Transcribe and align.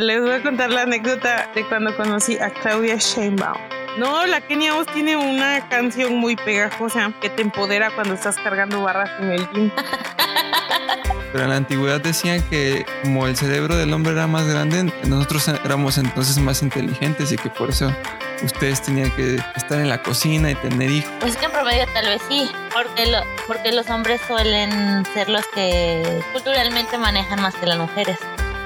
Les 0.00 0.20
voy 0.20 0.30
a 0.30 0.40
contar 0.40 0.70
la 0.70 0.82
anécdota 0.82 1.50
de 1.56 1.66
cuando 1.66 1.96
conocí 1.96 2.38
a 2.38 2.50
Claudia 2.50 2.98
Sheinbaum. 2.98 3.58
No, 3.98 4.24
la 4.26 4.40
Kenia 4.40 4.76
Oz 4.76 4.86
tiene 4.94 5.16
una 5.16 5.68
canción 5.68 6.14
muy 6.14 6.36
pegajosa 6.36 7.12
que 7.20 7.28
te 7.28 7.42
empodera 7.42 7.90
cuando 7.90 8.14
estás 8.14 8.36
cargando 8.36 8.80
barras 8.80 9.10
en 9.18 9.32
el 9.32 9.48
gym. 9.50 9.72
Pero 11.32 11.42
en 11.42 11.50
la 11.50 11.56
antigüedad 11.56 12.00
decían 12.00 12.40
que 12.48 12.86
como 13.02 13.26
el 13.26 13.36
cerebro 13.36 13.74
del 13.74 13.92
hombre 13.92 14.12
era 14.12 14.28
más 14.28 14.46
grande, 14.46 14.84
nosotros 15.08 15.48
éramos 15.64 15.98
entonces 15.98 16.38
más 16.38 16.62
inteligentes 16.62 17.32
y 17.32 17.36
que 17.36 17.50
por 17.50 17.70
eso 17.70 17.92
ustedes 18.44 18.80
tenían 18.80 19.10
que 19.16 19.42
estar 19.56 19.80
en 19.80 19.88
la 19.88 20.00
cocina 20.00 20.52
y 20.52 20.54
tener 20.54 20.92
hijos. 20.92 21.10
Pues 21.18 21.36
que 21.36 21.46
en 21.46 21.50
promedio 21.50 21.86
tal 21.92 22.06
vez 22.06 22.22
sí, 22.28 22.48
porque, 22.72 23.06
lo, 23.06 23.18
porque 23.48 23.72
los 23.72 23.90
hombres 23.90 24.20
suelen 24.28 25.04
ser 25.06 25.28
los 25.28 25.44
que 25.48 26.22
culturalmente 26.32 26.96
manejan 26.98 27.42
más 27.42 27.56
que 27.56 27.66
las 27.66 27.78
mujeres. 27.78 28.16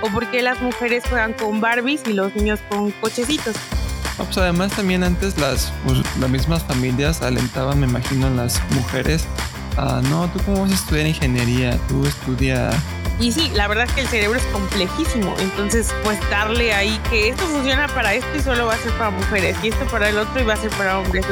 O 0.02 0.08
porque 0.08 0.42
las 0.42 0.60
mujeres 0.60 1.04
juegan 1.08 1.32
con 1.32 1.60
Barbies 1.60 2.02
y 2.06 2.12
los 2.12 2.34
niños 2.34 2.60
con 2.68 2.90
cochecitos. 2.90 3.56
No, 4.18 4.24
pues 4.24 4.36
además 4.38 4.72
también 4.72 5.02
antes 5.04 5.38
las, 5.38 5.72
pues, 5.86 6.00
las 6.20 6.28
mismas 6.28 6.62
familias 6.64 7.22
alentaban, 7.22 7.80
me 7.80 7.86
imagino, 7.86 8.26
a 8.26 8.30
las 8.30 8.60
mujeres 8.72 9.26
a, 9.76 10.02
no, 10.10 10.28
tú 10.28 10.40
cómo 10.44 10.62
vas 10.62 10.70
a 10.70 10.74
estudiar 10.74 11.06
ingeniería, 11.06 11.78
tú 11.88 12.04
estudia... 12.06 12.70
Y 13.20 13.30
sí, 13.30 13.50
la 13.54 13.68
verdad 13.68 13.84
es 13.86 13.92
que 13.92 14.00
el 14.00 14.08
cerebro 14.08 14.38
es 14.38 14.44
complejísimo. 14.46 15.34
Entonces, 15.38 15.94
pues 16.02 16.18
darle 16.30 16.74
ahí 16.74 16.98
que 17.08 17.28
esto 17.28 17.44
funciona 17.46 17.86
para 17.88 18.14
esto 18.14 18.28
y 18.36 18.40
solo 18.40 18.66
va 18.66 18.74
a 18.74 18.78
ser 18.78 18.90
para 18.92 19.10
mujeres. 19.10 19.56
Y 19.62 19.68
esto 19.68 19.84
para 19.86 20.08
el 20.08 20.18
otro 20.18 20.40
y 20.40 20.44
va 20.44 20.54
a 20.54 20.56
ser 20.56 20.70
para 20.70 20.98
hombres. 20.98 21.24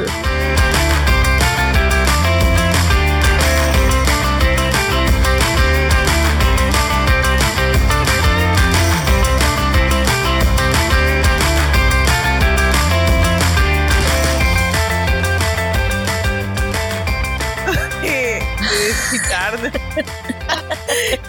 Bye. 19.61 20.31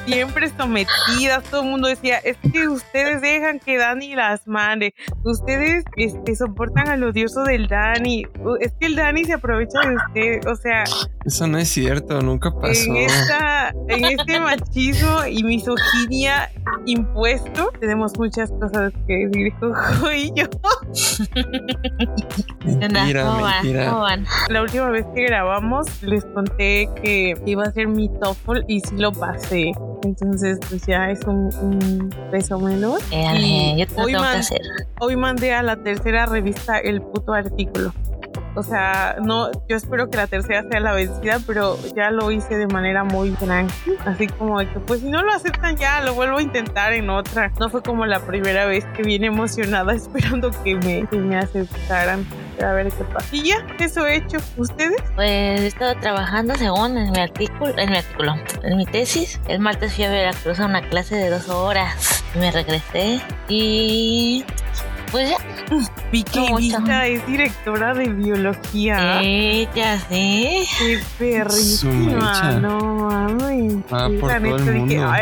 Siempre 0.07 0.51
sometidas, 0.57 1.45
todo 1.45 1.63
el 1.63 1.69
mundo 1.69 1.89
decía, 1.89 2.19
es 2.19 2.37
que 2.53 2.69
ustedes 2.69 3.23
dejan 3.23 3.61
que 3.61 3.79
Dani 3.79 4.15
las 4.15 4.47
mande, 4.47 4.95
ustedes 5.25 5.85
este, 5.97 6.35
soportan 6.35 6.89
al 6.89 7.05
odioso 7.05 7.45
del 7.45 7.69
Dani, 7.69 8.25
es 8.61 8.73
que 8.81 8.87
el 8.87 8.97
Dani 8.97 9.25
se 9.25 9.35
aprovecha 9.35 9.79
de 9.81 9.97
usted, 9.97 10.51
o 10.51 10.57
sea... 10.57 10.85
Eso 11.25 11.47
no 11.47 11.59
es 11.59 11.69
cierto, 11.69 12.21
nunca 12.21 12.51
pasó. 12.53 12.91
En, 12.91 12.97
esta, 12.97 13.75
en 13.89 14.05
este 14.05 14.41
machismo 14.41 15.25
y 15.31 15.45
misoginia 15.45 16.51
impuesto, 16.87 17.71
tenemos 17.79 18.19
muchas 18.19 18.51
cosas 18.51 18.93
que 19.07 19.29
decir, 19.29 19.53
y 20.15 20.33
yo. 20.35 20.47
mentira, 22.65 23.25
mentira. 23.41 24.25
La 24.49 24.63
última 24.63 24.91
vez 24.91 25.07
que 25.15 25.23
grabamos 25.23 26.03
les 26.03 26.25
conté 26.25 26.89
que 27.03 27.35
iba 27.47 27.65
a 27.65 27.73
ser 27.73 27.89
mi 27.89 28.09
TOEFL 28.09 28.65
y 28.67 28.81
sí 28.81 28.97
lo 28.97 29.13
pasé. 29.13 29.73
Entonces, 30.03 30.59
pues 30.69 30.85
ya 30.87 31.11
es 31.11 31.21
un, 31.25 32.15
peso 32.31 32.59
menos. 32.59 33.03
Hoy, 33.97 34.15
hacer. 34.15 34.61
hoy 35.01 35.17
mandé 35.17 35.55
a 35.55 35.63
la 35.63 35.77
tercera 35.77 36.27
revista 36.27 36.79
el 36.79 37.01
puto 37.03 37.33
artículo. 37.33 37.93
O 38.55 38.63
sea, 38.63 39.17
no, 39.23 39.51
yo 39.67 39.77
espero 39.77 40.11
que 40.11 40.19
la 40.19 40.27
tercera 40.27 40.63
sea 40.71 40.81
la 40.81 40.93
vencida, 40.93 41.39
pero 41.47 41.79
ya 41.97 42.11
lo 42.11 42.31
hice 42.31 42.57
de 42.57 42.67
manera 42.67 43.03
muy 43.03 43.31
tranquila. 43.31 43.97
Así 44.05 44.27
como 44.27 44.59
de 44.59 44.69
que, 44.69 44.81
pues 44.81 45.01
si 45.01 45.09
no 45.09 45.23
lo 45.23 45.33
aceptan 45.33 45.77
ya, 45.77 46.03
lo 46.03 46.15
vuelvo 46.15 46.37
a 46.37 46.43
intentar 46.43 46.93
en 46.93 47.09
otra. 47.09 47.51
No 47.59 47.71
fue 47.71 47.83
como 47.83 48.05
la 48.05 48.21
primera 48.21 48.67
vez 48.67 48.85
que 48.95 49.03
vine 49.03 49.29
emocionada 49.29 49.95
esperando 49.95 50.51
que 50.63 50.75
me, 50.77 51.07
que 51.07 51.17
me 51.17 51.37
aceptaran. 51.37 52.27
A 52.61 52.73
ver 52.73 52.93
qué 52.93 53.05
pasa. 53.05 53.27
Y 53.33 53.43
ya, 53.43 53.67
eso 53.79 54.07
he 54.07 54.17
hecho. 54.17 54.39
¿Ustedes? 54.57 54.97
Pues 55.15 55.61
he 55.61 55.67
estado 55.67 55.95
trabajando 55.97 56.55
según 56.55 56.97
en 56.97 57.11
mi 57.11 57.19
artículo, 57.19 57.73
en 57.79 57.91
mi 57.91 57.97
artículo, 57.97 58.35
en 58.63 58.77
mi 58.77 58.87
tesis. 58.87 59.41
El 59.49 59.61
martes 59.61 59.95
fui 59.95 60.05
a 60.05 60.11
Veracruz 60.11 60.61
a 60.61 60.67
una 60.67 60.83
clase 60.83 61.17
de 61.17 61.31
dos 61.31 61.49
horas. 61.49 62.25
Me 62.35 62.51
regresé 62.51 63.21
y 63.49 64.45
pues 65.13 65.31
ya. 65.31 65.37
Vista 66.11 67.07
es 67.07 67.27
directora 67.27 67.95
de 67.95 68.09
biología. 68.09 69.21
Eh, 69.23 69.69
ya 69.75 69.99
sé. 69.99 70.65
Qué 70.79 71.01
perrísima. 71.19 72.53
No 72.61 72.79
mames. 72.81 73.75
Ah, 73.91 74.09
por 74.21 74.31
todo 74.31 74.57
el 74.57 74.75
mundo. 74.75 75.13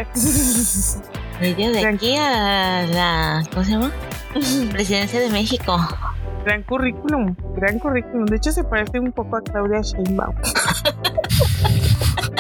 Ella 1.41 1.71
de 1.73 1.87
aquí 1.87 2.17
a 2.17 2.87
la. 2.87 3.43
¿Cómo 3.51 3.65
se 3.65 3.71
llama? 3.73 3.93
Presidencia 4.73 5.21
de 5.21 5.31
México. 5.31 5.77
Gran 6.45 6.63
currículum, 6.63 7.35
gran 7.55 7.79
currículum. 7.79 8.27
De 8.27 8.37
hecho, 8.37 8.53
se 8.53 8.65
parece 8.65 8.99
un 8.99 9.13
poco 9.13 9.37
a 9.37 9.43
Claudia 9.43 9.83
Sheinbaum. 9.83 10.35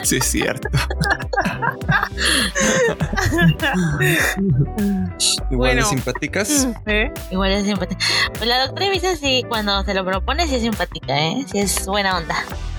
Sí, 0.02 0.16
es 0.16 0.24
cierto. 0.24 0.68
Igual 5.50 5.76
de 5.76 5.82
simpáticas. 5.82 6.68
¿Eh? 6.86 7.12
Igual 7.30 7.50
de 7.50 7.64
simpática. 7.64 8.04
Pues 8.32 8.46
la 8.46 8.64
doctora 8.64 8.86
Evisa 8.86 9.16
sí, 9.16 9.44
cuando 9.48 9.82
se 9.84 9.94
lo 9.94 10.04
propone, 10.04 10.46
sí 10.46 10.56
es 10.56 10.62
simpática, 10.62 11.18
¿eh? 11.18 11.44
Sí 11.50 11.58
es 11.58 11.86
buena 11.86 12.16
onda. 12.16 12.34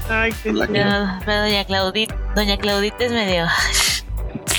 Ay, 0.09 0.33
qué 0.43 0.51
pero, 0.51 1.19
pero 1.25 1.41
doña 1.41 1.63
Claudita, 1.65 2.15
doña 2.35 2.57
Claudita 2.57 3.05
es 3.05 3.11
medio... 3.11 3.45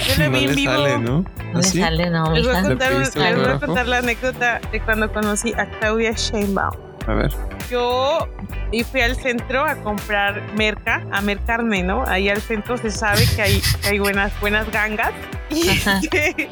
Yo 0.06 0.14
vi 0.14 0.18
no 0.18 0.24
en 0.24 0.46
le 0.46 0.54
vivo. 0.54 0.72
sale, 0.72 0.98
¿no? 0.98 1.18
No 1.20 1.52
le 1.52 1.58
¿Así? 1.58 1.80
sale, 1.80 2.10
no, 2.10 2.32
Les 2.32 2.46
voy, 2.46 2.56
a 2.56 2.62
contar, 2.62 2.92
¿Le 2.92 2.98
les 3.00 3.14
voy 3.14 3.46
a 3.46 3.58
contar 3.58 3.86
la 3.88 3.98
anécdota 3.98 4.60
de 4.70 4.80
cuando 4.80 5.12
conocí 5.12 5.52
a 5.54 5.66
Claudia 5.66 6.12
Sheinbaum. 6.12 6.74
A 7.06 7.14
ver. 7.14 7.30
Yo 7.70 8.28
y 8.70 8.84
fui 8.84 9.00
al 9.00 9.16
centro 9.16 9.64
a 9.66 9.76
comprar 9.76 10.40
merca, 10.56 11.04
a 11.10 11.20
mercarme, 11.20 11.82
¿no? 11.82 12.04
Ahí 12.06 12.28
al 12.28 12.40
centro 12.40 12.76
se 12.76 12.90
sabe 12.90 13.24
que 13.34 13.42
hay, 13.42 13.62
que 13.82 13.88
hay 13.88 13.98
buenas, 13.98 14.32
buenas 14.40 14.70
gangas. 14.70 15.12
Y 15.50 15.68
este, 15.68 16.48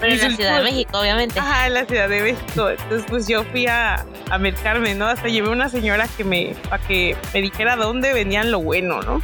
Pero 0.00 0.12
en 0.14 0.18
la 0.18 0.30
Ciudad 0.36 0.58
de 0.58 0.64
México, 0.64 0.98
obviamente. 0.98 1.38
Ajá, 1.38 1.68
en 1.68 1.74
la 1.74 1.84
Ciudad 1.86 2.08
de 2.08 2.20
México. 2.20 2.68
Entonces, 2.70 3.04
pues 3.08 3.28
yo 3.28 3.44
fui 3.44 3.68
a, 3.68 4.04
a 4.30 4.38
mercarme, 4.38 4.94
¿no? 4.96 5.06
Hasta 5.06 5.28
llevé 5.28 5.48
una 5.48 5.68
señora 5.68 6.08
que 6.16 6.24
me, 6.24 6.54
para 6.68 6.82
que 6.82 7.16
me 7.32 7.40
dijera 7.40 7.76
dónde 7.76 8.12
vendían 8.12 8.50
lo 8.50 8.60
bueno, 8.60 9.00
¿no? 9.02 9.22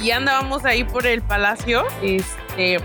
Y 0.00 0.10
andábamos 0.10 0.64
ahí 0.64 0.84
por 0.84 1.06
el 1.06 1.22
palacio, 1.22 1.84
este, 2.02 2.78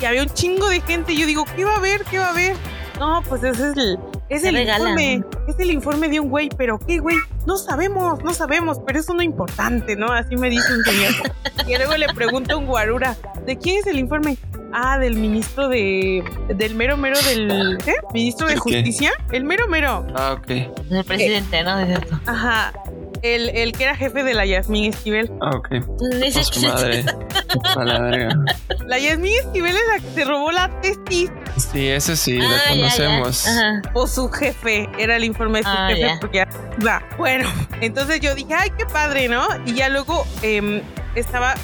y 0.00 0.04
había 0.04 0.22
un 0.22 0.30
chingo 0.30 0.68
de 0.68 0.80
gente. 0.80 1.12
Y 1.12 1.20
yo 1.20 1.26
digo, 1.26 1.44
¿qué 1.56 1.64
va 1.64 1.74
a 1.74 1.76
haber? 1.76 2.04
¿Qué 2.04 2.18
va 2.18 2.26
a 2.26 2.30
haber? 2.30 2.56
No, 2.98 3.22
pues 3.28 3.42
ese 3.42 3.70
es 3.70 3.76
el, 3.76 3.98
es 4.28 4.44
el 4.44 4.54
regalan. 4.54 4.98
informe, 4.98 5.24
es 5.48 5.58
el 5.58 5.70
informe 5.70 6.08
de 6.08 6.20
un 6.20 6.28
güey, 6.28 6.48
pero 6.56 6.78
¿qué 6.78 6.98
güey? 6.98 7.16
No 7.46 7.56
sabemos, 7.56 8.22
no 8.22 8.32
sabemos, 8.34 8.78
pero 8.86 9.00
eso 9.00 9.14
no 9.14 9.20
es 9.20 9.26
importante, 9.26 9.96
¿no? 9.96 10.12
Así 10.12 10.36
me 10.36 10.50
dice 10.50 10.72
un 10.72 10.84
señor. 10.84 11.12
y 11.66 11.76
luego 11.76 11.96
le 11.96 12.06
pregunto 12.14 12.54
a 12.54 12.56
un 12.58 12.66
guarura, 12.66 13.16
¿de 13.44 13.56
quién 13.58 13.78
es 13.78 13.86
el 13.86 13.98
informe? 13.98 14.36
Ah, 14.72 14.98
del 14.98 15.16
ministro 15.16 15.68
de, 15.68 16.24
del 16.48 16.74
mero 16.74 16.96
mero 16.96 17.20
del, 17.22 17.76
¿qué? 17.84 17.94
Ministro 18.14 18.46
de. 18.46 18.56
Justicia. 18.56 19.12
El 19.30 19.44
mero 19.44 19.68
mero. 19.68 20.06
Ah, 20.14 20.32
ok. 20.38 20.48
El 20.48 21.04
presidente, 21.04 21.62
¿no? 21.62 21.76
Tú. 22.00 22.18
Ajá. 22.26 22.72
El, 23.22 23.50
el 23.50 23.72
que 23.72 23.84
era 23.84 23.94
jefe 23.96 24.24
de 24.24 24.34
la 24.34 24.44
Yasmín 24.44 24.92
Esquivel. 24.92 25.30
Ah, 25.40 25.50
ok. 25.56 25.68
Dice 26.20 26.40
Pues 26.40 26.46
su 26.48 26.60
madre. 26.66 27.04
A 27.76 27.84
la 27.84 28.00
verga. 28.00 28.36
La 28.86 28.98
Yasmín 28.98 29.32
Esquivel 29.44 29.74
es 29.76 29.82
la 29.94 30.00
que 30.08 30.14
se 30.14 30.24
robó 30.24 30.50
la 30.50 30.80
testis. 30.80 31.30
Sí, 31.72 31.88
ese 31.88 32.16
sí, 32.16 32.38
Ah, 32.40 32.44
lo 32.44 32.50
ya, 32.50 32.56
ya. 32.64 32.68
conocemos. 32.70 33.46
Ajá. 33.46 33.82
O 33.94 34.06
su 34.08 34.28
jefe. 34.28 34.88
Era 34.98 35.16
el 35.16 35.24
informe 35.24 35.58
de 35.58 35.64
su 35.64 35.70
Ah, 35.70 35.86
jefe. 35.88 36.00
ya. 36.00 36.18
Porque 36.20 36.36
ya. 36.38 36.48
Va. 36.84 37.02
Bueno, 37.16 37.48
entonces 37.80 38.20
yo 38.20 38.34
dije, 38.34 38.54
ay, 38.54 38.70
qué 38.76 38.86
padre, 38.86 39.28
¿no? 39.28 39.46
Y 39.66 39.74
ya 39.74 39.88
luego 39.88 40.26
em, 40.42 40.82
estaba 41.14 41.54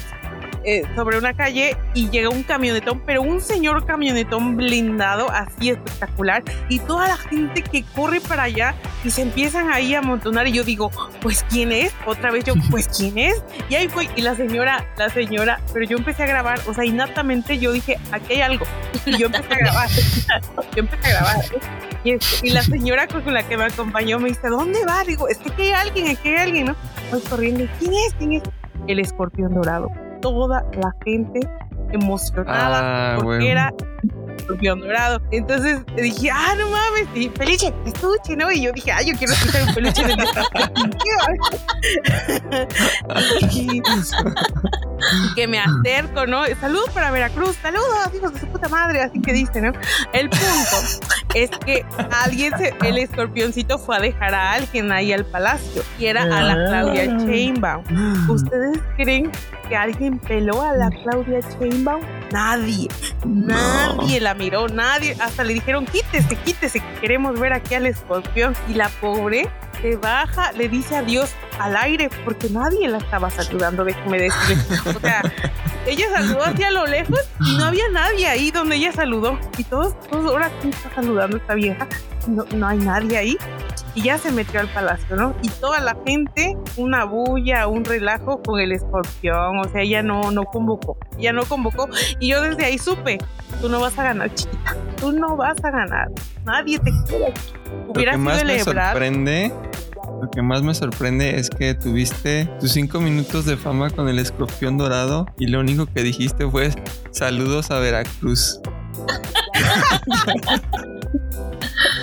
eh, 0.65 0.83
sobre 0.95 1.17
una 1.17 1.33
calle 1.33 1.77
y 1.93 2.09
llega 2.09 2.29
un 2.29 2.43
camionetón, 2.43 3.01
pero 3.05 3.21
un 3.21 3.39
señor 3.39 3.85
camionetón 3.85 4.57
blindado, 4.57 5.29
así 5.31 5.69
espectacular, 5.69 6.43
y 6.67 6.79
toda 6.79 7.07
la 7.07 7.17
gente 7.17 7.61
que 7.61 7.83
corre 7.95 8.19
para 8.19 8.43
allá 8.43 8.75
y 9.05 9.11
se 9.11 9.21
empiezan 9.21 9.71
ahí 9.71 9.95
a 9.95 9.99
amontonar 9.99 10.47
y 10.47 10.51
yo 10.51 10.65
digo, 10.65 10.91
pues 11.21 11.45
¿quién 11.49 11.71
es? 11.71 11.93
Otra 12.05 12.31
vez 12.31 12.43
yo, 12.43 12.55
pues 12.71 12.89
¿quién 12.89 13.17
es? 13.17 13.41
Y 13.69 13.75
ahí 13.75 13.87
fue, 13.87 14.09
y 14.17 14.21
la 14.21 14.35
señora, 14.35 14.85
la 14.97 15.09
señora, 15.09 15.61
pero 15.73 15.85
yo 15.85 15.97
empecé 15.97 16.23
a 16.23 16.27
grabar, 16.27 16.59
o 16.67 16.73
sea, 16.73 16.83
innatamente 16.83 17.57
yo 17.57 17.71
dije, 17.71 17.97
aquí 18.11 18.33
hay 18.33 18.41
algo, 18.41 18.65
y 19.05 19.17
yo 19.17 19.27
empecé 19.27 19.53
a 19.53 19.57
grabar, 19.57 19.89
yo 20.75 20.79
empecé 20.79 21.07
a 21.07 21.09
grabar. 21.11 21.45
Y, 22.03 22.11
este, 22.11 22.47
y 22.47 22.49
la 22.51 22.63
señora 22.63 23.07
con 23.07 23.33
la 23.33 23.43
que 23.43 23.57
me 23.57 23.63
acompañó 23.65 24.19
me 24.19 24.29
dice, 24.29 24.47
¿dónde 24.49 24.85
va? 24.85 25.03
Digo, 25.05 25.27
es 25.29 25.37
que 25.37 25.51
aquí 25.51 25.61
hay 25.63 25.71
alguien, 25.71 26.07
aquí 26.07 26.29
hay 26.29 26.35
alguien, 26.35 26.65
¿no? 26.67 26.75
Voy 27.11 27.21
corriendo, 27.21 27.65
¿quién 27.79 27.93
es? 27.93 28.13
¿Quién 28.17 28.33
es? 28.33 28.43
El 28.87 28.99
escorpión 28.99 29.53
dorado 29.53 29.89
toda 30.21 30.65
la 30.73 30.93
gente 31.05 31.39
emocionada 31.91 33.13
Ah, 33.13 33.15
porque 33.17 33.27
huevo. 33.27 33.45
era 33.45 33.73
escorpión 34.49 34.79
dorado. 34.81 35.21
Entonces 35.31 35.79
dije, 35.95 36.29
ah, 36.31 36.53
no 36.57 36.69
mames, 36.69 37.07
y 37.15 37.29
peluche, 37.29 37.73
estuche, 37.85 38.35
¿no? 38.35 38.51
Y 38.51 38.61
yo 38.63 38.71
dije, 38.71 38.91
ah, 38.91 39.01
yo 39.01 39.13
quiero 39.17 39.33
escuchar 39.33 39.63
un 39.67 39.73
peluche 39.73 40.03
de. 40.05 40.15
Y 45.11 45.33
que 45.35 45.47
me 45.47 45.59
acerco, 45.59 46.25
¿no? 46.27 46.43
Saludos 46.59 46.89
para 46.93 47.11
Veracruz, 47.11 47.55
saludos, 47.61 47.87
hijos 48.13 48.33
de 48.33 48.39
su 48.41 48.47
puta 48.47 48.67
madre, 48.69 49.01
así 49.01 49.21
que 49.21 49.33
dice, 49.33 49.61
¿no? 49.61 49.71
El 50.13 50.29
punto 50.29 51.05
es 51.35 51.49
que 51.65 51.85
alguien, 52.23 52.53
se- 52.57 52.73
el 52.83 52.97
escorpioncito 52.97 53.77
fue 53.77 53.95
a 53.97 53.99
dejar 53.99 54.35
a 54.35 54.53
alguien 54.53 54.91
ahí 54.91 55.13
al 55.13 55.25
palacio 55.25 55.83
y 55.97 56.05
era 56.07 56.23
a 56.23 56.41
la 56.41 56.55
Claudia 56.55 57.05
Sheinbaum. 57.19 57.83
¿Ustedes 58.29 58.79
creen 58.97 59.31
que 59.69 59.75
alguien 59.77 60.19
peló 60.19 60.61
a 60.61 60.73
la 60.73 60.89
Claudia 60.89 61.39
Sheinbaum? 61.59 62.01
Nadie, 62.31 62.87
nadie 63.25 64.19
la 64.19 64.33
miró, 64.33 64.67
nadie, 64.67 65.15
hasta 65.19 65.43
le 65.43 65.53
dijeron 65.53 65.85
quítese, 65.85 66.35
quítese, 66.35 66.79
que 66.79 67.01
queremos 67.01 67.39
ver 67.39 67.53
aquí 67.53 67.75
al 67.75 67.85
escorpión. 67.85 68.55
Y 68.67 68.73
la 68.73 68.89
pobre 68.89 69.49
se 69.81 69.95
baja, 69.97 70.51
le 70.51 70.69
dice 70.69 70.97
adiós 70.97 71.31
al 71.59 71.75
aire 71.75 72.09
porque 72.23 72.49
nadie 72.49 72.87
la 72.87 72.97
estaba 72.97 73.29
saludando, 73.29 73.83
déjeme 73.83 74.17
decirle. 74.17 74.63
O 74.95 74.99
sea, 74.99 75.21
ella 75.85 76.05
saludó 76.11 76.43
hacia 76.43 76.71
lo 76.71 76.87
lejos 76.87 77.19
y 77.45 77.57
no 77.57 77.65
había 77.65 77.89
nadie 77.91 78.27
ahí 78.27 78.51
donde 78.51 78.77
ella 78.77 78.91
saludó. 78.91 79.37
Y 79.57 79.63
todos, 79.65 79.99
todos 80.09 80.31
ahora 80.31 80.49
quién 80.61 80.73
está 80.73 80.93
saludando 80.95 81.37
a 81.37 81.39
esta 81.39 81.53
vieja. 81.53 81.87
No, 82.27 82.45
no 82.55 82.67
hay 82.67 82.77
nadie 82.77 83.17
ahí. 83.17 83.37
Y 83.95 84.03
ya 84.03 84.17
se 84.17 84.31
metió 84.31 84.59
al 84.59 84.67
palacio, 84.67 85.15
¿no? 85.15 85.35
Y 85.41 85.49
toda 85.49 85.79
la 85.79 85.97
gente, 86.05 86.55
una 86.77 87.05
bulla, 87.05 87.67
un 87.67 87.83
relajo 87.83 88.41
con 88.41 88.59
el 88.59 88.71
escorpión. 88.71 89.57
O 89.59 89.63
sea, 89.69 89.81
ella 89.81 90.03
no, 90.03 90.31
no 90.31 90.43
convocó. 90.43 90.97
Ella 91.17 91.33
no 91.33 91.43
convocó. 91.43 91.89
Y 92.19 92.29
yo 92.29 92.41
desde 92.41 92.65
ahí 92.65 92.77
supe, 92.77 93.17
tú 93.59 93.67
no 93.67 93.79
vas 93.79 93.97
a 93.97 94.03
ganar, 94.03 94.33
chiquita. 94.33 94.77
Tú 94.97 95.11
no 95.11 95.35
vas 95.35 95.57
a 95.63 95.71
ganar. 95.71 96.07
Nadie 96.45 96.79
te 96.79 96.91
quiere. 97.07 97.33
Lo 97.87 97.91
Hubiera 97.93 98.11
que 98.11 98.17
sido 98.17 98.29
más 98.29 98.45
me 98.45 98.59
sorprende, 98.59 99.53
lo 100.21 100.29
que 100.29 100.41
más 100.41 100.61
me 100.61 100.73
sorprende 100.73 101.39
es 101.39 101.49
que 101.49 101.73
tuviste 101.73 102.49
tus 102.59 102.71
cinco 102.73 102.99
minutos 102.99 103.45
de 103.45 103.55
fama 103.57 103.89
con 103.89 104.09
el 104.09 104.19
escorpión 104.19 104.77
dorado 104.77 105.25
y 105.37 105.47
lo 105.47 105.59
único 105.59 105.85
que 105.85 106.03
dijiste 106.03 106.49
fue 106.49 106.71
saludos 107.11 107.71
a 107.71 107.79
Veracruz. 107.79 108.59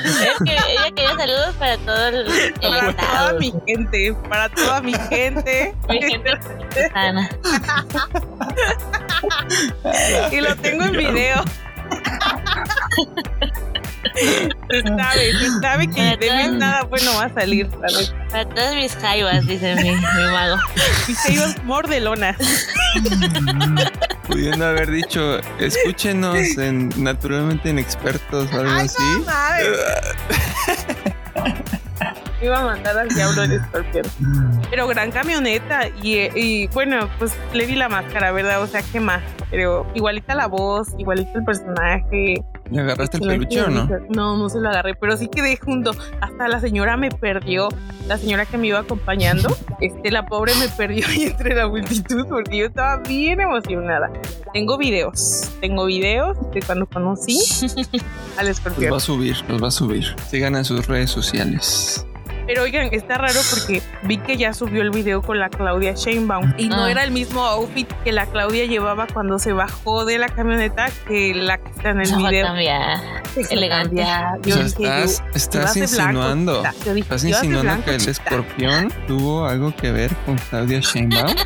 Es 0.05 0.39
que 0.45 0.53
ella 0.53 0.91
quería 0.95 1.17
saludos 1.17 1.55
para 1.59 1.77
todo 1.79 2.07
el, 2.07 2.27
el 2.27 2.57
Para 2.61 2.97
toda 2.97 3.33
mi 3.35 3.53
gente, 3.67 4.17
para 4.29 4.49
toda 4.49 4.81
mi 4.81 4.95
gente. 4.95 5.75
Mi 5.89 6.01
gente 6.03 6.31
sana. 6.93 7.29
y 10.33 10.41
lo 10.41 10.57
tengo 10.57 10.85
en 10.85 10.93
video. 10.93 11.45
Se 14.17 14.83
sabe, 14.83 15.33
se 15.33 15.61
sabe 15.61 15.89
que 15.89 16.17
de 16.17 16.31
mí 16.31 16.59
nada 16.59 16.85
bueno 16.85 17.11
va 17.17 17.25
a 17.25 17.35
salir. 17.35 17.69
¿sabes? 17.71 18.15
Para 18.31 18.49
todas 18.49 18.75
mis 18.75 18.97
jaivas, 18.97 19.47
dice 19.47 19.75
mi, 19.77 19.91
mi 19.91 20.33
mago. 20.33 20.57
Mis 21.07 21.27
ellos 21.27 21.55
mordelonas. 21.65 22.37
Pudiendo 24.27 24.67
haber 24.67 24.91
dicho, 24.91 25.39
escúchenos 25.61 26.59
en 26.59 26.91
Naturalmente 26.97 27.69
Inexpertos 27.69 28.53
o 28.53 28.61
algo 28.61 28.73
así. 28.73 29.03
Iba 32.43 32.59
a 32.59 32.65
mandar 32.65 32.99
al 32.99 33.09
diablo 33.09 33.45
el 33.45 33.53
escorpión. 33.53 34.05
Pero 34.71 34.87
gran 34.87 35.11
camioneta 35.11 35.89
y, 36.03 36.29
y, 36.39 36.67
bueno, 36.69 37.09
pues 37.19 37.33
le 37.55 37.65
vi 37.67 37.77
la 37.77 37.89
máscara, 37.89 38.31
¿verdad? 38.31 38.63
O 38.63 38.67
sea, 38.67 38.83
¿qué 38.83 39.01
más? 39.01 39.23
Pero 39.51 39.87
igualita 39.95 40.35
la 40.35 40.47
voz, 40.47 40.89
igualito 40.99 41.39
el 41.39 41.45
personaje. 41.45 42.45
¿Le 42.71 42.81
agarraste 42.81 43.19
el 43.19 43.23
peluche 43.27 43.63
o 43.63 43.69
no? 43.71 43.89
No, 44.09 44.37
no 44.37 44.49
se 44.49 44.61
lo 44.61 44.69
agarré, 44.69 44.95
pero 44.95 45.17
sí 45.17 45.29
quedé 45.29 45.57
junto. 45.57 45.93
Hasta 46.21 46.49
la 46.49 46.61
señora 46.61 46.97
me 46.97 47.11
perdió, 47.11 47.69
la 48.09 48.19
señora 48.19 48.45
que 48.47 48.59
me 48.59 48.69
iba 48.69 48.81
acompañando, 48.81 49.57
este, 49.81 50.11
la 50.11 50.27
pobre 50.27 50.53
me 50.59 50.69
perdió 50.69 51.07
ahí 51.07 51.25
entre 51.25 51.55
la 51.55 51.69
multitud 51.69 52.27
porque 52.29 52.59
yo 52.59 52.67
estaba 52.67 52.97
bien 53.03 53.41
emocionada. 53.41 54.11
Tengo 54.53 54.79
videos, 54.79 55.49
tengo 55.61 55.87
videos 55.87 56.37
de 56.53 56.61
cuando 56.63 56.87
conocí 56.87 57.39
al 58.39 58.47
Los 58.49 58.59
escorpión. 58.59 58.93
va 58.93 58.97
a 58.97 59.01
subir, 59.01 59.37
los 59.49 59.63
va 59.63 59.69
a 59.69 59.71
subir. 59.73 60.05
Sigan 60.29 60.57
en 60.57 60.65
sus 60.65 60.87
redes 60.87 61.11
sociales. 61.11 62.07
Pero 62.47 62.63
oigan, 62.63 62.89
está 62.93 63.19
raro 63.19 63.41
porque 63.51 63.83
vi 64.05 64.19
que 64.19 64.37
ya 64.37 64.55
subió 64.55 64.83
el 64.83 64.91
video 64.91 65.21
con 65.21 65.41
la 65.41 65.49
Claudia 65.51 65.95
Sheinbaum 65.95 66.55
y 66.57 66.69
no 66.69 66.85
Ah. 66.85 66.91
era 66.91 67.03
el 67.03 67.11
mismo 67.11 67.45
outfit 67.45 67.91
que 68.05 68.13
la 68.13 68.27
Claudia 68.27 68.67
llevaba 68.67 69.07
cuando 69.13 69.39
se 69.41 69.53
bajó 69.53 70.05
de 70.05 70.19
la 70.19 70.29
camioneta 70.29 70.87
que 71.09 71.35
la 71.35 71.59
que 71.59 71.71
está 71.71 71.91
en 71.91 72.01
el 72.03 72.13
a 72.15 72.17
video. 72.17 72.47
elegante. 73.51 73.69
cambia. 73.69 74.33
O 74.39 74.43
Yo 74.43 74.55
sea, 74.55 74.65
dije, 74.65 75.05
estás, 75.35 75.75
yo- 75.75 75.81
blanco, 75.81 75.81
insinuando. 75.81 76.63
Yo 76.85 76.95
dije, 76.95 77.01
Estás 77.01 77.23
yo 77.23 77.29
insinuando 77.31 77.63
blanco, 77.63 77.85
que 77.87 77.95
el 77.97 78.09
escorpión 78.09 78.93
tuvo 79.09 79.47
algo 79.47 79.75
que 79.75 79.91
ver 79.93 80.15
con 80.25 80.37
Claudia 80.39 80.79
Sheinbaum. 80.81 81.35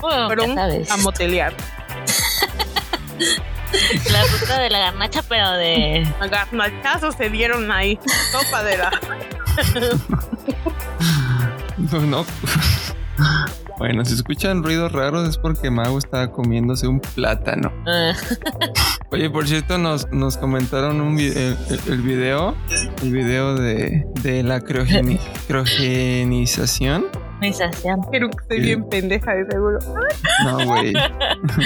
Bueno, 0.00 0.54
sabes. 0.54 0.90
a 0.90 0.96
motelear. 0.96 1.52
La 4.10 4.22
ruta 4.38 4.58
de 4.60 4.70
la 4.70 4.78
garnacha, 4.78 5.22
pero 5.28 5.50
de. 5.52 6.06
Garnachazos 6.30 7.14
se 7.16 7.30
dieron 7.30 7.70
ahí. 7.72 7.98
Topa 8.32 8.62
de 8.64 8.78
la. 8.78 8.90
No, 11.78 12.00
no. 12.00 12.26
Bueno, 13.78 14.04
si 14.04 14.14
escuchan 14.14 14.62
ruidos 14.62 14.92
raros 14.92 15.28
es 15.28 15.38
porque 15.38 15.70
Mago 15.70 15.98
está 15.98 16.30
comiéndose 16.30 16.86
un 16.86 17.00
plátano. 17.00 17.72
eh, 17.86 18.12
Oye, 19.10 19.28
por 19.28 19.48
cierto, 19.48 19.76
nos, 19.78 20.08
nos 20.12 20.36
comentaron 20.36 21.00
un 21.00 21.16
vi- 21.16 21.28
el, 21.34 21.56
el- 21.68 21.80
el 21.88 22.02
video, 22.02 22.54
el 23.02 23.12
video 23.12 23.54
de, 23.56 24.06
de 24.22 24.42
la 24.42 24.60
criogeni- 24.60 25.18
criogenización. 25.48 27.06
Pero 28.10 28.30
que 28.30 28.36
estoy 28.42 28.60
bien 28.60 28.88
pendeja 28.88 29.34
de 29.34 29.46
seguro. 29.50 29.78
No, 30.44 30.64
güey. 30.66 30.92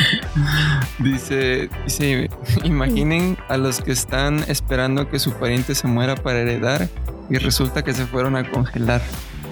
dice, 0.98 1.68
dice, 1.84 2.30
imaginen 2.64 3.36
a 3.48 3.56
los 3.56 3.80
que 3.80 3.92
están 3.92 4.44
esperando 4.48 5.08
que 5.08 5.18
su 5.18 5.32
pariente 5.32 5.74
se 5.74 5.86
muera 5.86 6.16
para 6.16 6.40
heredar 6.40 6.88
y 7.28 7.36
resulta 7.38 7.82
que 7.82 7.92
se 7.92 8.06
fueron 8.06 8.36
a 8.36 8.48
congelar. 8.50 9.02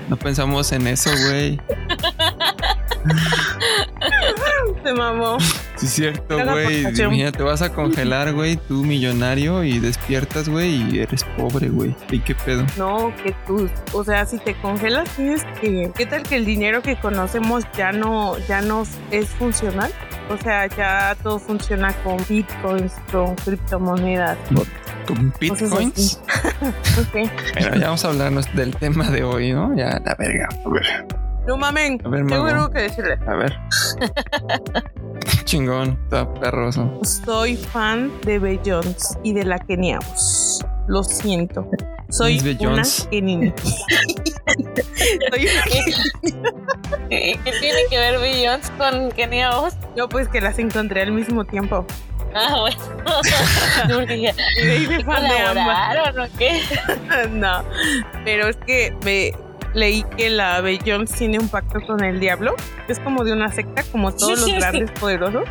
No 0.08 0.16
pensamos 0.16 0.72
en 0.72 0.86
eso, 0.86 1.10
güey. 1.28 1.60
Se 4.84 4.92
mamó. 4.92 5.38
Sí, 5.76 5.86
es 5.86 5.92
cierto, 5.92 6.34
güey. 6.34 6.80
aportación. 6.80 7.06
Imagínate, 7.08 7.42
vas 7.42 7.62
a 7.62 7.72
congelar, 7.72 8.32
güey, 8.34 8.56
tú 8.56 8.84
millonario 8.84 9.64
y 9.64 9.78
despiertas, 9.80 10.48
güey, 10.48 10.74
y 10.92 11.00
eres 11.00 11.24
pobre, 11.36 11.68
güey. 11.68 11.96
¿Y 12.10 12.20
qué 12.20 12.34
pedo? 12.34 12.64
No, 12.76 13.12
que 13.22 13.34
tú, 13.46 13.68
o 13.92 14.04
sea, 14.04 14.26
si 14.26 14.38
te 14.38 14.54
congelas 14.60 15.08
tienes 15.16 15.42
que, 15.60 15.90
¿qué 15.96 16.06
tal 16.06 16.22
que 16.22 16.36
el 16.36 16.44
dinero 16.44 16.82
que 16.82 16.96
conocemos 16.96 17.64
ya 17.76 17.92
no, 17.92 18.36
ya 18.46 18.60
no 18.60 18.84
es 19.10 19.28
funcional? 19.30 19.90
O 20.30 20.36
sea, 20.38 20.66
ya 20.66 21.16
todo 21.22 21.38
funciona 21.38 21.92
con 22.02 22.16
bitcoins, 22.28 22.92
con 23.10 23.34
criptomonedas. 23.36 24.38
¿Con 25.06 25.32
bitcoins? 25.40 26.20
Ok. 26.62 27.30
Bueno, 27.58 27.76
ya 27.76 27.86
vamos 27.86 28.04
a 28.04 28.08
hablarnos 28.08 28.54
del 28.54 28.74
tema 28.76 29.10
de 29.10 29.24
hoy, 29.24 29.52
¿no? 29.52 29.74
Ya, 29.76 30.00
la 30.04 30.14
verga. 30.14 30.48
A 30.64 30.68
ver, 30.70 31.06
No 31.46 31.56
mamen, 31.56 32.00
a 32.04 32.08
ver, 32.08 32.26
tengo 32.26 32.46
algo 32.46 32.70
que 32.70 32.82
decirle. 32.82 33.18
A 33.26 33.34
ver. 33.34 33.52
Chingón, 35.44 35.98
está 36.04 36.32
perroso. 36.34 37.00
Soy 37.02 37.56
fan 37.56 38.12
de 38.24 38.38
Beyoncé 38.38 39.18
y 39.22 39.32
de 39.32 39.44
la 39.44 39.58
Keniaos. 39.58 40.64
Lo 40.86 41.02
siento. 41.02 41.68
Soy 42.10 42.36
¿Es 42.36 42.60
una? 42.60 42.82
Kenini. 43.10 43.52
Soy 45.30 45.46
una 45.46 45.62
¿Qué 47.08 47.38
qué 47.44 47.52
tiene 47.60 47.78
que 47.90 47.98
ver 47.98 48.20
Beyoncé 48.20 48.70
con 48.78 49.10
Kenia 49.12 49.58
Oz? 49.58 49.74
Yo 49.96 50.08
pues 50.08 50.28
que 50.28 50.40
las 50.40 50.58
encontré 50.58 51.02
al 51.02 51.12
mismo 51.12 51.44
tiempo. 51.44 51.86
Ah, 52.34 52.60
bueno. 52.60 52.76
Y 54.56 54.64
me 54.66 54.76
hice 54.76 55.04
fan 55.04 55.22
de 55.22 55.38
ambas. 55.38 55.88
¿Colaboraron 55.88 56.20
o 56.20 56.38
qué? 56.38 56.62
no, 57.30 57.62
pero 58.24 58.48
es 58.48 58.56
que 58.66 58.94
me 59.04 59.32
leí 59.74 60.04
que 60.16 60.30
la 60.30 60.60
Beyoncé 60.60 61.18
tiene 61.18 61.38
un 61.38 61.48
pacto 61.48 61.80
con 61.86 62.02
el 62.02 62.20
diablo. 62.20 62.54
Es 62.88 62.98
como 63.00 63.24
de 63.24 63.32
una 63.32 63.52
secta, 63.52 63.82
como 63.92 64.14
todos 64.14 64.40
los 64.40 64.52
grandes 64.52 64.90
poderosos. 64.92 65.44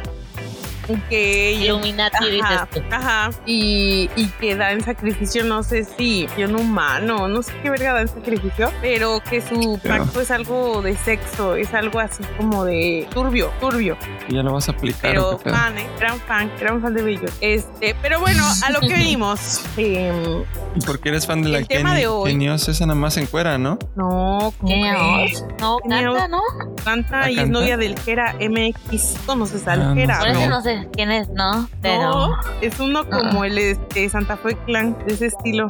Que 1.10 1.54
Illuminati, 1.54 2.25
dices 2.25 2.42
Ajá, 2.44 2.68
tú. 2.72 2.82
ajá. 2.92 3.30
Y, 3.46 4.10
y 4.16 4.28
que 4.40 4.56
da 4.56 4.72
en 4.72 4.84
sacrificio, 4.84 5.44
no 5.44 5.63
sé 5.63 5.84
si 5.86 6.28
un 6.38 6.56
humano, 6.56 7.28
no 7.28 7.42
sé 7.42 7.54
qué 7.62 7.70
verga 7.70 7.94
da 7.94 8.02
en 8.02 8.08
sacrificio, 8.10 8.70
pero 8.82 9.22
que 9.30 9.42
su 9.42 9.80
pacto 9.88 10.20
es 10.22 10.30
algo 10.32 10.82
de 10.82 10.96
sexo, 10.98 11.56
es 11.56 11.74
algo 11.74 12.00
así 12.00 12.24
como 12.38 12.66
de 12.66 13.08
turbio, 13.13 13.52
turbio. 13.62 13.98
¿Y 14.28 14.36
¿Ya 14.36 14.44
lo 14.44 14.54
vas 14.54 14.68
a 14.68 14.74
aplicar 14.74 15.12
Pero 15.12 15.38
fan, 15.40 15.78
eh, 15.78 15.88
gran 16.00 16.20
fan, 16.20 16.52
gran 16.60 16.82
fan 16.82 16.94
de 16.94 17.02
Bello. 17.02 17.30
Este, 17.40 17.96
pero 18.02 18.20
bueno, 18.20 18.44
a 18.66 18.72
lo 18.72 18.80
que 18.82 18.90
venimos. 18.94 19.62
Em, 19.78 20.44
¿Y 20.75 20.82
por 20.86 21.00
qué 21.00 21.10
eres 21.10 21.25
fan 21.28 21.42
de 21.44 21.50
la 21.50 21.60
el 21.60 21.68
tema 21.68 21.96
de 21.96 22.08
hoy. 22.08 22.50
Oz, 22.50 22.68
esa 22.68 22.86
nada 22.86 23.00
más 23.00 23.16
en 23.18 23.25
cuera, 23.28 23.58
¿no? 23.58 23.78
no, 23.96 24.54
¿cómo 24.60 24.74
crees? 24.74 25.46
No, 25.60 25.78
canta. 25.88 26.28
¿no? 26.28 26.42
Canta 26.84 27.20
¿La 27.22 27.32
y 27.32 27.40
es 27.40 27.50
novia 27.50 27.78
del 27.78 27.98
Jera 28.00 28.36
MX. 28.40 29.18
¿Conoces 29.25 29.68
al 29.68 29.82
Ah, 29.82 29.86
no 29.86 29.96
Jera? 29.96 30.20
Por 30.20 30.28
sé. 30.28 30.32
eso 30.32 30.50
no? 30.50 30.50
no 30.50 30.62
sé 30.82 30.89
quién 30.94 31.12
es, 31.12 31.30
¿no? 31.30 31.70
Pero. 31.82 32.01
No, 32.27 32.36
es 32.62 32.80
uno 32.80 33.08
como 33.10 33.44
el 33.46 33.58
este, 33.58 34.10
Santa 34.10 34.38
Fe 34.38 34.56
Clan, 34.65 34.98
de 35.06 35.13
ese 35.13 35.27
estilo. 35.27 35.68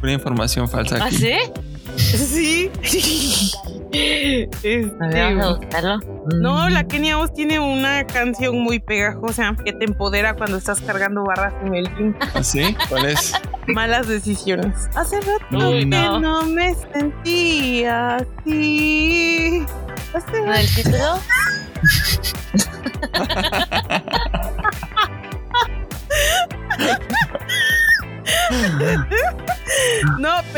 Pura 0.00 0.12
información 0.12 0.68
falsa 0.68 0.96
¿Ah, 1.00 1.06
aquí. 1.06 1.16
sí? 1.16 1.36
Sí. 1.96 2.70
Este, 3.94 4.86
Vamos 4.98 5.44
a 5.44 5.52
buscarlo. 5.58 5.98
no, 6.40 6.66
Mm. 6.66 6.72
la 6.72 6.84
Kenia 6.84 7.18
Oz 7.18 7.34
tiene 7.34 7.58
una 7.58 8.06
canción 8.06 8.58
muy 8.58 8.78
pegajosa 8.78 9.54
que 9.62 9.74
te 9.74 9.84
empodera 9.84 10.32
cuando 10.32 10.56
estás 10.56 10.80
cargando 10.80 11.22
barras 11.24 11.52
en 11.62 11.74
el 11.74 11.94
gym. 11.96 12.14
¿Así? 12.32 12.74
¿Cuál 12.88 13.04
es? 13.04 13.34
Malas 13.66 14.08
decisiones. 14.08 14.88
Hace 14.94 15.20
rato 15.20 15.68
Uy, 15.68 15.80
que 15.80 15.84
no. 15.86 16.20
no 16.20 16.46
me 16.46 16.74
sentía 16.94 18.16
así. 18.16 19.62
Hace 20.14 20.40
¿No 20.42 20.54
el 20.54 20.74
título? 20.74 21.18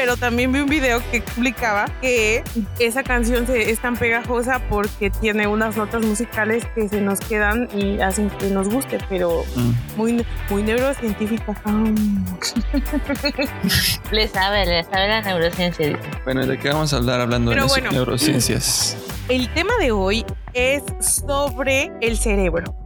pero 0.04 0.18
también 0.18 0.52
vi 0.52 0.60
un 0.60 0.68
video 0.68 1.00
que 1.10 1.16
explicaba 1.16 1.86
que 2.02 2.44
esa 2.78 3.02
canción 3.02 3.46
se, 3.46 3.70
es 3.70 3.80
tan 3.80 3.96
pegajosa 3.96 4.60
porque 4.68 5.08
tiene 5.08 5.46
unas 5.46 5.78
notas 5.78 6.04
musicales 6.04 6.62
que 6.74 6.90
se 6.90 7.00
nos 7.00 7.20
quedan 7.20 7.70
y 7.74 7.98
hacen 8.02 8.28
que 8.28 8.50
nos 8.50 8.68
guste, 8.68 8.98
pero 9.08 9.44
Mm. 9.56 9.70
muy, 9.96 10.26
muy 10.50 10.62
neurocientífica. 10.62 11.54
Le 14.10 14.28
sabe, 14.28 14.66
le 14.66 14.84
sabe 14.84 15.08
la 15.08 15.22
neurociencia. 15.22 15.86
dice. 15.86 15.98
Bueno, 16.24 16.44
¿de 16.44 16.58
qué 16.58 16.68
vamos 16.68 16.92
a 16.92 16.96
hablar 16.98 17.22
hablando 17.22 17.52
Pero 17.52 17.62
de 17.62 17.68
bueno. 17.68 17.90
neurociencias? 17.90 18.98
El 19.30 19.48
tema 19.54 19.72
de 19.80 19.92
hoy 19.92 20.26
es 20.52 20.82
sobre 21.00 21.90
el 22.02 22.18
cerebro. 22.18 22.76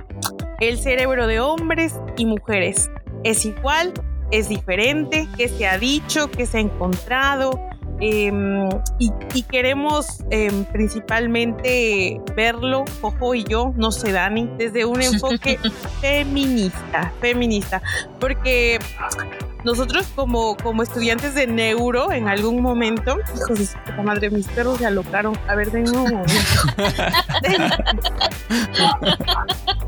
El 0.60 0.78
cerebro 0.78 1.26
de 1.26 1.40
hombres 1.40 1.94
y 2.16 2.26
mujeres. 2.26 2.88
¿Es 3.24 3.44
igual? 3.44 3.92
¿Es 4.30 4.48
diferente? 4.48 5.28
¿Qué 5.36 5.48
se 5.48 5.66
ha 5.66 5.78
dicho? 5.78 6.30
¿Qué 6.30 6.46
se 6.46 6.58
ha 6.58 6.60
encontrado? 6.60 7.58
Em, 8.00 8.68
y, 9.00 9.10
y 9.34 9.42
queremos 9.42 10.22
em, 10.30 10.64
principalmente 10.66 12.20
verlo, 12.36 12.84
Jojo 13.00 13.34
y 13.34 13.42
yo, 13.42 13.72
no 13.76 13.90
sé, 13.90 14.12
Dani, 14.12 14.48
desde 14.56 14.84
un 14.84 15.02
enfoque 15.02 15.58
feminista, 16.00 17.12
feminista, 17.20 17.82
porque 18.20 18.78
nosotros 19.64 20.06
como, 20.14 20.56
como 20.56 20.82
estudiantes 20.82 21.34
de 21.34 21.46
neuro 21.46 22.12
en 22.12 22.28
algún 22.28 22.62
momento, 22.62 23.18
hijos 23.36 23.58
de 23.58 23.66
su 23.66 23.78
puta 23.78 24.02
madre, 24.02 24.30
mis 24.30 24.46
perros 24.48 24.78
se 24.78 24.86
alocaron. 24.86 25.38
A 25.48 25.54
ver, 25.54 25.70
de 25.70 25.82
nuevo. 25.82 26.06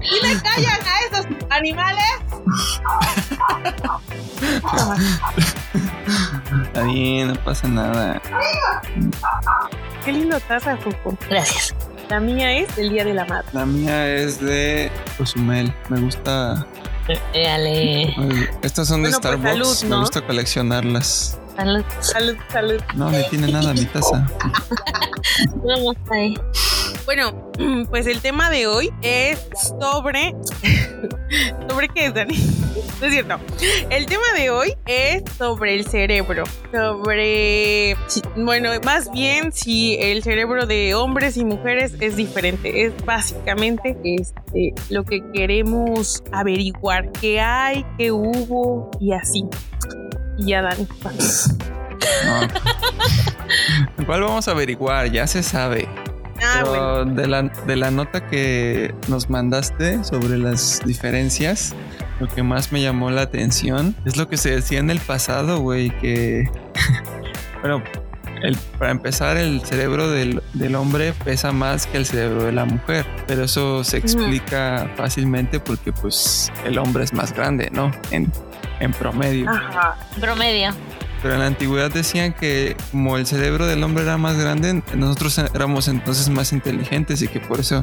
¡Y 0.02 0.26
me 0.26 0.40
callan 0.42 0.80
a 0.80 1.00
esos 1.10 1.26
animales! 1.50 2.04
Está 6.64 6.82
bien, 6.84 7.28
no 7.28 7.34
pasa 7.44 7.68
nada. 7.68 8.20
Qué 10.04 10.12
lindo 10.12 10.40
taza, 10.40 10.76
Jojo. 10.78 11.16
Gracias. 11.28 11.74
La 12.08 12.18
mía 12.18 12.52
es 12.52 12.76
el 12.76 12.90
Día 12.90 13.04
de 13.04 13.14
la 13.14 13.24
Madre. 13.24 13.46
La 13.52 13.64
mía 13.64 14.12
es 14.12 14.40
de 14.40 14.90
Cozumel. 15.16 15.72
Me 15.88 16.00
gusta. 16.00 16.66
Estas 18.62 18.88
son 18.88 19.02
de 19.02 19.10
Bueno, 19.10 19.20
pues, 19.20 19.34
Starbucks. 19.40 19.50
salud, 19.52 19.82
Me 19.84 19.88
¿no? 19.90 20.00
gusta 20.00 20.20
coleccionarlas. 20.26 21.38
Salud. 21.56 21.84
Salud, 22.00 22.36
salud. 22.50 22.80
No, 22.94 23.10
ni 23.10 23.22
tiene 23.28 23.52
nada 23.52 23.72
mi 23.74 23.84
taza. 23.86 24.26
Vamos 25.64 25.96
ahí. 26.10 26.34
Bueno, 27.04 27.50
pues 27.90 28.06
el 28.06 28.20
tema 28.20 28.50
de 28.50 28.66
hoy 28.66 28.90
es 29.02 29.48
sobre. 29.80 30.34
¿Sobre 31.68 31.88
qué 31.88 32.06
es, 32.06 32.14
Dani? 32.14 32.34
No 33.00 33.06
es 33.06 33.14
cierto. 33.14 33.38
El 33.88 34.04
tema 34.04 34.24
de 34.36 34.50
hoy 34.50 34.74
es 34.84 35.22
sobre 35.38 35.74
el 35.74 35.86
cerebro. 35.86 36.44
Sobre. 36.70 37.96
Bueno, 38.36 38.68
más 38.84 39.10
bien 39.10 39.52
si 39.52 39.96
el 39.98 40.22
cerebro 40.22 40.66
de 40.66 40.94
hombres 40.94 41.38
y 41.38 41.46
mujeres 41.46 41.94
es 41.98 42.16
diferente. 42.16 42.84
Es 42.84 42.92
básicamente 43.06 43.96
este, 44.04 44.74
lo 44.90 45.04
que 45.04 45.22
queremos 45.32 46.22
averiguar. 46.30 47.10
¿Qué 47.12 47.40
hay? 47.40 47.86
¿Qué 47.96 48.12
hubo? 48.12 48.90
Y 49.00 49.14
así. 49.14 49.46
Y 50.36 50.50
ya, 50.50 50.60
Dani. 50.60 50.86
No. 52.24 54.04
¿Cuál 54.06 54.22
vamos 54.22 54.48
a 54.48 54.50
averiguar? 54.50 55.10
Ya 55.10 55.26
se 55.26 55.42
sabe. 55.42 55.88
Ah, 56.42 56.60
Pero 56.62 56.94
bueno. 57.04 57.14
de, 57.14 57.26
la, 57.28 57.42
de 57.42 57.76
la 57.76 57.90
nota 57.90 58.26
que 58.26 58.94
nos 59.08 59.28
mandaste 59.30 60.02
sobre 60.04 60.38
las 60.38 60.80
diferencias, 60.84 61.74
lo 62.18 62.28
que 62.28 62.42
más 62.42 62.72
me 62.72 62.80
llamó 62.82 63.10
la 63.10 63.22
atención 63.22 63.94
es 64.04 64.16
lo 64.16 64.28
que 64.28 64.36
se 64.36 64.50
decía 64.50 64.78
en 64.78 64.90
el 64.90 65.00
pasado, 65.00 65.58
güey, 65.60 65.90
que... 66.00 66.48
bueno, 67.62 67.82
el- 68.42 68.56
para 68.78 68.90
empezar, 68.90 69.36
el 69.36 69.60
cerebro 69.62 70.08
del, 70.10 70.42
del 70.54 70.74
hombre 70.76 71.12
pesa 71.24 71.52
más 71.52 71.86
que 71.86 71.98
el 71.98 72.06
cerebro 72.06 72.44
de 72.44 72.52
la 72.52 72.64
mujer, 72.64 73.04
pero 73.26 73.44
eso 73.44 73.84
se 73.84 73.98
explica 73.98 74.90
fácilmente 74.96 75.60
porque 75.60 75.92
pues 75.92 76.50
el 76.64 76.78
hombre 76.78 77.04
es 77.04 77.12
más 77.12 77.34
grande, 77.34 77.68
¿no? 77.72 77.90
En, 78.10 78.32
en 78.80 78.92
promedio. 78.92 79.48
Ajá. 79.50 79.96
Promedio. 80.20 80.70
Pero 81.22 81.34
en 81.34 81.40
la 81.40 81.46
antigüedad 81.48 81.90
decían 81.92 82.32
que 82.32 82.74
como 82.92 83.18
el 83.18 83.26
cerebro 83.26 83.66
del 83.66 83.82
hombre 83.84 84.04
era 84.04 84.16
más 84.16 84.38
grande, 84.38 84.82
nosotros 84.94 85.36
éramos 85.54 85.86
entonces 85.88 86.30
más 86.30 86.52
inteligentes 86.54 87.20
y 87.20 87.28
que 87.28 87.40
por 87.40 87.60
eso 87.60 87.82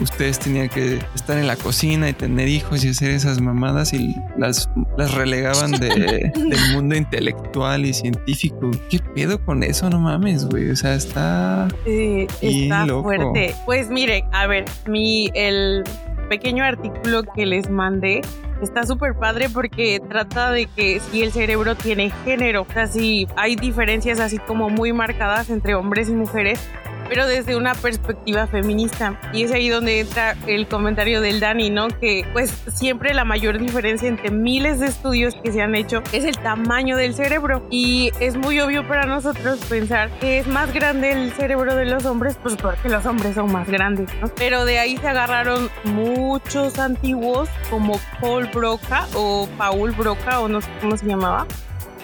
ustedes 0.00 0.38
tenían 0.38 0.70
que 0.70 0.98
estar 1.14 1.36
en 1.36 1.46
la 1.46 1.56
cocina 1.56 2.08
y 2.08 2.14
tener 2.14 2.48
hijos 2.48 2.84
y 2.84 2.88
hacer 2.88 3.10
esas 3.10 3.40
mamadas 3.42 3.92
y 3.92 4.16
las, 4.38 4.70
las 4.96 5.12
relegaban 5.14 5.72
de- 5.72 6.30
del 6.34 6.72
mundo 6.72 6.96
intelectual 6.96 7.84
y 7.84 7.92
científico. 7.92 8.70
¿Qué 8.88 9.00
pedo 9.14 9.38
con 9.44 9.62
eso? 9.62 9.90
No 9.90 10.00
mames, 10.00 10.46
güey. 10.46 10.70
O 10.70 10.76
sea, 10.76 10.94
está... 10.94 11.68
Y 11.86 12.26
está 12.40 12.86
loco. 12.86 13.02
fuerte. 13.02 13.54
Pues 13.66 13.90
miren, 13.90 14.24
a 14.32 14.46
ver, 14.46 14.64
mi 14.86 15.30
el 15.34 15.84
pequeño 16.30 16.64
artículo 16.64 17.22
que 17.34 17.44
les 17.46 17.68
mandé 17.70 18.22
está 18.62 18.84
súper 18.84 19.14
padre 19.14 19.48
porque 19.48 20.00
trata 20.08 20.50
de 20.50 20.66
que 20.66 21.00
si 21.00 21.22
el 21.22 21.32
cerebro 21.32 21.74
tiene 21.74 22.10
género, 22.24 22.62
o 22.62 22.72
sea, 22.72 22.86
si 22.86 23.26
hay 23.36 23.56
diferencias 23.56 24.20
así 24.20 24.38
como 24.38 24.68
muy 24.68 24.92
marcadas 24.92 25.50
entre 25.50 25.74
hombres 25.74 26.08
y 26.08 26.12
mujeres, 26.12 26.60
pero 27.08 27.26
desde 27.26 27.56
una 27.56 27.74
perspectiva 27.74 28.46
feminista. 28.46 29.20
Y 29.32 29.44
es 29.44 29.52
ahí 29.52 29.68
donde 29.68 30.00
entra 30.00 30.36
el 30.46 30.68
comentario 30.68 31.20
del 31.20 31.40
Dani, 31.40 31.70
¿no? 31.70 31.88
Que 31.88 32.26
pues 32.32 32.50
siempre 32.72 33.14
la 33.14 33.24
mayor 33.24 33.58
diferencia 33.58 34.08
entre 34.08 34.30
miles 34.30 34.80
de 34.80 34.86
estudios 34.86 35.34
que 35.42 35.52
se 35.52 35.62
han 35.62 35.74
hecho 35.74 36.02
es 36.12 36.24
el 36.24 36.36
tamaño 36.38 36.96
del 36.96 37.14
cerebro. 37.14 37.66
Y 37.70 38.10
es 38.20 38.36
muy 38.36 38.60
obvio 38.60 38.86
para 38.86 39.06
nosotros 39.06 39.58
pensar 39.68 40.10
que 40.20 40.38
es 40.38 40.46
más 40.46 40.72
grande 40.72 41.12
el 41.12 41.32
cerebro 41.32 41.74
de 41.74 41.86
los 41.86 42.04
hombres, 42.04 42.38
pues 42.42 42.56
porque 42.56 42.88
los 42.88 43.04
hombres 43.06 43.34
son 43.34 43.52
más 43.52 43.68
grandes, 43.68 44.08
¿no? 44.20 44.28
Pero 44.36 44.64
de 44.64 44.78
ahí 44.78 44.96
se 44.96 45.08
agarraron 45.08 45.70
muchos 45.84 46.78
antiguos 46.78 47.48
como 47.70 48.00
Paul 48.20 48.46
Broca 48.46 49.06
o 49.14 49.48
Paul 49.56 49.92
Broca 49.92 50.40
o 50.40 50.48
no 50.48 50.60
sé 50.60 50.68
cómo 50.80 50.96
se 50.96 51.06
llamaba 51.06 51.46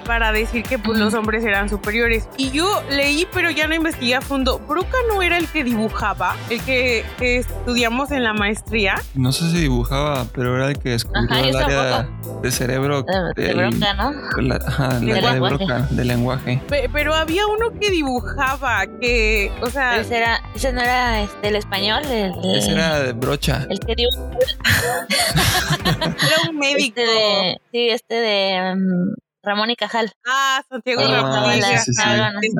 para 0.04 0.32
decir 0.32 0.62
que 0.62 0.78
pues, 0.78 0.98
los 0.98 1.14
hombres 1.14 1.44
eran 1.44 1.68
superiores. 1.68 2.28
Y 2.36 2.50
yo 2.50 2.82
leí, 2.90 3.26
pero 3.32 3.50
ya 3.50 3.66
no 3.66 3.74
investigué 3.74 4.14
a 4.14 4.20
fondo. 4.20 4.58
Broca 4.60 4.96
no 5.12 5.22
era 5.22 5.36
el 5.38 5.48
que 5.48 5.64
dibujaba, 5.64 6.36
el 6.50 6.60
que, 6.62 7.04
que 7.18 7.38
estudiamos 7.38 8.10
en 8.10 8.22
la 8.24 8.32
maestría. 8.34 8.96
No 9.14 9.32
sé 9.32 9.50
si 9.50 9.58
dibujaba, 9.60 10.26
pero 10.34 10.56
era 10.56 10.68
el 10.68 10.78
que 10.78 10.90
descubrió 10.90 11.24
Ajá, 11.30 11.40
el 11.40 11.56
área 11.56 12.08
de 12.42 12.50
cerebro 12.52 13.02
De, 13.36 13.42
de 13.42 13.54
bronca, 13.54 13.94
¿no? 13.94 14.12
de 14.36 14.42
la- 14.42 14.56
ajá, 14.66 14.88
la 14.94 15.00
Lenguaje. 15.00 15.34
de 15.34 15.40
Broca, 15.40 15.78
del 15.90 16.08
lenguaje. 16.08 16.62
Pe- 16.68 16.88
pero 16.92 17.14
había 17.14 17.46
uno 17.46 17.78
que 17.80 17.90
dibujaba, 17.90 18.86
que, 19.00 19.50
o 19.62 19.70
sea, 19.70 19.96
ese, 19.98 20.16
era, 20.18 20.40
ese 20.54 20.72
no 20.72 20.80
era 20.80 21.22
este, 21.22 21.48
el 21.48 21.56
español, 21.56 22.02
el, 22.04 22.32
Ese 22.56 22.72
era 22.72 23.00
de 23.00 23.12
brocha. 23.12 23.66
el 23.70 23.78
que 23.80 23.94
dio 23.94 24.08
era 25.84 26.50
un 26.50 26.58
médico. 26.58 27.00
este 27.00 27.02
de, 27.02 27.60
sí, 27.72 27.88
este 27.90 28.14
de 28.14 28.74
mm, 28.76 29.14
Ramón 29.44 29.70
y 29.70 29.76
Cajal. 29.76 30.12
Ah, 30.26 30.62
Santiago 30.68 31.02
Ah, 31.04 31.42
Ramírez, 31.44 31.84
sí, 31.84 31.92
sí, 31.92 32.02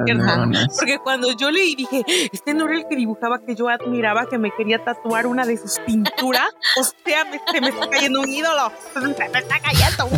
neuronas. 0.05 0.77
Porque 0.79 0.99
cuando 0.99 1.33
yo 1.37 1.51
leí 1.51 1.75
dije, 1.75 2.05
este 2.33 2.55
no 2.55 2.67
era 2.67 2.79
el 2.79 2.87
que 2.89 2.97
dibujaba 2.97 3.39
que 3.45 3.55
yo 3.55 3.69
admiraba, 3.69 4.27
que 4.27 4.39
me 4.39 4.51
quería 4.51 4.85
tatuar 4.85 5.27
una 5.27 5.45
de 5.47 5.57
sus 5.57 5.79
pinturas. 5.87 6.49
O 6.77 6.83
sea, 6.83 7.25
me, 7.27 7.41
se 7.53 7.61
me 7.61 7.69
está 7.69 7.89
cayendo 7.89 8.21
un 8.21 8.29
ídolo. 8.33 8.73
Se 8.93 9.01
me 9.01 9.11
está 9.11 9.61
cayendo. 9.61 10.09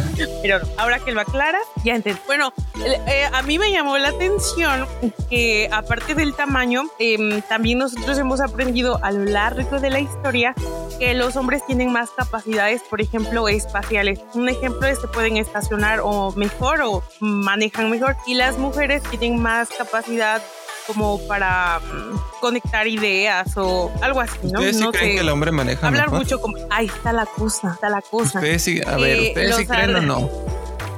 Pero 0.42 0.60
no, 0.60 0.66
ahora 0.78 0.98
que 1.00 1.12
lo 1.12 1.20
aclara, 1.20 1.58
ya 1.84 1.94
entendí. 1.94 2.18
Bueno, 2.26 2.52
eh, 2.84 3.28
a 3.30 3.42
mí 3.42 3.58
me 3.58 3.70
llamó 3.70 3.98
la 3.98 4.08
atención 4.08 4.86
que 5.28 5.68
aparte 5.70 6.14
del 6.14 6.34
tamaño, 6.34 6.84
em, 6.98 7.42
también 7.42 7.78
nosotros 7.78 8.16
hemos 8.18 8.40
aprendido 8.40 8.98
a 9.02 9.10
lo 9.10 9.24
largo 9.24 9.80
de 9.80 9.90
la 9.90 10.00
historia 10.00 10.54
que 10.98 11.14
los 11.14 11.36
hombres 11.36 11.64
tienen 11.66 11.92
más 11.92 12.10
capacidades, 12.10 12.82
por 12.82 13.00
ejemplo, 13.00 13.48
espaciales. 13.48 14.20
Un 14.34 14.48
ejemplo 14.48 14.86
es 14.86 14.98
que 14.98 15.08
pueden 15.08 15.36
estacionar 15.36 16.00
o 16.02 16.32
mejor 16.58 16.80
o 16.82 17.02
manejan 17.20 17.90
mejor 17.90 18.16
y 18.26 18.34
las 18.34 18.56
mujeres 18.58 19.02
tienen 19.10 19.40
más 19.40 19.68
capacidad 19.76 20.42
como 20.86 21.18
para 21.26 21.80
mm, 21.80 22.40
conectar 22.40 22.86
ideas 22.86 23.56
o 23.56 23.90
algo 24.00 24.20
así, 24.20 24.38
¿no? 24.44 24.60
¿Ustedes 24.60 24.76
sí 24.76 24.82
no 24.84 24.92
creen 24.92 25.08
sé. 25.08 25.14
que 25.16 25.20
el 25.20 25.28
hombre 25.28 25.50
maneja 25.50 25.86
Hablar 25.88 26.04
mejor? 26.06 26.18
mucho 26.20 26.40
como, 26.40 26.56
ahí 26.70 26.86
está 26.86 27.12
la 27.12 27.26
cosa, 27.26 27.72
está 27.74 27.88
la 27.90 28.00
cosa. 28.02 28.38
Ustedes 28.38 28.62
sí, 28.62 28.80
a 28.86 28.96
ver, 28.96 29.18
Eh, 29.18 29.28
¿ustedes 29.28 29.56
sí 29.56 29.66
creen 29.66 29.96
o 29.96 30.00
no? 30.00 30.30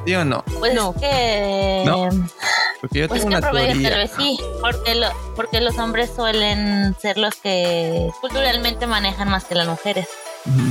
¿Sí 0.06 0.14
o 0.14 0.24
no? 0.24 0.44
Pues 0.58 0.74
No. 0.74 0.94
que 0.94 1.82
No. 1.86 2.08
Porque 2.80 3.00
yo 3.00 3.08
Pues 3.08 3.22
tengo 3.22 3.30
que 3.30 3.36
una 3.38 3.50
teoría. 3.50 3.90
tal 3.90 3.98
vez 3.98 4.10
sí, 4.16 4.38
porque, 4.60 4.94
lo, 4.94 5.08
porque 5.34 5.60
los 5.60 5.76
hombres 5.78 6.10
suelen 6.14 6.94
ser 7.00 7.18
los 7.18 7.34
que 7.36 8.08
culturalmente 8.20 8.86
manejan 8.86 9.28
más 9.28 9.44
que 9.44 9.54
las 9.56 9.66
mujeres. 9.66 10.06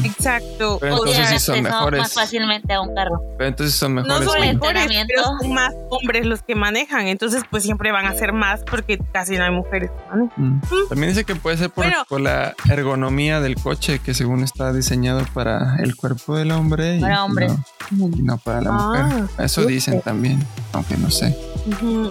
Exacto. 0.04 0.78
Pero 0.80 0.96
O 0.96 0.98
entonces 1.00 1.28
sea, 1.30 1.40
sí 1.40 1.46
son 1.46 1.64
mejores. 1.64 2.00
más 2.02 2.14
fácilmente 2.14 2.74
a 2.74 2.82
un 2.82 2.94
carro. 2.96 3.22
Pero 3.38 3.50
entonces 3.50 3.76
son 3.76 3.96
no 3.96 4.02
mejores. 4.02 4.26
son 4.26 4.34
por 4.60 4.70
que- 4.74 4.76
mejores, 4.76 5.06
pero 5.08 5.24
son 5.40 5.54
más 5.54 5.74
hombres 5.90 6.26
los 6.26 6.42
que 6.42 6.56
manejan. 6.56 7.08
Entonces, 7.08 7.44
pues 7.50 7.64
siempre 7.64 7.92
van 7.92 8.06
a 8.06 8.14
ser 8.14 8.34
más 8.34 8.62
porque 8.70 8.98
casi 9.12 9.38
no 9.38 9.44
hay 9.46 9.52
mujeres 9.52 9.92
que 9.92 10.10
manejan. 10.10 10.28
Mm. 10.38 10.62
También 10.90 11.10
dice 11.10 11.24
que 11.24 11.36
puede 11.36 11.58
ser 11.58 11.70
por, 11.70 11.86
la 12.22 12.56
ergonomía 12.70 13.40
del 13.42 13.56
coche, 13.56 14.00
que 14.00 14.14
según 14.14 14.44
está 14.44 14.74
diseñado 14.74 15.24
para 15.34 15.78
el 15.84 15.96
cuerpo 15.96 16.36
del 16.36 16.52
hombre 16.52 16.98
y, 16.98 17.02
Para 17.02 17.24
hombres. 17.24 17.52
no, 17.92 18.08
y 18.08 18.22
no 18.22 18.38
para 18.38 18.62
la 18.62 18.70
Ah, 18.74 19.08
mujer. 19.08 19.46
Eso 19.46 19.66
dicen 19.66 20.02
también, 20.02 20.46
aunque 20.74 20.98
no 20.98 21.10
sé. 21.12 21.38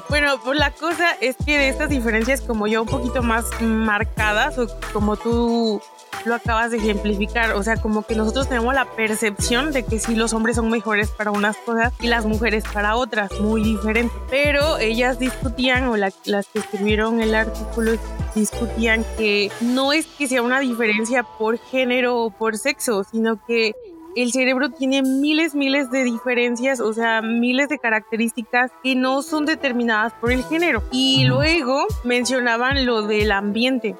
Bueno, 0.09 0.39
pues 0.45 0.59
la 0.59 0.71
cosa 0.71 1.13
es 1.21 1.35
que 1.45 1.59
de 1.59 1.69
estas 1.69 1.89
diferencias 1.89 2.41
como 2.43 2.67
ya 2.67 2.81
un 2.81 2.87
poquito 2.89 3.23
más 3.23 3.45
marcadas 3.61 4.59
o 4.59 4.67
como 4.93 5.17
tú 5.17 5.81
lo 6.25 6.35
acabas 6.35 6.71
de 6.71 6.79
ejemplificar, 6.79 7.53
o 7.53 7.63
sea, 7.63 7.77
como 7.77 8.03
que 8.03 8.15
nosotros 8.17 8.49
tenemos 8.49 8.75
la 8.75 8.85
percepción 8.85 9.73
de 9.73 9.85
que 9.85 9.99
sí 9.99 10.15
los 10.15 10.33
hombres 10.33 10.57
son 10.57 10.71
mejores 10.71 11.11
para 11.11 11.31
unas 11.31 11.57
cosas 11.59 11.93
y 12.01 12.07
las 12.09 12.25
mujeres 12.27 12.65
para 12.73 12.97
otras, 12.97 13.31
muy 13.41 13.63
diferentes. 13.63 14.17
Pero 14.31 14.79
ellas 14.79 15.19
discutían, 15.19 15.85
o 15.89 15.97
la- 15.97 16.13
las 16.25 16.47
que 16.49 16.59
escribieron 16.61 17.21
el 17.21 17.35
artículo 17.35 17.93
discutían 18.35 19.05
que 19.17 19.51
no 19.61 19.93
es 19.93 20.07
que 20.07 20.29
sea 20.29 20.43
una 20.43 20.61
diferencia 20.61 21.23
por 21.23 21.59
género 21.59 22.19
o 22.23 22.31
por 22.31 22.57
sexo, 22.59 23.05
sino 23.05 23.39
que 23.47 23.73
el 24.15 24.33
cerebro 24.33 24.71
tiene 24.71 25.03
miles, 25.03 25.55
miles 25.55 25.91
de 25.91 26.03
diferencias, 26.03 26.81
o 26.81 26.93
sea, 26.95 27.21
miles 27.21 27.69
de 27.69 27.79
características 27.79 28.71
que 28.83 28.95
no 28.95 29.21
son 29.23 29.45
determinadas 29.45 30.15
por 30.15 30.33
el 30.33 30.43
género. 30.45 30.83
Y 30.91 31.25
luego 31.25 31.87
mencionaban 32.03 32.87
lo 32.87 33.03
del 33.03 33.31
ambiente, 33.31 33.95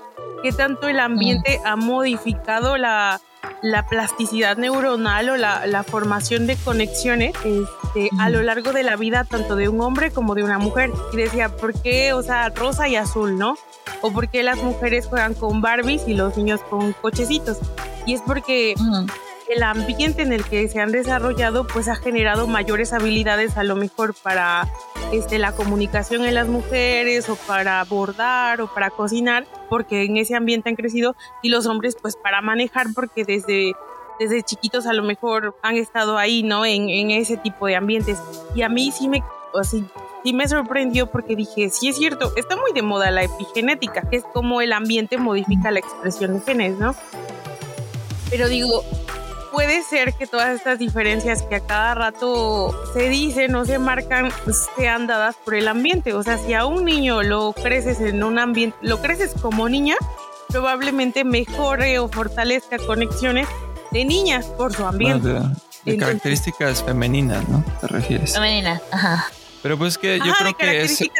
que 0.47 0.53
tanto 0.53 0.87
el 0.87 1.01
ambiente 1.01 1.61
ha 1.65 1.75
modificado 1.75 2.77
la, 2.77 3.21
la 3.63 3.85
plasticidad 3.89 4.57
neuronal 4.57 5.31
o 5.31 5.37
la, 5.37 5.67
la 5.67 5.83
formación 5.83 6.47
de 6.47 6.55
conexiones 6.55 7.35
este, 7.45 8.11
a 8.21 8.27
Ujú. 8.27 8.33
lo 8.35 8.43
largo 8.45 8.73
de 8.73 8.85
la 8.85 8.95
vida, 8.95 9.25
tanto 9.25 9.57
de 9.57 9.69
un 9.69 9.81
hombre 9.81 10.13
como 10.13 10.37
de 10.37 10.45
una 10.45 10.59
mujer. 10.59 10.93
Y 11.13 11.17
decía, 11.17 11.49
¿por 11.49 11.73
qué, 11.83 12.13
o 12.13 12.23
sea, 12.23 12.51
rosa 12.51 12.87
y 12.87 12.95
azul, 12.95 13.37
no? 13.37 13.57
O 14.03 14.13
por 14.13 14.29
qué 14.29 14.45
las 14.45 14.59
mujeres 14.63 15.07
juegan 15.07 15.35
con 15.35 15.61
Barbies 15.61 16.07
y 16.07 16.15
los 16.15 16.37
niños 16.37 16.61
con 16.71 16.93
cochecitos. 16.93 17.59
Y 18.07 18.15
es 18.15 18.23
porque 18.23 18.75
Ujú. 18.79 19.07
el 19.53 19.63
ambiente 19.65 20.23
en 20.23 20.33
el 20.33 20.45
que 20.45 20.69
se 20.69 20.81
han 20.81 20.93
desarrollado 20.93 21.67
pues 21.67 21.89
ha 21.89 21.97
generado 21.97 22.47
mayores 22.47 22.93
habilidades 22.93 23.57
a 23.57 23.65
lo 23.65 23.75
mejor 23.75 24.15
para 24.15 24.69
este, 25.13 25.41
la 25.41 25.51
comunicación 25.51 26.25
en 26.25 26.35
las 26.35 26.47
mujeres 26.47 27.29
o 27.29 27.35
para 27.35 27.83
bordar 27.83 28.61
o 28.61 28.73
para 28.73 28.91
cocinar 28.91 29.45
porque 29.69 30.05
en 30.05 30.17
ese 30.17 30.35
ambiente 30.35 30.69
han 30.69 30.77
crecido 30.77 31.15
y 31.43 31.49
los 31.49 31.67
hombres 31.67 31.97
pues 32.01 32.17
para 32.17 32.41
manejar 32.41 32.87
porque 32.95 33.25
desde 33.25 33.73
desde 34.19 34.43
chiquitos 34.43 34.87
a 34.87 34.93
lo 34.93 35.03
mejor 35.03 35.57
han 35.63 35.77
estado 35.77 36.19
ahí, 36.19 36.43
¿no? 36.43 36.65
En, 36.65 36.89
en 36.89 37.11
ese 37.11 37.37
tipo 37.37 37.67
de 37.67 37.77
ambientes. 37.77 38.19
Y 38.55 38.63
a 38.63 38.69
mí 38.69 38.91
sí 38.91 39.09
me, 39.09 39.23
o 39.53 39.63
sí, 39.63 39.85
sí 40.25 40.33
me 40.33 40.49
sorprendió 40.49 41.11
porque 41.11 41.37
dije, 41.37 41.71
sí 41.71 41.89
es 41.89 41.97
cierto, 41.97 42.33
está 42.37 42.57
muy 42.57 42.73
de 42.73 42.83
moda 42.83 43.11
la 43.11 43.25
epigenética, 43.25 44.09
que 44.09 44.17
es 44.17 44.25
como 44.33 44.61
el 44.61 44.73
ambiente 44.73 45.19
modifica 45.19 45.71
la 45.71 45.81
expresión 45.81 46.35
de 46.35 46.41
genes, 46.41 46.79
¿no? 46.79 46.95
Pero 48.31 48.49
digo, 48.49 48.85
puede 49.57 49.83
ser 49.83 50.13
que 50.13 50.27
todas 50.27 50.51
estas 50.55 50.79
diferencias 50.79 51.41
que 51.41 51.55
a 51.55 51.61
cada 51.61 51.95
rato 51.95 52.75
se 52.93 53.09
dicen 53.09 53.55
o 53.57 53.65
se 53.65 53.79
marcan 53.79 54.29
pues, 54.45 54.67
sean 54.77 55.07
dadas 55.07 55.35
por 55.43 55.55
el 55.55 55.67
ambiente. 55.67 56.13
O 56.13 56.23
sea, 56.23 56.37
si 56.37 56.53
a 56.53 56.67
un 56.67 56.85
niño 56.85 57.23
lo 57.23 57.55
creces 57.55 57.99
en 58.01 58.23
un 58.23 58.39
ambiente, 58.39 58.77
lo 58.83 59.01
creces 59.01 59.33
como 59.41 59.67
niña, 59.71 59.97
probablemente 60.49 61.25
mejore 61.25 61.99
o 62.01 62.09
fortalezca 62.09 62.77
conexiones 62.77 63.49
de 63.93 64.05
niñas 64.05 64.45
por 64.45 64.75
su 64.75 64.83
Bueno, 64.83 65.15
ambiente. 65.15 65.57
de, 65.87 65.97
características 65.97 66.83
femeninas, 66.83 67.49
¿no? 67.49 67.65
Te 67.81 67.87
refieres. 67.87 68.35
Femeninas, 68.35 68.83
ajá. 68.91 69.25
Pero 69.63 69.79
pues 69.79 69.97
que 69.97 70.19
yo 70.19 70.25
Ajá, 70.25 70.37
creo 70.39 70.49
de 70.49 70.55
que 70.59 70.83
es, 70.83 71.11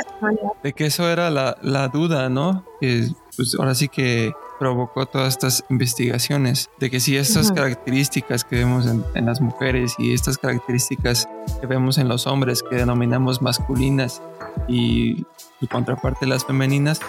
de 0.63 0.73
que 0.75 0.85
eso 0.85 1.09
era 1.09 1.31
la, 1.31 1.57
la 1.63 1.89
duda, 1.89 2.29
¿no? 2.29 2.67
Que 2.83 3.09
pues 3.35 3.57
ahora 3.59 3.75
sí 3.75 3.89
que 3.89 4.35
provocó 4.59 5.07
todas 5.07 5.35
estas 5.35 5.65
investigaciones 5.69 6.71
de 6.79 6.91
que 6.91 7.01
si 7.01 7.17
estas 7.17 7.53
características 7.53 8.45
que 8.45 8.57
vemos 8.57 8.87
en, 8.87 9.05
en 9.15 9.27
las 9.27 9.41
mujeres 9.41 9.95
y 9.99 10.13
estas 10.13 10.39
características 10.39 11.29
que 11.61 11.67
vemos 11.67 11.99
en 11.99 12.09
los 12.09 12.27
hombres 12.27 12.63
que 12.63 12.77
denominamos 12.77 13.43
masculinas 13.43 14.23
y 14.69 15.25
su 15.61 15.67
contraparte 15.69 16.27
las 16.27 16.45
femeninas 16.45 17.01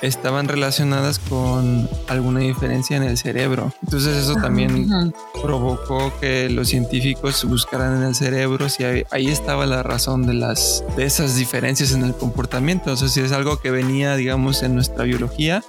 estaban 0.00 0.48
relacionadas 0.48 1.18
con 1.20 1.88
alguna 2.08 2.40
diferencia 2.40 2.96
en 2.96 3.04
el 3.04 3.16
cerebro. 3.16 3.72
Entonces 3.82 4.16
eso 4.16 4.34
también 4.34 4.92
Ujú. 4.92 5.12
provocó 5.42 6.12
que 6.20 6.48
los 6.50 6.68
científicos 6.68 7.44
buscaran 7.44 7.96
en 7.98 8.02
el 8.02 8.14
cerebro 8.14 8.68
si 8.68 8.84
ahí, 8.84 9.04
ahí 9.10 9.28
estaba 9.28 9.66
la 9.66 9.82
razón 9.82 10.26
de 10.26 10.34
las 10.34 10.82
de 10.96 11.04
esas 11.04 11.36
diferencias 11.36 11.92
en 11.92 12.02
el 12.02 12.14
comportamiento. 12.14 12.92
O 12.92 12.96
sea, 12.96 13.08
si 13.08 13.20
es 13.20 13.32
algo 13.32 13.58
que 13.58 13.70
venía, 13.70 14.16
digamos, 14.16 14.62
en 14.62 14.74
nuestra 14.74 15.04
biología 15.04 15.62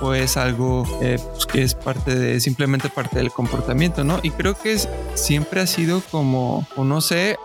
o 0.00 0.14
es 0.14 0.36
algo 0.36 0.84
eh, 1.02 1.18
pues, 1.32 1.46
que 1.46 1.62
es 1.62 1.74
parte 1.74 2.14
de 2.14 2.40
simplemente 2.40 2.88
parte 2.88 3.18
del 3.18 3.30
comportamiento, 3.30 4.04
¿no? 4.04 4.18
Y 4.22 4.30
creo 4.30 4.56
que 4.56 4.72
es, 4.72 4.88
siempre 5.14 5.60
ha 5.60 5.66
sido 5.66 6.02
como, 6.10 6.66
o 6.76 6.84
no 6.84 7.00
sé. 7.00 7.36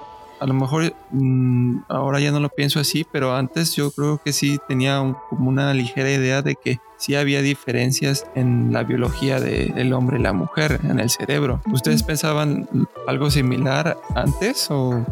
A 0.43 0.45
lo 0.45 0.53
mejor 0.56 0.93
mm, 1.12 1.84
ahora 1.88 2.19
ya 2.19 2.29
no 2.29 2.41
lo 2.41 2.49
pienso 2.49 2.82
así, 2.82 3.06
pero 3.10 3.34
antes 3.34 3.77
yo 3.77 3.91
creo 3.91 4.17
que 4.17 4.34
sí 4.34 4.60
tenía 4.67 4.97
como 5.29 5.47
una 5.47 5.73
ligera 5.73 6.12
idea 6.12 6.41
de 6.41 6.56
que 6.56 6.79
sí 7.03 7.15
había 7.15 7.41
diferencias 7.41 8.25
en 8.35 8.71
la 8.71 8.83
biología 8.83 9.39
de- 9.39 9.71
del 9.75 9.91
hombre 9.93 10.17
y 10.19 10.21
la 10.23 10.33
mujer, 10.33 10.79
en 10.83 10.99
el 10.99 11.09
cerebro. 11.09 11.61
¿Ustedes 11.71 12.03
pensaban 12.03 12.67
algo 13.07 13.29
similar 13.29 13.97
antes 14.15 14.67
o 14.69 15.03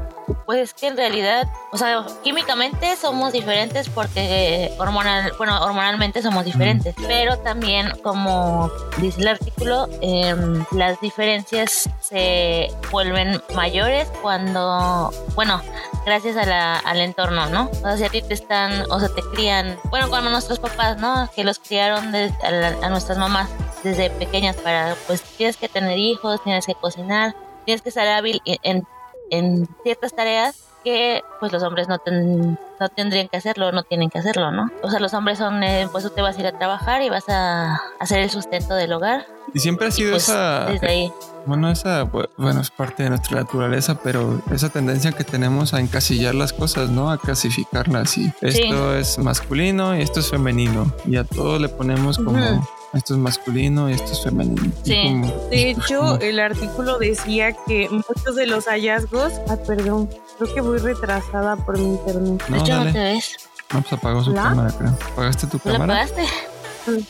Pues 0.45 0.60
es 0.60 0.73
que 0.73 0.88
en 0.88 0.95
realidad, 0.95 1.45
o 1.73 1.77
sea, 1.77 2.06
químicamente 2.23 2.95
somos 2.95 3.34
diferentes 3.34 3.89
porque 3.89 4.71
hormonal, 4.77 5.34
bueno, 5.38 5.62
hormonalmente 5.62 6.21
somos 6.21 6.45
diferentes, 6.45 6.95
pero 7.06 7.38
también, 7.39 7.89
como 8.01 8.71
dice 8.99 9.19
el 9.21 9.27
artículo, 9.27 9.89
em, 9.99 10.63
las 10.71 11.01
diferencias 11.01 11.89
se 11.99 12.69
vuelven 12.91 13.41
mayores 13.56 14.08
cuando, 14.21 15.12
bueno, 15.36 15.62
gracias 16.06 16.38
a 16.38 16.45
la- 16.45 16.77
al 16.77 17.01
entorno, 17.01 17.47
¿no? 17.47 17.69
O 17.69 17.82
sea, 17.82 17.97
si 17.97 18.04
a 18.06 18.10
ti 18.10 18.21
te 18.21 18.34
están, 18.34 18.89
o 18.89 18.99
sea, 18.99 19.10
te 19.10 19.21
crían, 19.34 19.77
bueno, 19.89 20.10
como 20.10 20.30
nuestros 20.30 20.60
papás, 20.60 20.97
¿no? 20.97 21.30
Que 21.36 21.43
los 21.43 21.60
a, 21.82 22.89
nuestras 22.89 23.17
mamás 23.17 23.50
desde 23.84 24.10
pequeñas 24.10 24.56
para, 24.58 24.96
pues, 25.08 25.22
tienes 25.22 25.58
que 25.58 25.67
tener 25.67 25.98
hijos, 25.98 26.44
tienes 26.44 26.65
que 26.65 26.76
cocinar, 26.76 27.36
tienes 27.65 27.82
que 27.82 27.91
ser 27.91 28.08
hábil 28.08 28.41
en 28.46 29.67
ciertas 29.84 30.13
tareas 30.13 30.71
que 30.84 31.24
pues 31.39 31.52
los 31.52 31.63
hombres 31.63 31.88
no, 31.88 31.98
ten- 32.00 32.58
no 32.80 32.89
tendrían 32.89 33.28
que 33.28 33.38
hacerlo, 33.38 33.72
no 33.72 33.84
tienen 33.84 34.10
que 34.10 34.17
hacerlo, 34.20 34.52
¿no? 34.52 34.70
O 34.84 34.89
sea, 34.89 35.00
los 35.00 35.13
hombres 35.13 35.38
son, 35.38 35.62
eh, 35.63 35.88
pues 35.91 36.04
tú 36.04 36.10
te 36.10 36.22
vas 36.22 36.38
a 36.38 36.39
ir 36.39 36.48
a 36.48 36.58
trabajar 36.58 37.02
y 37.02 37.10
vas 37.10 37.26
a 37.30 37.80
hacer 38.00 38.20
el 38.20 38.30
sustento 38.30 38.74
del 38.76 38.94
hogar. 38.94 39.26
y 39.54 39.60
siempre 39.60 39.88
ha 39.88 39.91
sido 39.91 40.12
Pues 40.12 40.30
esa 40.30 40.65
desde 40.65 40.88
ahí. 40.88 41.13
bueno 41.46 41.70
esa 41.70 42.06
bu- 42.06 42.30
bueno 42.38 42.62
es 42.62 42.70
parte 42.72 43.04
de 43.04 43.10
nuestra 43.10 43.38
naturaleza 43.41 43.96
pero 44.02 44.39
esa 44.52 44.70
tendencia 44.70 45.12
que 45.12 45.24
tenemos 45.26 45.74
a 45.74 45.80
encasillar 45.82 46.36
las 46.36 46.54
cosas 46.54 46.89
no 46.89 47.12
a 47.12 47.17
clasificarlas 47.17 48.17
y 48.17 48.32
esto 48.41 48.96
es 48.96 49.17
masculino 49.17 49.96
y 49.98 50.02
esto 50.04 50.20
es 50.22 50.30
femenino 50.30 50.94
y 51.06 51.17
a 51.17 51.24
todo 51.26 51.60
le 51.60 51.67
ponemos 51.70 52.17
como. 52.17 52.65
Esto 52.93 53.13
es 53.13 53.19
masculino 53.19 53.89
y 53.89 53.93
esto 53.93 54.12
es 54.12 54.23
femenino 54.23 54.71
Sí. 54.84 54.95
como- 55.04 55.47
De 55.49 55.69
hecho, 55.71 55.99
como- 55.99 56.15
el 56.17 56.39
artículo 56.39 56.97
decía 56.99 57.54
que 57.65 57.88
muchos 57.89 58.36
de 58.36 58.47
los 58.47 58.65
hallazgos, 58.65 59.34
ah, 59.49 59.58
perdón, 59.65 60.10
creo 60.38 60.54
que 60.54 60.62
voy 60.62 60.77
retrasada 60.80 61.56
por 61.56 61.77
mi 61.77 61.86
internet. 61.86 62.43
De 62.47 62.49
no, 62.56 62.58
hecho, 62.63 62.73
no 62.73 62.80
dale. 62.80 62.91
te 62.93 62.99
ves. 62.99 63.36
no 63.73 63.82
pues 63.82 63.93
apagó 63.93 64.23
su 64.23 64.32
¿La? 64.34 64.43
cámara 64.43 64.73
creo 64.77 64.91
apagaste 65.13 65.47
tu 65.47 65.58
¿Tú 65.60 65.69
la 65.69 65.80
cámara 65.80 65.93
pagaste? 66.08 66.25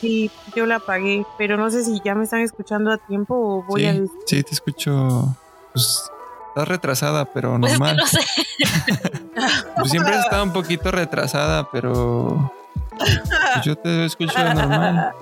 Sí, 0.00 0.30
yo 0.54 0.66
la 0.66 0.76
apagué, 0.76 1.24
pero 1.38 1.56
no 1.56 1.70
sé 1.70 1.82
si 1.82 2.00
ya 2.04 2.14
me 2.14 2.24
están 2.24 2.40
escuchando 2.40 2.92
a 2.92 2.98
tiempo 2.98 3.34
o 3.34 3.62
voy 3.62 3.80
sí, 3.80 3.86
a 3.88 3.94
sí, 4.26 4.42
te 4.42 4.52
escucho. 4.52 5.34
Pues 5.72 6.02
estás 6.50 6.68
retrasada, 6.68 7.24
pero 7.24 7.58
Pues 7.58 7.72
es 7.72 7.78
que 7.78 7.84
normal. 7.84 7.96
no 7.96 8.06
sé. 8.06 8.20
Pues 9.76 9.90
siempre 9.90 10.14
está 10.18 10.42
un 10.42 10.52
poquito 10.52 10.90
retrasada, 10.90 11.68
pero 11.72 12.52
yo 13.64 13.76
te 13.76 14.04
escucho 14.04 14.38
normal. 14.38 15.12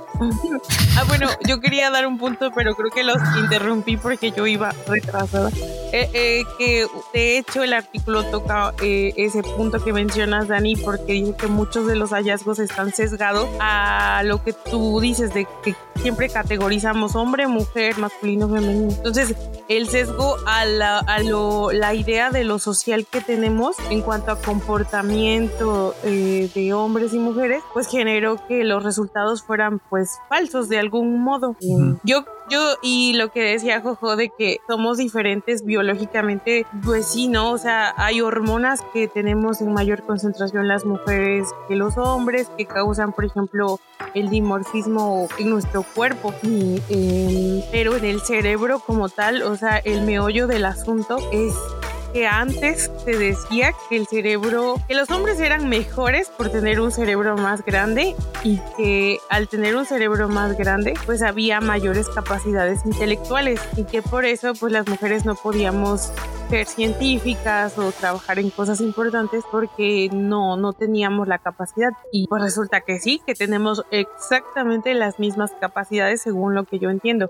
Ah, 0.97 1.05
bueno, 1.09 1.29
yo 1.47 1.61
quería 1.61 1.91
dar 1.91 2.07
un 2.07 2.19
punto, 2.19 2.51
pero 2.55 2.75
creo 2.75 2.91
que 2.91 3.05
los 3.05 3.17
interrumpí 3.39 3.97
porque 3.97 4.33
yo 4.33 4.47
iba 4.47 4.71
retrasada. 4.87 5.51
Eh, 5.93 6.09
eh, 6.13 6.45
que 6.57 6.87
de 7.13 7.39
hecho 7.39 7.65
el 7.65 7.73
artículo 7.73 8.25
toca 8.25 8.73
eh, 8.81 9.13
ese 9.17 9.43
punto 9.43 9.83
que 9.83 9.93
mencionas, 9.93 10.47
Dani, 10.47 10.77
porque 10.77 11.15
dice 11.15 11.35
que 11.37 11.47
muchos 11.49 11.87
de 11.87 11.97
los 11.97 12.11
hallazgos 12.11 12.61
están 12.61 12.93
sesgados 12.93 13.49
a 13.59 14.23
lo 14.25 14.45
que 14.45 14.53
tú 14.53 15.01
dices 15.01 15.35
de 15.35 15.49
que 15.65 15.75
siempre 15.97 16.29
categorizamos 16.29 17.17
hombre, 17.17 17.49
mujer, 17.49 17.99
masculino, 17.99 18.49
femenino. 18.49 18.93
Entonces, 18.93 19.35
el 19.69 19.89
sesgo 19.89 20.37
a 20.47 20.65
la, 20.65 20.99
a 20.99 21.21
lo, 21.21 21.73
la 21.73 21.95
idea 21.95 22.31
de 22.31 22.45
lo 22.45 22.59
social 22.59 23.07
que 23.11 23.21
tenemos 23.21 23.77
en 23.91 24.03
cuanto 24.03 24.31
a 24.31 24.41
comportamiento 24.41 25.95
de 26.05 26.73
hombres 26.73 27.15
y 27.15 27.19
mujeres, 27.19 27.63
pues 27.73 27.89
generó 27.89 28.47
que 28.47 28.65
los 28.65 28.83
resultados 28.85 29.43
fueran 29.43 29.81
pues 29.91 30.10
falsos 30.29 30.69
de 30.69 30.79
algún 30.79 31.23
modo. 31.23 31.57
Yo 32.05 32.25
yo, 32.51 32.75
y 32.83 33.13
lo 33.13 33.31
que 33.31 33.43
decía 33.43 33.81
Jojo 33.81 34.17
de 34.17 34.29
que 34.29 34.59
somos 34.69 34.99
diferentes 34.99 35.65
biológicamente, 35.65 36.67
pues 36.85 37.07
sí, 37.07 37.29
¿no? 37.29 37.53
O 37.53 37.59
sea, 37.59 37.95
hay 37.97 38.21
hormonas 38.21 38.83
que 38.93 39.07
tenemos 39.07 39.61
en 39.61 39.73
mayor 39.73 40.03
concentración 40.03 40.67
las 40.67 40.85
mujeres 40.85 41.49
que 41.69 41.77
los 41.77 41.97
hombres, 41.97 42.51
que 42.59 42.67
causan, 42.67 43.13
por 43.13 43.25
ejemplo, 43.25 43.79
el 44.15 44.31
dimorfismo 44.31 45.29
en 45.39 45.49
nuestro 45.49 45.85
cuerpo. 45.95 46.35
Em, 46.43 47.63
pero 47.71 47.97
en 47.97 48.05
el 48.05 48.21
cerebro 48.21 48.81
como 48.81 49.09
tal, 49.09 49.43
o 49.45 49.57
sea, 49.57 49.79
el 49.79 50.03
meollo 50.03 50.49
del 50.49 50.65
asunto 50.65 51.19
es 51.31 51.55
que 52.13 52.27
antes 52.27 52.91
se 53.05 53.17
decía 53.17 53.73
que 53.89 53.97
el 53.97 54.07
cerebro, 54.07 54.77
que 54.89 54.95
los 54.95 55.11
hombres 55.11 55.41
eran 55.41 55.69
mejores 55.69 56.29
por 56.29 56.51
tener 56.51 56.81
un 56.81 56.91
cerebro 56.91 57.37
más 57.37 57.65
grande 57.65 58.15
y 58.45 58.59
que 58.77 59.19
al 59.29 59.49
tener 59.49 59.77
un 59.77 59.87
cerebro 59.87 60.29
más 60.29 60.57
grande 60.57 60.95
pues 61.07 61.23
había 61.23 61.61
mayores 61.61 62.09
capacidades 62.09 62.85
intelectuales 62.85 63.61
y 63.77 63.85
que 63.85 64.03
por 64.03 64.25
eso 64.25 64.53
pues 64.55 64.73
las 64.73 64.89
mujeres 64.89 65.25
no 65.25 65.35
podíamos 65.35 66.13
ser 66.49 66.67
científicas 66.67 67.79
o 67.79 67.93
trabajar 67.93 68.39
en 68.41 68.51
cosas 68.51 68.81
importantes 68.81 69.45
porque 69.51 70.11
no, 70.13 70.57
no 70.57 70.73
teníamos 70.73 71.29
la 71.29 71.39
capacidad. 71.39 71.93
Y 72.13 72.27
pues 72.27 72.43
resulta 72.43 72.81
que 72.81 72.99
sí, 72.99 73.21
que 73.25 73.35
tenemos 73.35 73.85
exactamente 73.93 74.95
las 74.95 75.21
mismas 75.21 75.53
capacidades 75.61 76.23
según 76.23 76.55
lo 76.55 76.65
que 76.65 76.81
yo 76.81 76.91
entiendo 76.91 77.29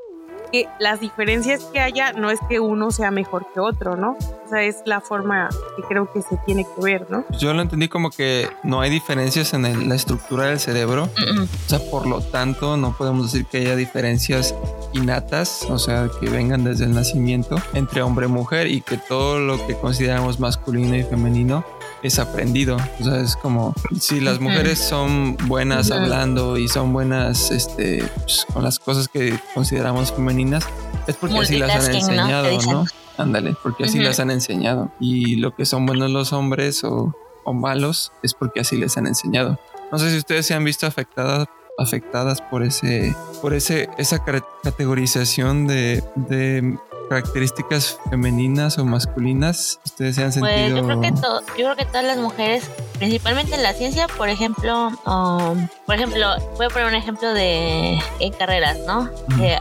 que 0.50 0.68
las 0.78 1.00
diferencias 1.00 1.64
que 1.64 1.80
haya 1.80 2.12
no 2.12 2.30
es 2.30 2.38
que 2.48 2.60
uno 2.60 2.90
sea 2.90 3.10
mejor 3.10 3.46
que 3.52 3.60
otro, 3.60 3.96
¿no? 3.96 4.16
O 4.44 4.48
sea, 4.48 4.62
es 4.62 4.82
la 4.84 5.00
forma 5.00 5.48
que 5.76 5.82
creo 5.82 6.12
que 6.12 6.22
se 6.22 6.36
tiene 6.44 6.64
que 6.64 6.82
ver, 6.82 7.10
¿no? 7.10 7.24
Yo 7.38 7.54
lo 7.54 7.62
entendí 7.62 7.88
como 7.88 8.10
que 8.10 8.48
no 8.64 8.80
hay 8.80 8.90
diferencias 8.90 9.54
en 9.54 9.88
la 9.88 9.94
estructura 9.94 10.46
del 10.46 10.58
cerebro, 10.58 11.04
o 11.04 11.68
sea, 11.68 11.78
por 11.90 12.06
lo 12.06 12.20
tanto 12.20 12.76
no 12.76 12.96
podemos 12.96 13.32
decir 13.32 13.46
que 13.46 13.58
haya 13.58 13.76
diferencias 13.76 14.54
innatas, 14.92 15.62
o 15.70 15.78
sea, 15.78 16.08
que 16.20 16.28
vengan 16.28 16.64
desde 16.64 16.84
el 16.84 16.94
nacimiento 16.94 17.56
entre 17.74 18.02
hombre 18.02 18.26
y 18.26 18.30
mujer 18.30 18.66
y 18.66 18.80
que 18.80 18.96
todo 18.96 19.38
lo 19.38 19.64
que 19.66 19.76
consideramos 19.76 20.40
masculino 20.40 20.96
y 20.96 21.04
femenino 21.04 21.64
es 22.02 22.18
aprendido. 22.18 22.76
O 23.00 23.04
sea, 23.04 23.20
es 23.20 23.36
como 23.36 23.74
si 23.98 24.20
las 24.20 24.40
mujeres 24.40 24.78
son 24.78 25.36
buenas 25.46 25.90
hablando 25.90 26.56
y 26.56 26.68
son 26.68 26.92
buenas 26.92 27.50
este, 27.50 28.04
pues, 28.16 28.46
con 28.52 28.62
las 28.62 28.78
cosas 28.78 29.08
que 29.08 29.38
consideramos 29.54 30.12
femeninas, 30.12 30.66
es 31.06 31.16
porque 31.16 31.38
así 31.38 31.58
las 31.58 31.88
han 31.88 31.94
enseñado, 31.94 32.62
¿no? 32.62 32.84
Ándale, 33.18 33.54
porque 33.62 33.84
así 33.84 33.98
las 33.98 34.18
han 34.20 34.30
enseñado. 34.30 34.90
Y 34.98 35.36
lo 35.36 35.54
que 35.54 35.66
son 35.66 35.84
buenos 35.84 36.10
los 36.10 36.32
hombres 36.32 36.84
o, 36.84 37.14
o, 37.44 37.52
malos 37.52 38.12
es 38.22 38.32
porque 38.34 38.60
así 38.60 38.76
les 38.76 38.96
han 38.96 39.06
enseñado. 39.06 39.60
No 39.92 39.98
sé 39.98 40.10
si 40.10 40.16
ustedes 40.16 40.46
se 40.46 40.54
han 40.54 40.64
visto 40.64 40.86
afectadas 40.86 41.46
afectadas 41.80 42.40
por 42.40 42.62
ese 42.62 43.14
por 43.40 43.54
ese 43.54 43.88
esa 43.98 44.22
categorización 44.62 45.66
de, 45.66 46.04
de 46.14 46.78
características 47.10 47.98
femeninas 48.08 48.78
o 48.78 48.84
masculinas 48.84 49.80
ustedes 49.84 50.14
se 50.14 50.22
han 50.22 50.32
sentido? 50.32 50.54
Pues 50.54 50.74
yo 50.76 50.86
creo 50.86 51.00
que, 51.00 51.10
yo 51.10 51.64
creo 51.64 51.76
que 51.76 51.84
todas 51.84 52.04
las 52.04 52.18
mujeres, 52.18 52.70
principalmente 52.98 53.56
en 53.56 53.64
la 53.64 53.72
ciencia, 53.72 54.06
por 54.06 54.28
ejemplo, 54.28 54.90
um, 55.06 55.66
por 55.86 55.96
ejemplo, 55.96 56.26
voy 56.56 56.66
a 56.66 56.68
poner 56.68 56.86
un 56.86 56.94
ejemplo 56.94 57.34
de 57.34 57.98
en 58.20 58.32
carreras, 58.34 58.78
¿no? 58.86 59.10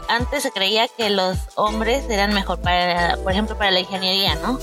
antes 0.08 0.44
se 0.44 0.52
creía 0.52 0.86
que 0.96 1.10
los 1.10 1.36
hombres 1.56 2.04
eran 2.08 2.32
mejor 2.34 2.60
para, 2.60 3.16
por 3.16 3.32
ejemplo, 3.32 3.58
para 3.58 3.72
la 3.72 3.80
ingeniería, 3.80 4.36
¿no? 4.36 4.58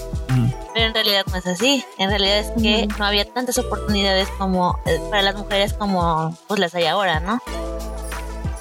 Pero 0.74 0.88
en 0.88 0.94
realidad 0.94 1.26
no 1.32 1.38
es 1.38 1.48
así. 1.48 1.84
En 1.98 2.10
realidad 2.10 2.40
es 2.40 2.52
que 2.62 2.88
no 2.98 3.06
había 3.06 3.26
tantas 3.26 3.58
oportunidades 3.58 4.28
como 4.38 4.80
eh, 4.86 5.00
para 5.10 5.22
las 5.22 5.36
mujeres 5.36 5.74
como 5.74 6.38
pues 6.48 6.60
las 6.60 6.76
hay 6.76 6.86
ahora, 6.86 7.20
¿no? 7.20 7.40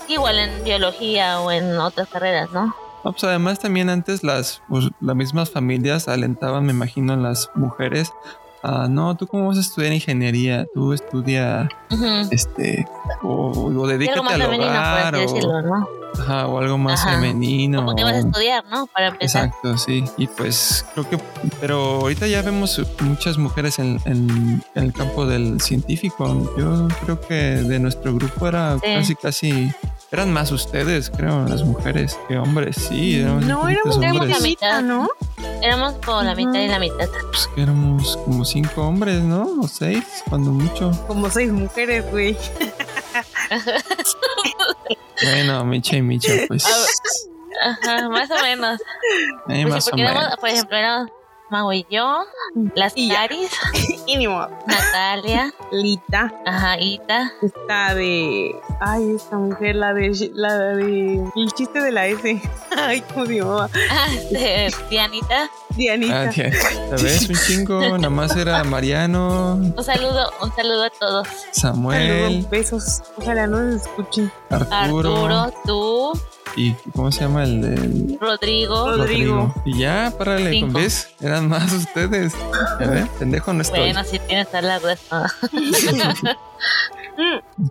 Igual 0.09 0.39
en 0.39 0.65
biología 0.65 1.41
o 1.41 1.51
en 1.51 1.79
otras 1.79 2.09
carreras, 2.09 2.51
¿no? 2.53 2.75
pues 3.13 3.23
además 3.23 3.61
también 3.61 3.89
antes 3.89 4.25
las, 4.25 4.63
pues, 4.69 4.91
las 5.01 5.15
mismas 5.15 5.51
familias 5.51 6.09
alentaban, 6.09 6.67
me 6.67 6.73
imagino, 6.73 7.13
a 7.13 7.17
las 7.17 7.51
mujeres 7.55 8.13
a, 8.63 8.89
no, 8.89 9.17
tú 9.17 9.27
cómo 9.27 9.49
vas 9.49 9.59
a 9.59 9.61
estudiar 9.61 9.93
ingeniería, 9.93 10.67
tú 10.75 10.93
estudia, 10.93 11.69
este, 12.31 12.87
o, 13.23 13.51
o 13.51 13.87
dedícate 13.87 14.21
al 14.21 14.43
hogar, 14.43 15.15
o, 15.17 15.87
o 16.47 16.59
algo 16.59 16.79
más 16.79 17.05
femenino. 17.05 17.87
O 17.87 17.95
qué 17.95 18.05
vas 18.05 18.15
a 18.15 18.19
estudiar, 18.19 18.65
¿no? 18.71 18.87
Para 18.87 19.09
empezar. 19.09 19.47
Exacto, 19.47 19.79
sí. 19.79 20.05
Y 20.17 20.27
pues 20.27 20.85
creo 20.95 21.09
que, 21.09 21.19
pero 21.61 22.01
ahorita 22.01 22.27
ya 22.27 22.43
vemos 22.43 22.81
muchas 23.01 23.39
mujeres 23.39 23.79
en, 23.79 24.01
en, 24.05 24.63
el 24.75 24.93
campo 24.93 25.27
del 25.27 25.61
científico. 25.61 26.55
Yo 26.59 26.89
creo 27.05 27.21
que 27.21 27.35
de 27.35 27.79
nuestro 27.79 28.15
grupo 28.15 28.49
era 28.49 28.77
casi, 28.81 29.15
casi 29.15 29.73
eran 30.13 30.33
más 30.33 30.53
ustedes, 30.53 31.11
creo, 31.11 31.47
las 31.47 31.65
mujeres 31.65 32.19
que 32.29 32.39
hombres, 32.39 32.77
sí. 32.77 33.23
no, 33.23 33.69
éramos, 33.69 33.99
la 33.99 34.41
mitad, 34.41 34.83
¿no? 34.83 35.09
Éramos 35.63 35.95
como 36.05 36.23
la 36.23 36.35
mitad 36.35 36.61
y 36.61 36.69
la 36.69 36.79
mitad. 36.79 37.09
Pues 37.31 37.49
que 37.55 37.63
éramos 37.63 38.17
como 38.19 38.45
cinco 38.45 38.87
hombres, 38.87 39.23
¿no? 39.23 39.61
O 39.61 39.69
seis, 39.69 40.05
cuando 40.29 40.53
mucho. 40.53 40.91
Como 41.07 41.31
seis 41.31 41.51
mujeres, 41.51 42.09
güey. 42.11 42.37
bueno, 45.23 45.65
Micha 45.65 45.97
y 45.97 46.03
Micha, 46.03 46.33
pues. 46.47 46.65
Ajá, 47.63 48.09
más 48.09 48.31
o 48.31 48.43
menos. 48.43 48.81
Eh, 49.49 49.63
pues 49.63 49.69
más 49.69 49.89
o 49.93 49.97
menos. 49.97 50.37
por 50.37 50.49
ejemplo, 50.49 50.77
éramos 50.77 51.11
Mago 51.49 51.73
y 51.73 51.87
yo, 51.89 52.25
las 52.75 52.95
Caris, 52.95 53.53
Natalia, 54.67 55.55
Lita, 55.71 56.35
ajá, 56.45 56.77
Ita, 56.81 57.33
está 57.41 57.95
de, 57.95 58.57
ay, 58.81 59.13
esta 59.15 59.37
mujer, 59.37 59.77
la 59.77 59.95
de, 59.95 60.31
la 60.35 60.59
de, 60.59 61.23
el 61.37 61.53
chiste 61.53 61.81
de 61.81 61.93
la 61.93 62.07
S, 62.09 62.43
ay, 62.77 63.01
cómo 63.13 63.27
se 63.27 63.35
llamaba, 63.35 63.71
ah, 63.93 64.09
de 64.33 64.75
Dianita, 64.91 65.49
Dianita, 65.77 66.31
ah, 66.31 66.33
¿sabes? 66.97 67.29
Un 67.29 67.37
chingo, 67.37 67.81
nada 67.99 68.11
más 68.11 68.37
era 68.37 68.65
Mariano, 68.65 69.55
un 69.55 69.85
saludo, 69.85 70.33
un 70.43 70.55
saludo 70.55 70.85
a 70.85 70.91
todos, 70.91 71.29
Samuel, 71.53 72.47
besos, 72.51 73.03
ojalá 73.17 73.47
no 73.47 73.61
nos 73.61 73.83
escuchen, 73.83 74.33
Arturo, 74.51 75.17
Arturo, 75.17 75.55
tú, 75.65 76.13
¿Y 76.57 76.73
cómo 76.95 77.13
se 77.13 77.21
llama 77.21 77.45
el 77.45 77.61
de 77.61 78.19
Rodrigo. 78.19 78.97
Rodrigo. 78.97 79.55
Y 79.67 79.79
ya, 79.79 80.11
párale, 80.17 80.59
con 80.63 80.73
¿ves? 80.73 81.15
Eran 81.21 81.49
más 81.51 81.71
ustedes. 81.71 82.35
ver, 82.79 83.07
Pendejo 83.19 83.53
no 83.53 83.61
estoy. 83.61 83.81
Bueno, 83.81 84.03
si 84.05 84.19
tienes 84.21 84.49
la 84.53 84.79
respuesta. 84.79 85.35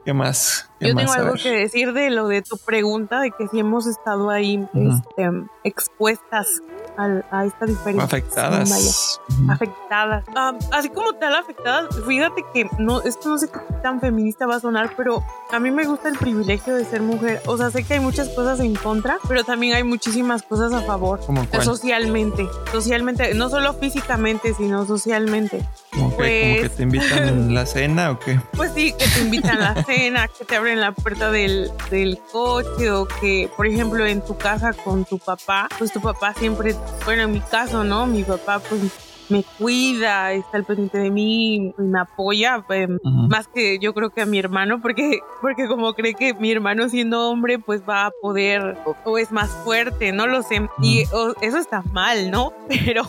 ¿Qué 0.06 0.14
más? 0.14 0.70
Yo 0.80 0.96
tengo 0.96 1.12
algo 1.12 1.34
que 1.34 1.52
decir 1.52 1.94
de 1.94 2.12
lo 2.12 2.28
de 2.28 2.44
tu 2.44 2.58
pregunta, 2.58 3.22
de 3.22 3.32
que 3.32 3.48
si 3.48 3.60
hemos 3.60 3.88
estado 3.88 4.30
ahí 4.30 4.68
este, 4.74 5.32
expuestas 5.64 6.48
a, 6.98 7.46
esta 7.46 7.66
diferencia. 7.66 8.04
Afectadas. 8.04 9.22
Afectadas. 9.50 10.24
Ah, 10.36 10.54
así 10.72 10.90
como 10.90 11.14
tal 11.14 11.36
afectadas, 11.36 11.88
fíjate 12.06 12.44
que 12.54 12.70
no, 12.78 13.02
esto 13.02 13.30
no 13.30 13.38
sé 13.38 13.50
qué 13.50 13.60
tan 13.82 14.00
feminista 14.00 14.46
va 14.46 14.56
a 14.56 14.60
sonar, 14.60 14.94
pero 14.96 15.24
a 15.52 15.60
mí 15.60 15.72
me 15.72 15.86
gusta 15.86 16.10
el 16.10 16.18
privilegio 16.18 16.76
de 16.76 16.86
ser 16.86 17.02
mujer. 17.02 17.42
O 17.46 17.58
sea, 17.58 17.72
sé 17.72 17.84
que 17.84 17.96
hay 17.96 18.00
muchas 18.00 18.30
cosas 18.30 18.60
en 18.60 18.76
contra, 18.76 19.18
pero 19.28 19.44
también 19.44 19.76
hay 19.76 19.84
muchísimas 19.84 20.44
cosas 20.44 20.74
a 20.74 20.82
favor. 20.82 21.20
¿Cómo 21.26 21.46
Socialmente. 21.62 22.48
Socialmente, 22.72 23.34
no 23.34 23.50
solo 23.50 23.74
físicamente, 23.74 24.54
sino 24.54 24.86
socialmente. 24.86 25.68
¿Cómo, 25.92 26.16
que, 26.16 26.16
que 26.16 26.58
pues 26.62 26.76
te 26.76 26.84
invitan 26.84 27.54
la 27.54 27.66
cena 27.66 28.12
o 28.12 28.20
qué? 28.20 28.40
Pues 28.56 28.72
sí, 28.74 28.94
que 28.98 29.08
te 29.08 29.22
invitan 29.22 29.62
a 29.62 29.74
la 29.74 29.84
cena, 29.86 30.28
que 30.28 30.46
te 30.46 30.56
abren 30.56 30.82
la 30.82 30.92
puerta 30.92 31.32
del, 31.32 31.72
del 31.90 32.20
coche 32.32 32.92
o 32.92 33.08
que, 33.08 33.50
por 33.56 33.68
ejemplo, 33.68 34.06
en 34.06 34.22
tu 34.22 34.38
casa 34.38 34.74
con 34.74 35.06
tu 35.06 35.20
papá, 35.20 35.68
pues 35.78 35.92
tu 35.92 36.02
papá 36.02 36.34
siempre 36.34 36.76
bueno, 37.06 37.24
en 37.24 37.32
mi 37.32 37.40
caso, 37.40 37.84
¿no? 37.84 38.08
Mi 38.08 38.24
papá 38.24 38.60
pues 38.60 38.82
me 39.30 39.44
cuida, 39.58 40.34
está 40.34 40.58
al 40.58 40.66
pendiente 40.66 40.98
de 40.98 41.10
mí, 41.10 41.74
me 41.78 42.00
apoya, 42.00 42.64
pues, 42.66 42.88
más 43.04 43.48
que 43.48 43.80
yo 43.80 43.94
creo 43.94 44.10
que 44.10 44.22
a 44.22 44.26
mi 44.26 44.38
hermano, 44.38 44.82
porque, 44.82 45.20
porque 45.42 45.68
como 45.68 45.94
cree 45.94 46.14
que 46.14 46.34
mi 46.36 46.52
hermano 46.52 46.90
siendo 46.90 47.30
hombre, 47.30 47.60
pues 47.60 47.82
va 47.88 48.08
a 48.08 48.12
poder 48.12 48.78
o, 49.04 49.18
es 49.18 49.32
más 49.32 49.50
fuerte, 49.64 50.12
no 50.12 50.28
lo 50.28 50.44
sé. 50.44 50.68
Y 50.82 51.02
eso 51.02 51.58
está 51.58 51.84
mal, 51.92 52.30
¿no? 52.32 52.54
Pero, 52.68 53.04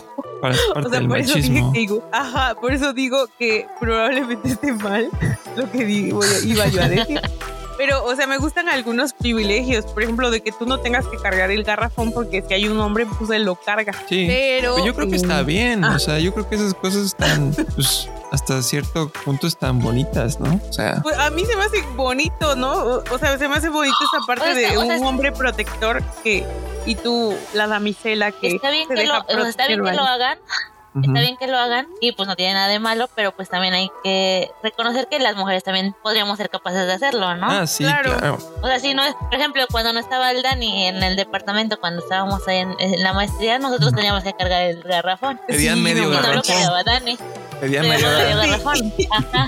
o 0.75 0.89
sea, 0.89 1.07
por 1.07 1.17
eso 1.17 1.35
digo, 1.71 2.03
ajá, 2.11 2.55
por 2.55 2.73
eso 2.73 2.93
digo 2.93 3.27
que 3.37 3.67
probablemente 3.79 4.49
esté 4.49 4.73
mal 4.73 5.09
lo 5.55 5.69
que 5.71 5.85
digo, 5.85 6.21
iba 6.45 6.67
yo 6.67 6.81
a 6.81 6.89
decir. 6.89 7.21
Pero, 7.77 8.03
o 8.03 8.15
sea, 8.15 8.27
me 8.27 8.37
gustan 8.37 8.67
algunos 8.69 9.13
privilegios. 9.13 9.85
Por 9.85 10.03
ejemplo, 10.03 10.31
de 10.31 10.41
que 10.41 10.51
tú 10.51 10.65
no 10.65 10.79
tengas 10.79 11.05
que 11.07 11.17
cargar 11.17 11.51
el 11.51 11.63
garrafón 11.63 12.11
porque 12.11 12.43
si 12.47 12.53
hay 12.53 12.67
un 12.67 12.79
hombre, 12.79 13.05
pues 13.05 13.29
él 13.29 13.43
lo 13.43 13.55
carga. 13.55 13.93
Sí. 14.09 14.25
Pero. 14.27 14.73
Pues 14.73 14.85
yo 14.85 14.95
creo 14.95 15.09
que 15.09 15.15
está 15.15 15.41
eh, 15.41 15.43
bien. 15.43 15.83
ah. 15.83 15.93
O 15.95 15.99
sea, 15.99 16.19
yo 16.19 16.33
creo 16.33 16.49
que 16.49 16.55
esas 16.55 16.73
cosas 16.73 17.05
están, 17.05 17.53
pues, 17.75 18.09
hasta 18.31 18.61
cierto 18.61 19.11
punto 19.23 19.47
están 19.47 19.79
bonitas, 19.79 20.39
¿no? 20.39 20.59
O 20.69 20.73
sea, 20.73 21.01
Pues 21.03 21.17
a 21.17 21.29
mí 21.29 21.45
se 21.45 21.55
me 21.55 21.63
hace 21.63 21.81
bonito, 21.95 22.55
¿no? 22.55 22.73
O, 22.73 23.03
o 23.11 23.17
sea, 23.19 23.37
se 23.37 23.47
me 23.47 23.55
hace 23.55 23.69
bonito 23.69 23.97
esa 24.11 24.25
parte 24.25 24.49
O 24.49 24.53
sea, 24.53 24.71
de 24.71 24.77
o 24.77 24.85
sea, 24.85 24.97
un 24.97 25.05
hombre 25.05 25.31
protector 25.31 26.03
que. 26.23 26.45
Y 26.85 26.95
tú, 26.95 27.35
la 27.53 27.67
damisela 27.67 28.31
que. 28.31 28.47
Está 28.47 28.71
bien 28.71 28.87
se 28.87 28.95
que 28.95 29.05
lo, 29.05 29.13
deja 29.13 29.25
o 29.27 29.41
sea, 29.41 29.49
está 29.49 29.67
bien 29.67 29.79
que 29.79 29.83
proteger, 29.83 29.95
lo 29.95 30.19
vaya. 30.19 30.39
Ujú. 30.93 31.05
está 31.05 31.19
bien 31.21 31.37
que 31.37 31.47
lo 31.47 31.57
hagan 31.57 31.87
y 32.01 32.11
pues 32.13 32.27
no 32.27 32.35
tiene 32.35 32.53
nada 32.53 32.67
de 32.67 32.79
malo, 32.79 33.09
pero 33.15 33.31
pues 33.35 33.49
también 33.49 33.73
hay 33.73 33.89
que 34.03 34.49
reconocer 34.63 35.07
que 35.09 35.19
las 35.19 35.35
mujeres 35.35 35.63
también 35.63 35.95
podríamos 36.03 36.37
ser 36.37 36.49
capaces 36.49 36.85
de 36.87 36.93
hacerlo, 36.93 37.35
¿no? 37.35 37.47
Ah, 37.49 37.67
sí, 37.67 37.83
Claro. 37.83 38.17
claro. 38.17 38.37
O 38.61 38.67
sea, 38.67 38.79
si 38.79 38.93
no 38.93 39.03
es, 39.03 39.13
por 39.15 39.33
ejemplo, 39.35 39.63
cuando 39.71 39.93
no 39.93 39.99
estaba 39.99 40.31
el 40.31 40.41
Dani 40.43 40.87
en 40.87 41.01
el 41.03 41.15
departamento, 41.15 41.79
cuando 41.79 42.01
estábamos 42.01 42.47
ahí 42.47 42.57
en, 42.59 42.75
en 42.79 43.01
la 43.03 43.13
maestría, 43.13 43.59
nosotros 43.59 43.93
teníamos 43.93 44.23
que 44.23 44.33
cargar 44.33 44.63
el 44.63 44.81
garrafón. 44.83 45.39
Pedían 45.47 45.75
Sí, 45.75 45.81
medio 45.81 46.03
Y 46.03 46.05
no 46.07 46.11
lo 46.13 46.21
garrafón. 46.21 46.41
cargaba 46.47 46.83
Dani. 46.83 47.17
Pedían 47.59 47.87
medio 47.89 48.07
medio 48.07 48.37
garrafón. 48.37 48.73
garrafón. 48.75 48.93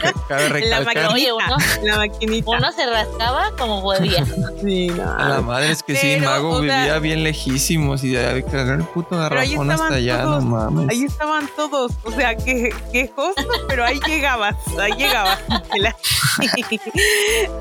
Ajá. 0.01 0.13
Cabe 0.27 0.65
la 0.65 0.79
maquinita. 0.81 1.13
Oye, 1.13 1.31
uno- 1.33 1.57
la 1.83 1.95
maquinita. 1.97 2.49
Uno 2.49 2.71
se 2.71 2.85
rascaba 2.87 3.51
como 3.57 3.81
podía. 3.81 4.25
Sí, 4.61 4.87
no. 4.87 5.09
A 5.17 5.29
la 5.29 5.41
madre 5.41 5.71
es 5.71 5.83
que 5.83 5.95
sí, 5.95 6.15
Pero, 6.19 6.29
Mago 6.31 6.49
o 6.49 6.61
sea- 6.63 6.79
vivía 6.81 6.99
bien 6.99 7.23
lejísimos 7.23 8.03
y 8.03 8.17
había 8.17 8.33
que 8.33 8.43
cargar 8.51 8.79
el 8.79 8.83
puto 8.85 9.15
garrafón 9.17 9.71
hasta 9.71 9.93
allá, 9.93 10.21
todos. 10.23 10.43
no 10.43 10.49
mames. 10.49 10.89
Ahí 10.89 11.03
estaban 11.05 11.38
todos, 11.47 11.93
o 12.03 12.11
sea, 12.11 12.35
que 12.35 12.73
quejosos, 12.91 13.45
pero 13.67 13.83
ahí 13.85 13.99
llegabas, 14.07 14.55
ahí 14.79 14.93
llegabas. 14.93 15.39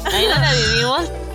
Ahí 0.05 0.27
no 0.27 0.41
la 0.41 0.55
vivimos. 0.55 1.28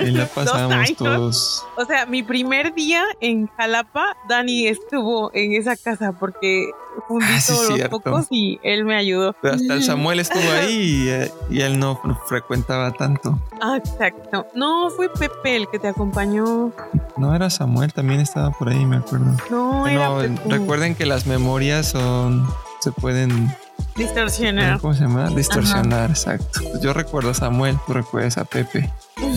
Ahí 0.00 0.10
la 0.12 0.26
pasábamos 0.34 0.72
años. 0.74 0.96
todos. 0.96 1.64
O 1.76 1.84
sea, 1.84 2.06
mi 2.06 2.22
primer 2.22 2.74
día 2.74 3.04
en 3.20 3.46
Jalapa, 3.56 4.16
Dani 4.28 4.66
estuvo 4.68 5.30
en 5.34 5.52
esa 5.54 5.76
casa 5.76 6.12
porque 6.12 6.70
fundí 7.06 7.26
Ah, 7.28 7.40
sí, 7.40 7.52
todos 7.52 7.78
los 7.78 7.88
pocos 7.88 8.26
y 8.30 8.58
él 8.62 8.84
me 8.84 8.96
ayudó. 8.96 9.34
Pero 9.40 9.54
hasta 9.54 9.74
el 9.74 9.82
Samuel 9.82 10.20
estuvo 10.20 10.50
ahí 10.50 11.04
y, 11.04 11.08
eh, 11.08 11.32
y 11.50 11.60
él 11.60 11.78
no 11.78 12.00
frecuentaba 12.26 12.92
tanto. 12.92 13.38
Ah, 13.60 13.76
exacto. 13.76 14.46
No, 14.54 14.90
fue 14.90 15.08
Pepe 15.08 15.56
el 15.56 15.68
que 15.68 15.78
te 15.78 15.88
acompañó. 15.88 16.72
No 17.16 17.34
era 17.34 17.50
Samuel, 17.50 17.92
también 17.92 18.20
estaba 18.20 18.50
por 18.50 18.68
ahí, 18.68 18.84
me 18.86 18.96
acuerdo. 18.96 19.26
No, 19.50 19.86
era 19.86 20.08
Bueno, 20.10 20.36
Pepe. 20.42 20.50
recuerden 20.58 20.94
que 20.94 21.06
las 21.06 21.26
memorias 21.26 21.88
son 21.90 22.46
se 22.80 22.92
pueden 22.92 23.52
Distorsionar. 23.96 24.80
¿cómo 24.80 24.94
se 24.94 25.00
llama? 25.02 25.28
distorsionar, 25.30 26.10
exacto. 26.10 26.60
Yo 26.80 26.92
recuerdo 26.92 27.30
a 27.30 27.34
Samuel, 27.34 27.76
tú 27.86 27.92
recuerdas 27.92 28.38
a 28.38 28.44
Pepe. 28.44 28.90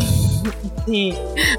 Sí. 0.88 1.16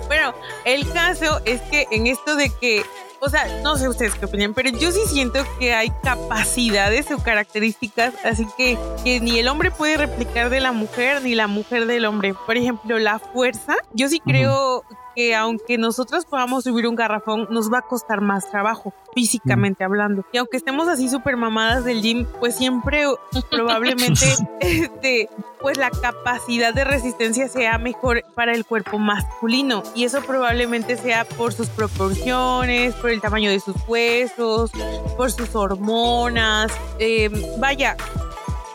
Bueno, 0.09 0.35
el 0.65 0.91
caso 0.91 1.41
es 1.45 1.61
que 1.63 1.87
en 1.93 2.09
esto 2.09 2.35
de 2.35 2.51
que, 2.61 2.83
o 3.21 3.29
sea, 3.31 3.61
no 3.63 3.77
sé 3.77 3.89
ustedes 3.89 4.17
qué 4.17 4.25
opinan, 4.25 4.53
pero 4.53 4.71
yo 4.71 4.91
sí 4.91 4.99
siento 5.07 5.45
que 5.61 5.73
hay 5.73 5.93
capacidades 6.03 7.09
o 7.13 7.19
características, 7.19 8.15
así 8.25 8.47
que, 8.57 8.77
que 9.05 9.21
ni 9.21 9.39
el 9.39 9.47
hombre 9.47 9.71
puede 9.71 9.97
replicar 9.97 10.51
de 10.51 10.59
la 10.59 10.73
mujer, 10.73 11.23
ni 11.23 11.37
la 11.37 11.47
mujer 11.47 11.87
del 11.87 12.05
hombre. 12.05 12.35
Por 12.47 12.57
ejemplo, 12.57 12.99
la 12.99 13.21
fuerza, 13.21 13.77
yo 13.93 14.09
sí 14.09 14.19
creo 14.19 14.85
que 15.15 15.35
aunque 15.35 15.79
nosotros 15.79 16.25
podamos 16.25 16.65
subir 16.65 16.87
un 16.87 16.95
garrafón, 16.95 17.47
nos 17.51 17.73
va 17.73 17.79
a 17.79 17.83
costar 17.83 18.21
más 18.21 18.51
trabajo, 18.51 18.95
físicamente 19.15 19.85
hablando. 19.85 20.25
Y 20.33 20.39
aunque 20.39 20.57
estemos 20.57 20.89
así 20.89 21.09
súper 21.09 21.37
mamadas 21.37 21.85
del 21.85 22.03
gym, 22.03 22.27
pues 22.41 22.57
siempre 22.57 23.05
probablemente 23.51 24.27
este, 24.61 25.29
pues 25.61 25.79
la 25.79 25.91
capacidad 25.91 26.75
de 26.75 26.85
resistencia 26.85 27.49
sea 27.49 27.79
mejor 27.79 28.25
para 28.35 28.53
el 28.53 28.65
cuerpo 28.65 28.99
masculino. 28.99 29.83
Y 29.95 30.05
eso 30.05 30.21
probablemente 30.23 30.97
sea 30.97 31.25
por 31.25 31.53
sus 31.53 31.69
proporciones, 31.69 32.95
por 32.95 33.11
el 33.11 33.21
tamaño 33.21 33.51
de 33.51 33.61
sus 33.61 33.77
huesos, 33.87 34.71
por 35.17 35.31
sus 35.31 35.55
hormonas, 35.55 36.73
eh, 36.99 37.31
vaya, 37.59 37.97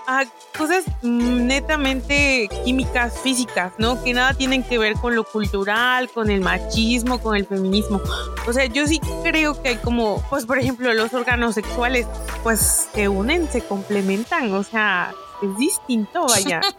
a 0.07 0.23
cosas 0.57 0.85
mm, 1.01 1.45
netamente 1.45 2.49
químicas, 2.63 3.19
físicas, 3.19 3.73
¿no? 3.77 4.01
Que 4.03 4.13
nada 4.13 4.33
tienen 4.33 4.63
que 4.63 4.79
ver 4.79 4.93
con 4.93 5.15
lo 5.15 5.25
cultural, 5.25 6.09
con 6.09 6.31
el 6.31 6.39
machismo, 6.39 7.19
con 7.19 7.35
el 7.35 7.45
feminismo. 7.45 8.01
O 8.47 8.53
sea, 8.53 8.65
yo 8.65 8.87
sí 8.87 9.01
creo 9.21 9.61
que 9.61 9.69
hay 9.69 9.75
como, 9.75 10.23
pues 10.29 10.45
por 10.45 10.57
ejemplo, 10.59 10.93
los 10.93 11.13
órganos 11.13 11.55
sexuales, 11.55 12.07
pues 12.41 12.87
se 12.93 13.09
unen, 13.09 13.49
se 13.51 13.61
complementan, 13.61 14.53
o 14.53 14.63
sea, 14.63 15.13
es 15.43 15.57
distinto, 15.57 16.25
vaya. 16.25 16.61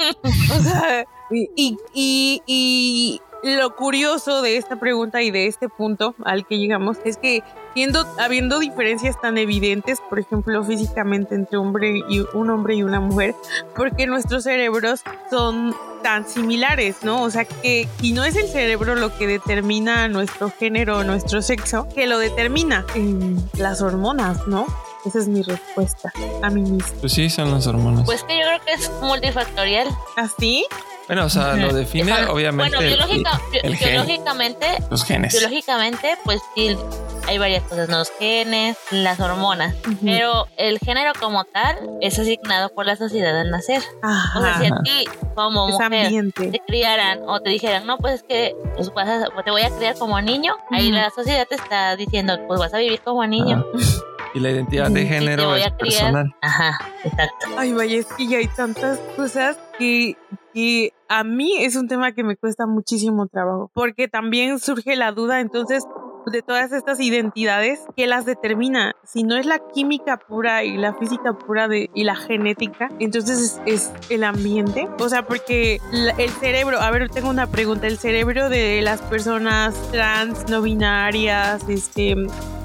O 0.50 0.62
sea, 0.62 1.04
y, 1.30 1.50
y, 1.54 1.76
y, 1.92 2.42
y 2.46 3.20
lo 3.42 3.74
curioso 3.76 4.42
de 4.42 4.56
esta 4.56 4.76
pregunta 4.76 5.22
y 5.22 5.30
de 5.30 5.46
este 5.46 5.68
punto 5.68 6.14
al 6.24 6.46
que 6.46 6.58
llegamos 6.58 6.96
es 7.04 7.16
que 7.16 7.42
siendo, 7.74 8.04
habiendo 8.18 8.58
diferencias 8.58 9.20
tan 9.20 9.38
evidentes, 9.38 10.00
por 10.08 10.18
ejemplo, 10.18 10.64
físicamente 10.64 11.34
entre 11.34 11.58
hombre 11.58 12.00
y 12.08 12.24
un 12.34 12.50
hombre 12.50 12.74
y 12.74 12.82
una 12.82 13.00
mujer, 13.00 13.34
porque 13.76 14.06
nuestros 14.06 14.44
cerebros 14.44 15.02
son 15.30 15.74
tan 16.02 16.28
similares, 16.28 16.96
¿no? 17.02 17.22
O 17.22 17.30
sea 17.30 17.44
que 17.44 17.88
y 18.02 18.12
no 18.12 18.24
es 18.24 18.36
el 18.36 18.48
cerebro 18.48 18.94
lo 18.94 19.16
que 19.16 19.26
determina 19.26 20.08
nuestro 20.08 20.50
género, 20.50 21.04
nuestro 21.04 21.42
sexo, 21.42 21.88
que 21.94 22.06
lo 22.06 22.18
determina 22.18 22.84
eh, 22.94 23.36
las 23.58 23.82
hormonas, 23.82 24.46
¿no? 24.46 24.66
Esa 25.04 25.20
es 25.20 25.28
mi 25.28 25.42
respuesta 25.42 26.12
a 26.42 26.50
mí 26.50 26.62
misma. 26.62 26.98
Pues 27.00 27.12
sí, 27.12 27.30
son 27.30 27.50
las 27.50 27.66
hormonas. 27.66 28.04
Pues 28.04 28.24
que 28.24 28.38
yo 28.38 28.44
creo 28.44 28.60
que 28.64 28.72
es 28.72 28.90
multifactorial. 29.00 29.88
¿Así? 30.16 30.66
Bueno, 31.08 31.24
o 31.24 31.28
sea, 31.28 31.54
lo 31.56 31.72
define 31.72 32.12
obviamente 32.26 32.76
Bueno, 32.76 32.80
el- 32.80 32.94
biológica- 32.96 33.40
el 33.62 33.76
gen. 33.76 33.88
biológicamente, 33.90 34.66
los 34.90 35.04
genes. 35.04 35.32
biológicamente, 35.32 36.16
pues 36.24 36.40
sí, 36.54 36.76
hay 37.26 37.36
varias 37.38 37.62
cosas, 37.64 37.88
¿no? 37.88 37.98
los 37.98 38.10
genes, 38.18 38.76
las 38.90 39.18
hormonas, 39.20 39.74
pero 40.04 40.46
el 40.56 40.78
género 40.78 41.12
como 41.20 41.44
tal 41.44 41.76
es 42.00 42.18
asignado 42.18 42.70
por 42.70 42.86
la 42.86 42.96
sociedad 42.96 43.38
al 43.38 43.50
nacer. 43.50 43.82
O 44.36 44.40
sea, 44.42 44.58
si 44.58 44.64
a 44.66 44.68
Ajá. 44.68 44.82
ti 44.82 45.04
como 45.34 45.68
Es 45.68 45.74
mujer 45.74 46.32
te 46.34 46.60
criaran 46.66 47.20
o 47.26 47.40
te 47.40 47.50
dijeran, 47.50 47.86
no, 47.86 47.98
pues 47.98 48.14
es 48.14 48.22
que 48.22 48.54
pues, 48.76 48.92
vas 48.94 49.08
a- 49.08 49.42
te 49.42 49.50
voy 49.50 49.62
a 49.62 49.70
criar 49.70 49.96
como 49.98 50.20
niño, 50.20 50.54
ahí 50.70 50.90
la 50.90 51.10
sociedad 51.10 51.46
te 51.48 51.56
está 51.56 51.96
diciendo, 51.96 52.38
pues 52.46 52.58
vas 52.60 52.72
a 52.72 52.78
vivir 52.78 53.00
como 53.02 53.26
niño. 53.26 53.64
Y 54.34 54.40
la 54.40 54.50
identidad 54.50 54.90
de 54.90 55.06
género 55.06 55.54
es 55.54 55.70
personal. 55.72 56.34
Ajá, 56.42 56.78
exacto. 57.04 57.46
Ay, 57.58 57.72
vaya, 57.72 57.98
es 57.98 58.06
que 58.16 58.26
ya 58.26 58.38
hay 58.38 58.48
tantas 58.48 58.98
cosas 59.16 59.58
que, 59.78 60.16
que 60.54 60.92
a 61.08 61.24
mí 61.24 61.56
es 61.58 61.74
un 61.76 61.88
tema 61.88 62.12
que 62.12 62.22
me 62.22 62.36
cuesta 62.36 62.66
muchísimo 62.66 63.26
trabajo, 63.26 63.70
porque 63.74 64.08
también 64.08 64.58
surge 64.58 64.94
la 64.96 65.12
duda 65.12 65.40
entonces 65.40 65.84
de 66.30 66.42
todas 66.42 66.72
estas 66.72 67.00
identidades 67.00 67.80
que 67.96 68.06
las 68.06 68.24
determina. 68.24 68.94
Si 69.04 69.22
no 69.22 69.36
es 69.36 69.46
la 69.46 69.58
química 69.72 70.16
pura 70.18 70.64
y 70.64 70.76
la 70.76 70.94
física 70.94 71.32
pura 71.32 71.68
de, 71.68 71.90
y 71.94 72.04
la 72.04 72.14
genética, 72.16 72.88
entonces 72.98 73.60
es, 73.66 73.90
es 73.90 74.10
el 74.10 74.24
ambiente. 74.24 74.88
O 75.00 75.08
sea, 75.08 75.26
porque 75.26 75.80
la- 75.92 76.12
el 76.12 76.30
cerebro, 76.30 76.80
a 76.80 76.90
ver, 76.90 77.08
tengo 77.10 77.30
una 77.30 77.46
pregunta, 77.46 77.86
el 77.86 77.98
cerebro 77.98 78.48
de 78.48 78.80
las 78.82 79.00
personas 79.02 79.74
trans, 79.90 80.48
no 80.48 80.62
binarias, 80.62 81.62
este 81.68 82.16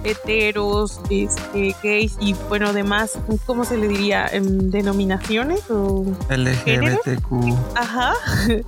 heteros, 0.05 0.99
este, 1.09 1.73
gays 1.81 2.17
y 2.19 2.33
bueno, 2.49 2.73
demás, 2.73 3.17
¿cómo 3.45 3.63
se 3.65 3.77
le 3.77 3.87
diría? 3.87 4.27
¿En 4.27 4.69
¿Denominaciones 4.69 5.69
o...? 5.71 6.05
LGBTQ. 6.29 7.55
Ajá. 7.75 8.13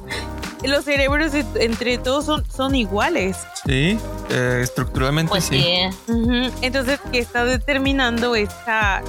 Los 0.64 0.86
cerebros 0.86 1.34
entre 1.56 1.98
todos 2.00 2.26
son, 2.26 2.44
son 2.50 2.74
iguales. 2.74 3.38
Sí, 3.68 4.00
eh, 4.30 4.62
estructuralmente 4.86 5.30
Pues 5.30 5.46
sí. 5.46 5.62
sí. 6.08 6.12
Ujú. 6.12 6.52
Entonces, 6.62 7.00
¿qué 7.12 7.20
está 7.20 7.44
determinando 7.46 8.36
esta, 8.36 9.02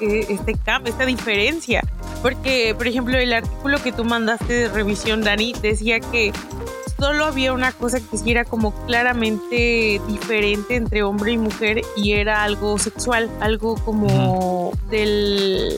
eh, 0.00 0.26
este 0.28 0.54
cambio, 0.54 0.92
esta 0.92 1.06
diferencia? 1.06 1.82
Porque, 2.22 2.74
por 2.76 2.86
ejemplo, 2.88 3.16
el 3.16 3.32
artículo 3.32 3.80
que 3.82 3.92
tú 3.92 4.04
mandaste 4.04 4.52
de 4.52 4.68
revisión, 4.68 5.22
Dani, 5.22 5.52
decía 5.62 6.00
que 6.00 6.32
solo 6.98 7.26
había 7.26 7.52
una 7.52 7.70
cosa 7.70 8.00
que 8.00 8.18
sí 8.18 8.32
era 8.32 8.44
como 8.44 8.72
claramente 8.86 10.00
diferente 10.08 10.74
entre 10.74 11.04
hombre 11.04 11.30
y 11.32 11.38
mujer 11.38 11.82
y 11.96 12.14
era 12.14 12.42
algo 12.42 12.76
sexual, 12.78 13.30
algo 13.40 13.76
como 13.84 14.72
del 14.90 15.68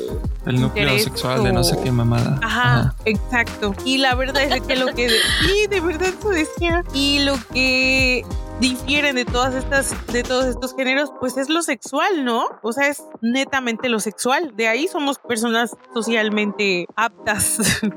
El 0.47 0.61
núcleo 0.63 0.99
sexual 0.99 1.45
de 1.45 1.53
no 1.53 1.63
sé 1.63 1.75
o- 1.77 1.83
qué 1.85 1.93
mamada. 1.93 2.39
Ajá, 2.43 2.95
exacto. 3.05 3.75
Y 3.85 3.99
la 3.99 4.15
verdad 4.15 4.43
es 4.45 4.63
que 4.63 4.77
lo 4.77 4.87
que 4.95 5.11
sí, 5.11 5.67
de 5.69 5.81
verdad 5.81 6.09
eso 6.09 6.31
decía. 6.31 6.85
Y 6.95 7.19
lo 7.21 7.35
que 7.53 8.25
difieren 8.61 9.17
de 9.17 9.25
todas 9.25 9.55
estas, 9.55 9.95
de 10.13 10.23
todos 10.23 10.45
estos 10.45 10.75
géneros, 10.75 11.13
pues 11.19 11.37
es 11.37 11.49
lo 11.49 11.63
sexual, 11.63 12.25
¿no? 12.25 12.47
O 12.63 12.73
sea, 12.73 12.89
es 12.89 13.03
netamente 13.23 13.89
lo 13.89 13.99
sexual. 13.99 14.53
De 14.57 14.69
ahí 14.69 14.87
somos 14.87 15.19
personas 15.19 15.77
socialmente 15.95 16.87
aptas. 16.97 17.59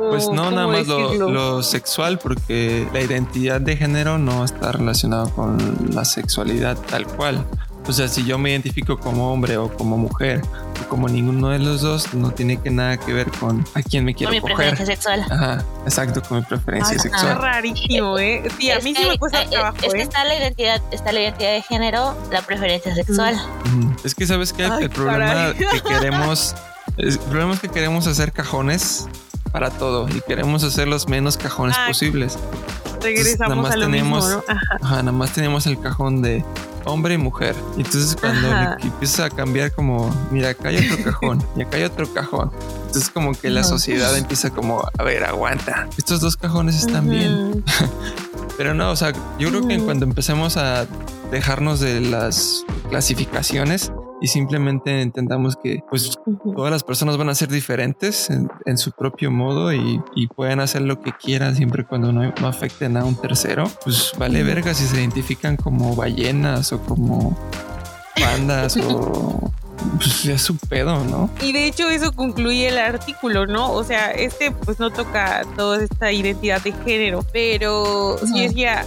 O, 0.00 0.10
Pues 0.10 0.28
no, 0.28 0.52
nada 0.52 0.66
¿cómo 0.66 0.78
más 0.78 0.86
lo, 0.86 1.62
sexual, 1.64 2.20
porque 2.20 2.86
la 2.92 3.00
identidad 3.00 3.60
de 3.60 3.76
género 3.76 4.16
no 4.16 4.44
está 4.44 4.70
relacionado 4.70 5.28
con 5.34 5.58
la 5.92 6.04
sexualidad 6.04 6.78
tal 6.88 7.04
cual. 7.04 7.44
O 7.88 7.92
sea, 7.92 8.06
si 8.06 8.22
yo 8.24 8.36
me 8.38 8.50
identifico 8.50 8.98
como 8.98 9.32
hombre 9.32 9.56
o 9.56 9.72
como 9.74 9.96
mujer, 9.96 10.42
o 10.84 10.88
como 10.88 11.08
ninguno 11.08 11.48
de 11.48 11.58
los 11.58 11.80
dos, 11.80 12.12
no 12.12 12.30
tiene 12.32 12.60
que 12.60 12.70
nada 12.70 12.98
que 12.98 13.14
ver 13.14 13.30
con 13.30 13.64
a 13.74 13.80
quién 13.82 14.04
me 14.04 14.14
quiero 14.14 14.30
Con 14.30 14.34
mi 14.36 14.40
coger. 14.42 14.56
preferencia 14.56 14.86
sexual. 14.86 15.24
Ajá, 15.30 15.64
exacto, 15.84 16.20
con 16.22 16.38
mi 16.40 16.44
preferencia 16.44 16.92
Ay, 16.92 16.98
sexual. 16.98 17.28
Está 17.32 17.38
rarísimo, 17.40 18.18
¿eh? 18.18 18.42
Sí, 18.58 18.70
a 18.70 18.76
Es 18.76 18.84
mí 18.84 18.94
sí 18.94 19.02
que, 19.02 19.08
me 19.08 19.18
cuesta 19.18 19.42
eh, 19.42 19.48
trabajo, 19.50 19.76
es 19.82 19.94
que 19.94 20.00
¿eh? 20.00 20.02
está 20.02 20.22
la 20.24 20.36
identidad, 20.36 20.82
está 20.90 21.12
la 21.12 21.20
identidad 21.22 21.52
de 21.52 21.62
género, 21.62 22.14
la 22.30 22.42
preferencia 22.42 22.94
sexual. 22.94 23.40
Es 24.04 24.14
que 24.14 24.26
sabes 24.26 24.52
que 24.52 24.64
Ay, 24.66 24.84
el 24.84 24.90
problema 24.90 25.26
caray. 25.26 25.54
que 25.54 25.80
queremos, 25.80 26.54
es- 26.98 27.14
el 27.14 27.18
problema 27.20 27.54
es 27.54 27.60
que 27.60 27.68
queremos 27.70 28.06
hacer 28.06 28.32
cajones 28.32 29.08
para 29.50 29.70
todo 29.70 30.06
y 30.10 30.20
queremos 30.20 30.62
hacer 30.62 30.88
los 30.88 31.08
menos 31.08 31.38
cajones 31.38 31.74
Ah, 31.78 31.86
posibles. 31.88 32.38
Regresamos 33.00 33.48
nada 33.56 33.62
más 33.62 33.72
a 33.72 33.76
lo 33.76 33.86
tenemos- 33.86 34.24
mismo, 34.26 34.42
¿no? 34.46 34.52
Ajá. 34.52 34.76
Ajá, 34.82 34.96
nada 34.96 35.12
más 35.12 35.32
tenemos 35.32 35.66
el 35.66 35.80
cajón 35.80 36.20
de 36.20 36.44
hombre 36.88 37.14
y 37.14 37.18
mujer. 37.18 37.54
Y 37.76 37.82
entonces 37.82 38.16
cuando 38.20 38.50
Ajá. 38.50 38.76
le 38.80 38.86
empieza 38.86 39.26
a 39.26 39.30
cambiar 39.30 39.72
como, 39.72 40.10
mira, 40.30 40.50
acá 40.50 40.68
hay 40.68 40.78
otro 40.78 41.04
cajón 41.12 41.44
y 41.56 41.62
acá 41.62 41.76
hay 41.76 41.84
otro 41.84 42.12
cajón. 42.12 42.50
Entonces 42.86 43.10
como 43.10 43.32
que 43.32 43.50
la 43.50 43.64
sociedad 43.64 44.16
empieza 44.16 44.50
como, 44.50 44.88
a 44.98 45.02
ver, 45.02 45.24
aguanta. 45.24 45.88
Estos 45.96 46.20
dos 46.20 46.36
cajones 46.36 46.76
están 46.76 47.08
bien. 47.08 47.64
Pero 48.56 48.74
no, 48.74 48.90
o 48.90 48.96
sea, 48.96 49.12
yo 49.38 49.50
creo 49.50 49.68
que 49.68 49.78
cuando 49.78 50.04
empecemos 50.04 50.56
a 50.56 50.86
dejarnos 51.30 51.78
de 51.78 52.00
las 52.00 52.64
clasificaciones 52.88 53.92
y 54.20 54.28
simplemente 54.28 55.00
entendamos 55.00 55.56
que 55.56 55.82
pues 55.88 56.18
todas 56.56 56.70
las 56.70 56.82
personas 56.82 57.16
van 57.16 57.28
a 57.28 57.34
ser 57.34 57.48
diferentes 57.48 58.30
en, 58.30 58.48
en 58.66 58.78
su 58.78 58.92
propio 58.92 59.30
modo 59.30 59.72
y, 59.72 60.00
y 60.14 60.26
pueden 60.26 60.60
hacer 60.60 60.82
lo 60.82 61.00
que 61.00 61.12
quieran 61.12 61.56
siempre 61.56 61.84
cuando 61.84 62.12
no, 62.12 62.32
no 62.40 62.46
afecten 62.48 62.96
a 62.96 63.04
un 63.04 63.16
tercero, 63.16 63.70
pues 63.84 64.12
vale 64.18 64.42
verga 64.42 64.74
si 64.74 64.84
se 64.84 64.98
identifican 64.98 65.56
como 65.56 65.94
ballenas 65.94 66.72
o 66.72 66.80
como 66.80 67.36
pandas 68.20 68.76
o 68.82 69.52
pues 69.96 70.22
ya 70.22 70.34
es 70.34 70.42
su 70.42 70.56
pedo, 70.56 71.04
¿no? 71.04 71.30
Y 71.40 71.52
de 71.52 71.66
hecho 71.66 71.88
eso 71.88 72.12
concluye 72.12 72.68
el 72.68 72.78
artículo, 72.78 73.46
¿no? 73.46 73.72
O 73.72 73.84
sea, 73.84 74.10
este 74.10 74.50
pues 74.50 74.78
no 74.78 74.90
toca 74.90 75.42
toda 75.56 75.82
esta 75.82 76.12
identidad 76.12 76.62
de 76.62 76.72
género, 76.72 77.24
pero 77.32 78.16
sí 78.18 78.32
Ujú. 78.32 78.38
decía 78.38 78.84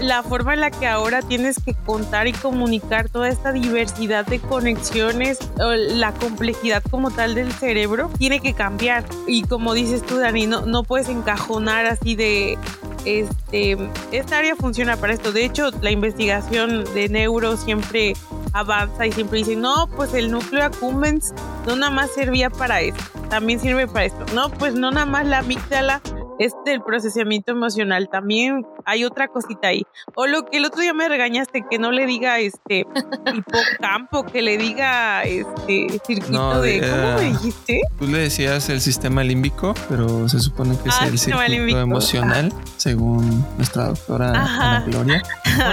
la 0.00 0.22
forma 0.22 0.54
en 0.54 0.60
la 0.60 0.70
que 0.70 0.86
ahora 0.86 1.20
tienes 1.20 1.56
que 1.62 1.74
contar 1.74 2.26
y 2.26 2.32
comunicar 2.32 3.08
toda 3.08 3.28
esta 3.28 3.52
diversidad 3.52 4.24
de 4.24 4.38
conexiones, 4.38 5.38
la 5.58 6.12
complejidad 6.12 6.82
como 6.90 7.10
tal 7.10 7.34
del 7.34 7.52
cerebro, 7.52 8.10
tiene 8.18 8.40
que 8.40 8.54
cambiar. 8.54 9.04
Y 9.26 9.42
como 9.42 9.74
dices 9.74 10.02
tú, 10.02 10.16
Dani, 10.16 10.46
no, 10.46 10.62
no 10.62 10.84
puedes 10.84 11.08
encajonar 11.08 11.84
así 11.86 12.14
de, 12.14 12.56
este, 13.04 13.76
esta 14.12 14.38
área 14.38 14.56
funciona 14.56 14.96
para 14.96 15.12
esto. 15.12 15.32
De 15.32 15.44
hecho, 15.44 15.70
la 15.82 15.90
investigación 15.90 16.84
de 16.94 17.08
neuro 17.08 17.56
siempre 17.56 18.14
avanza 18.52 19.06
y 19.06 19.12
siempre 19.12 19.38
dicen, 19.38 19.60
no, 19.60 19.88
pues 19.96 20.14
el 20.14 20.30
núcleo 20.30 20.64
accumbens 20.64 21.32
no 21.66 21.76
nada 21.76 21.90
más 21.90 22.10
servía 22.12 22.50
para 22.50 22.80
esto, 22.80 23.02
también 23.28 23.60
sirve 23.60 23.86
para 23.86 24.06
esto. 24.06 24.24
No, 24.34 24.50
pues 24.50 24.74
no 24.74 24.90
nada 24.90 25.06
más 25.06 25.26
la 25.26 25.38
amígdala 25.38 26.00
es 26.38 26.54
del 26.64 26.82
procesamiento 26.82 27.52
emocional, 27.52 28.08
también 28.08 28.66
hay 28.84 29.04
otra 29.04 29.28
cosita 29.28 29.68
ahí. 29.68 29.82
O 30.14 30.26
lo 30.26 30.44
que 30.46 30.58
el 30.58 30.64
otro 30.66 30.80
día 30.80 30.92
me 30.94 31.08
regañaste, 31.08 31.64
que 31.70 31.78
no 31.78 31.90
le 31.92 32.06
diga 32.06 32.38
este 32.38 32.86
hipocampo, 33.34 34.24
que 34.24 34.42
le 34.42 34.56
diga 34.58 35.22
este 35.22 36.00
circuito 36.06 36.30
No, 36.32 36.60
de, 36.60 36.80
¿cómo 36.80 37.14
me 37.18 37.26
eh, 37.26 37.30
dijiste? 37.30 37.80
Tú 37.98 38.06
le 38.06 38.18
decías 38.18 38.68
el 38.68 38.80
sistema 38.80 39.22
límbico, 39.24 39.74
pero 39.88 40.28
se 40.28 40.40
supone 40.40 40.76
que 40.82 40.88
es 40.88 40.94
Ah, 41.00 41.06
el 41.06 41.12
sistema 41.18 41.38
circuito 41.46 41.58
límbico. 41.58 41.78
emocional, 41.80 42.52
según 42.76 43.44
nuestra 43.56 43.86
doctora 43.86 44.30
Ajá. 44.42 44.76
Ana 44.76 44.84
Gloria. 44.86 45.22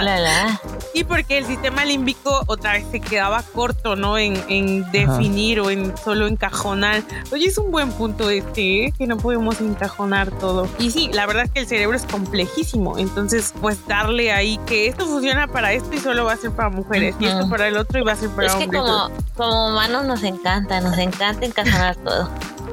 Ulala. 0.02 0.62
Y 0.94 1.04
porque 1.04 1.38
el 1.38 1.46
sistema 1.46 1.86
límbico 1.86 2.44
otra 2.48 2.74
vez 2.74 2.86
se 2.92 3.00
quedaba 3.00 3.42
corto, 3.54 3.96
¿no? 3.96 4.18
En, 4.18 4.42
en 4.48 4.90
definir 4.92 5.60
o 5.60 5.70
en 5.70 5.96
solo 5.98 6.28
encajonar. 6.28 7.04
Oye, 7.32 7.48
es 7.48 7.58
un 7.58 7.72
buen 7.72 7.92
punto 7.92 8.30
este, 8.30 8.86
¿eh? 8.86 8.94
que 8.98 9.08
no 9.08 9.18
podemos 9.18 9.60
encajonar 9.62 10.32
todo. 10.32 10.68
Y 10.80 10.92
sí, 10.92 11.10
la 11.14 11.26
verdad 11.26 11.46
es 11.46 11.52
que 11.52 11.60
el 11.62 11.68
cerebro 11.68 11.96
es 11.98 12.06
complejísimo. 12.06 12.97
Entonces, 12.98 13.54
pues 13.62 13.86
darle 13.88 14.32
ahí 14.32 14.60
que 14.66 14.88
esto 14.88 15.06
funciona 15.06 15.48
para 15.48 15.72
esto 15.74 15.94
y 15.94 16.00
solo 16.00 16.26
va 16.26 16.34
a 16.34 16.38
ser 16.38 16.52
para 16.52 16.70
mujeres. 16.70 17.16
Y 17.20 17.26
esto 17.26 17.50
para 17.50 17.68
el 17.68 17.78
otro 17.78 18.00
y 18.00 18.04
va 18.04 18.14
a 18.14 18.16
ser 18.16 18.30
para 18.30 18.48
Es 18.48 18.56
que 18.56 18.68
como, 18.68 19.12
como 19.36 19.70
humanos 19.70 20.06
nos 20.06 20.24
encanta, 20.24 20.82
nos 20.82 20.98
encanta 20.98 21.46
encajonar 21.46 21.96
todo. 21.98 22.30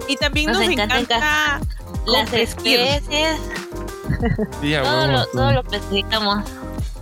Y 0.09 0.17
también 0.17 0.51
nos, 0.51 0.59
nos 0.59 0.69
encanta, 0.69 0.99
encanta 0.99 1.61
Las 2.07 2.33
especies, 2.33 3.03
Sí, 4.61 4.75
todo 4.83 5.07
lo, 5.07 5.27
todo 5.27 5.53
lo 5.53 5.63
clasificamos. 5.63 6.45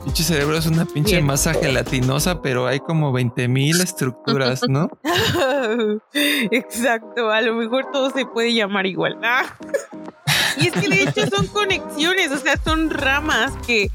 Pinche 0.05 0.25
cerebro 0.25 0.57
es 0.57 0.67
una 0.67 0.85
pinche 0.85 1.13
Bien. 1.13 1.27
masa 1.27 1.55
gelatinosa, 1.55 2.43
pero 2.43 2.67
hay 2.67 2.81
como 2.81 3.13
20 3.13 3.47
mil 3.47 3.81
estructuras, 3.81 4.63
¿no? 4.69 4.91
Exacto, 6.13 7.31
a 7.31 7.41
lo 7.41 7.55
mejor 7.55 7.87
todo 7.93 8.11
se 8.11 8.27
puede 8.27 8.53
llamar 8.53 8.87
igual. 8.87 9.19
Ah. 9.23 9.45
Y 10.61 10.69
es 10.69 10.75
que 10.75 10.89
de 10.89 11.03
hecho 11.03 11.27
son 11.35 11.47
conexiones, 11.47 12.31
o 12.31 12.39
sea, 12.39 12.59
son 12.63 12.91
ramas 12.91 13.53
que, 13.67 13.91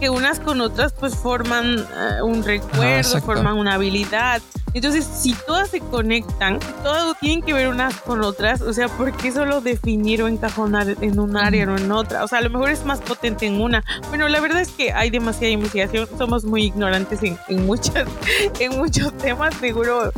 que 0.00 0.10
unas 0.10 0.40
con 0.40 0.60
otras 0.60 0.92
pues 0.92 1.14
forman 1.14 1.78
eh, 1.78 2.22
un 2.22 2.42
recuerdo, 2.42 2.98
exacto. 2.98 3.26
forman 3.26 3.56
una 3.56 3.74
habilidad. 3.74 4.42
Entonces, 4.74 5.04
si 5.06 5.32
todas 5.32 5.70
se 5.70 5.80
conectan, 5.80 6.60
todo 6.82 7.14
tienen 7.14 7.42
que 7.42 7.54
ver 7.54 7.68
unas 7.68 7.96
con 8.02 8.22
otras, 8.22 8.60
o 8.60 8.72
sea, 8.72 8.88
¿por 8.88 9.16
qué 9.16 9.32
solo 9.32 9.60
definir 9.60 10.22
o 10.22 10.28
encajonar 10.28 10.94
en 11.00 11.18
un 11.18 11.36
área 11.36 11.66
o 11.66 11.76
en 11.76 11.90
otra? 11.90 12.22
O 12.22 12.28
sea, 12.28 12.38
a 12.38 12.42
lo 12.42 12.50
mejor 12.50 12.70
es 12.70 12.84
más 12.84 13.00
potente 13.00 13.46
en 13.46 13.60
una. 13.60 13.82
Bueno, 14.08 14.28
la 14.28 14.40
verdad 14.40 14.60
es 14.60 14.68
que 14.68 14.92
hay 14.92 15.10
demasiada 15.10 15.48
investigación, 15.48 16.06
somos 16.18 16.44
muy 16.44 16.64
ignorantes 16.64 17.22
en, 17.22 17.38
en 17.48 17.66
muchas, 17.66 18.06
en 18.60 18.76
muchos 18.78 19.16
temas, 19.18 19.54
seguro 19.54 20.12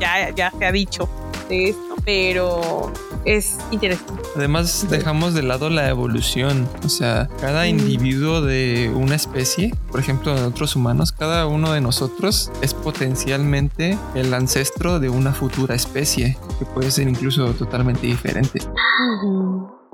ya, 0.00 0.30
ya 0.30 0.50
se 0.58 0.64
ha 0.64 0.72
dicho 0.72 1.08
de 1.48 1.68
esto, 1.70 1.94
pero 2.04 2.92
es 3.24 3.58
interesante. 3.70 4.22
Además, 4.36 4.86
dejamos 4.90 5.34
de 5.34 5.42
lado 5.42 5.70
la 5.70 5.88
evolución. 5.88 6.68
O 6.84 6.88
sea, 6.88 7.28
cada 7.40 7.62
Mm. 7.64 7.68
individuo 7.68 8.40
de 8.40 8.92
una 8.94 9.14
especie, 9.14 9.74
por 9.90 10.00
ejemplo, 10.00 10.34
de 10.34 10.42
otros 10.44 10.74
humanos, 10.76 11.12
cada 11.12 11.46
uno 11.46 11.72
de 11.72 11.80
nosotros 11.80 12.50
es 12.62 12.74
potencialmente 12.74 13.98
el 14.14 14.32
ancestro 14.34 14.98
de 15.00 15.08
una 15.08 15.32
futura 15.32 15.74
especie 15.74 16.36
que 16.58 16.64
puede 16.66 16.90
ser 16.90 17.08
incluso 17.08 17.52
totalmente 17.54 18.06
diferente. 18.06 18.60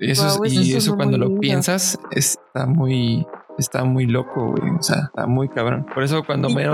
Y 0.00 0.10
eso, 0.12 0.26
es- 0.44 0.52
eso 0.52 0.60
y 0.62 0.72
eso 0.74 0.96
cuando 0.96 1.18
lo 1.18 1.38
piensas 1.40 1.98
está 2.12 2.66
muy, 2.66 3.26
está 3.58 3.84
muy 3.84 4.06
loco, 4.06 4.52
güey. 4.52 4.70
O 4.78 4.82
sea, 4.82 5.06
está 5.06 5.26
muy 5.26 5.48
cabrón. 5.48 5.84
Por 5.92 6.02
eso 6.02 6.22
cuando 6.24 6.48
como, 6.48 6.64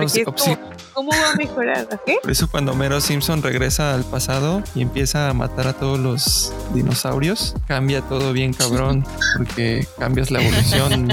¿Cómo 0.92 1.10
va 1.10 1.32
a 1.32 1.36
mejorar? 1.36 1.88
Por 2.22 2.30
eso 2.30 2.48
cuando 2.48 2.72
Homero 2.72 3.00
Simpson 3.00 3.42
regresa 3.42 3.94
al 3.94 4.04
pasado 4.04 4.62
y 4.74 4.82
empieza 4.82 5.28
a 5.28 5.34
matar 5.34 5.66
a 5.66 5.72
todos 5.72 5.98
los 5.98 6.52
dinosaurios, 6.72 7.54
cambia 7.66 8.02
todo 8.02 8.32
bien 8.32 8.52
cabrón, 8.52 9.04
porque 9.36 9.86
cambias 9.98 10.30
la 10.30 10.42
evolución 10.42 11.08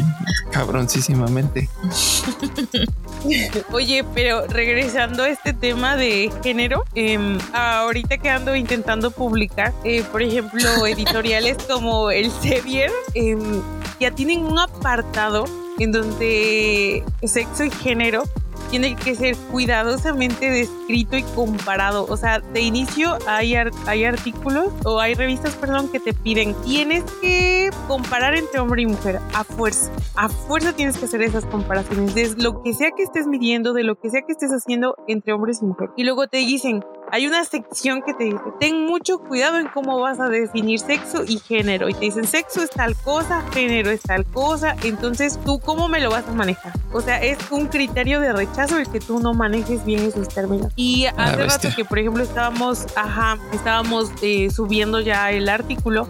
cabroncísimamente. 0.52 1.70
Oye, 3.72 4.04
pero 4.16 4.48
regresando 4.48 5.24
a 5.24 5.30
este 5.30 5.54
tema 5.54 5.96
de 5.96 6.32
género, 6.44 6.84
em, 6.96 7.38
ahorita 7.54 8.18
que 8.18 8.30
ando 8.30 8.56
intentando 8.56 9.12
publicar, 9.12 9.74
eh, 9.84 10.04
por 10.12 10.22
ejemplo, 10.22 10.62
editoriales 10.88 11.58
como 11.70 12.12
el 12.12 12.32
Sevier, 12.32 12.92
em, 13.14 13.62
ya 14.00 14.12
tienen 14.12 14.44
un 14.44 14.58
apartado 14.58 15.46
en 15.80 15.92
donde 15.92 17.04
sexo 17.24 17.64
y 17.64 17.72
género 17.72 18.24
tiene 18.72 18.96
que 18.96 19.16
ser 19.16 19.36
cuidadosamente 19.52 20.50
descrito 20.50 21.18
y 21.18 21.24
comparado. 21.24 22.06
O 22.10 22.16
sea, 22.16 22.40
de 22.40 22.62
inicio 22.62 23.18
hay, 23.28 23.54
hay 23.86 24.06
artículos 24.06 24.70
o 24.86 25.00
hay 25.00 25.14
revistas, 25.14 25.56
perdón, 25.56 25.90
que 25.90 26.00
te 26.00 26.14
piden, 26.14 26.56
tienes 26.64 27.04
que 27.22 27.70
comparar 27.88 28.34
entre 28.36 28.62
hombre 28.62 28.84
y 28.84 28.86
mujer 28.86 29.20
a 29.34 29.44
fuerza. 29.44 29.92
A 30.16 30.30
fuerza 30.30 30.74
tienes 30.74 30.98
que 30.98 31.06
hacer 31.06 31.22
esas 31.22 31.46
comparaciones 31.46 32.16
de 32.16 32.34
lo 32.42 32.64
que 32.64 32.74
sea 32.74 32.92
que 32.96 33.04
estés 33.04 33.28
midiendo, 33.28 33.74
de 33.74 33.84
lo 33.84 34.00
que 34.00 34.10
sea 34.10 34.22
que 34.22 34.32
estés 34.32 34.52
haciendo 34.52 34.96
entre 35.08 35.34
hombres 35.34 35.60
y 35.62 35.66
mujeres. 35.66 35.94
Y 35.98 36.06
luego 36.06 36.28
te 36.28 36.38
dicen, 36.38 36.82
hay 37.12 37.28
una 37.28 37.44
sección 37.44 38.02
que 38.04 38.14
te 38.14 38.24
dice, 38.24 38.40
ten 38.60 38.86
mucho 38.86 39.20
cuidado 39.20 39.58
en 39.58 39.68
cómo 39.68 40.00
vas 40.00 40.20
a 40.22 40.30
definir 40.30 40.80
sexo 40.80 41.24
y 41.28 41.40
género. 41.40 41.90
Y 41.90 41.94
te 41.94 42.06
dicen, 42.06 42.26
sexo 42.26 42.62
es 42.62 42.70
tal 42.70 42.96
cosa, 42.96 43.44
género 43.54 43.92
es 43.92 44.02
tal 44.02 44.26
cosa. 44.26 44.78
Entonces, 44.84 45.38
¿tú 45.46 45.60
cómo 45.60 45.90
me 45.90 46.00
lo 46.00 46.10
vas 46.10 46.26
a 46.28 46.32
manejar? 46.32 46.72
O 46.94 47.02
sea, 47.02 47.22
es 47.22 47.38
un 47.52 47.68
criterio 47.68 48.22
de 48.22 48.32
rechazo 48.32 48.78
el 48.78 48.88
que 48.88 49.02
tú 49.02 49.20
no 49.20 49.34
manejes 49.34 49.84
bien 49.86 50.00
esos 50.04 50.30
términos. 50.30 50.72
Y 50.78 51.06
hace 51.18 51.44
rato 51.44 51.68
que, 51.76 51.84
por 51.84 52.00
ejemplo, 52.00 52.24
estábamos, 52.24 52.86
ajá, 52.96 53.38
estábamos 53.52 54.10
eh, 54.22 54.50
subiendo 54.50 55.02
ya 55.02 55.32
el 55.32 55.50
artículo, 55.50 56.08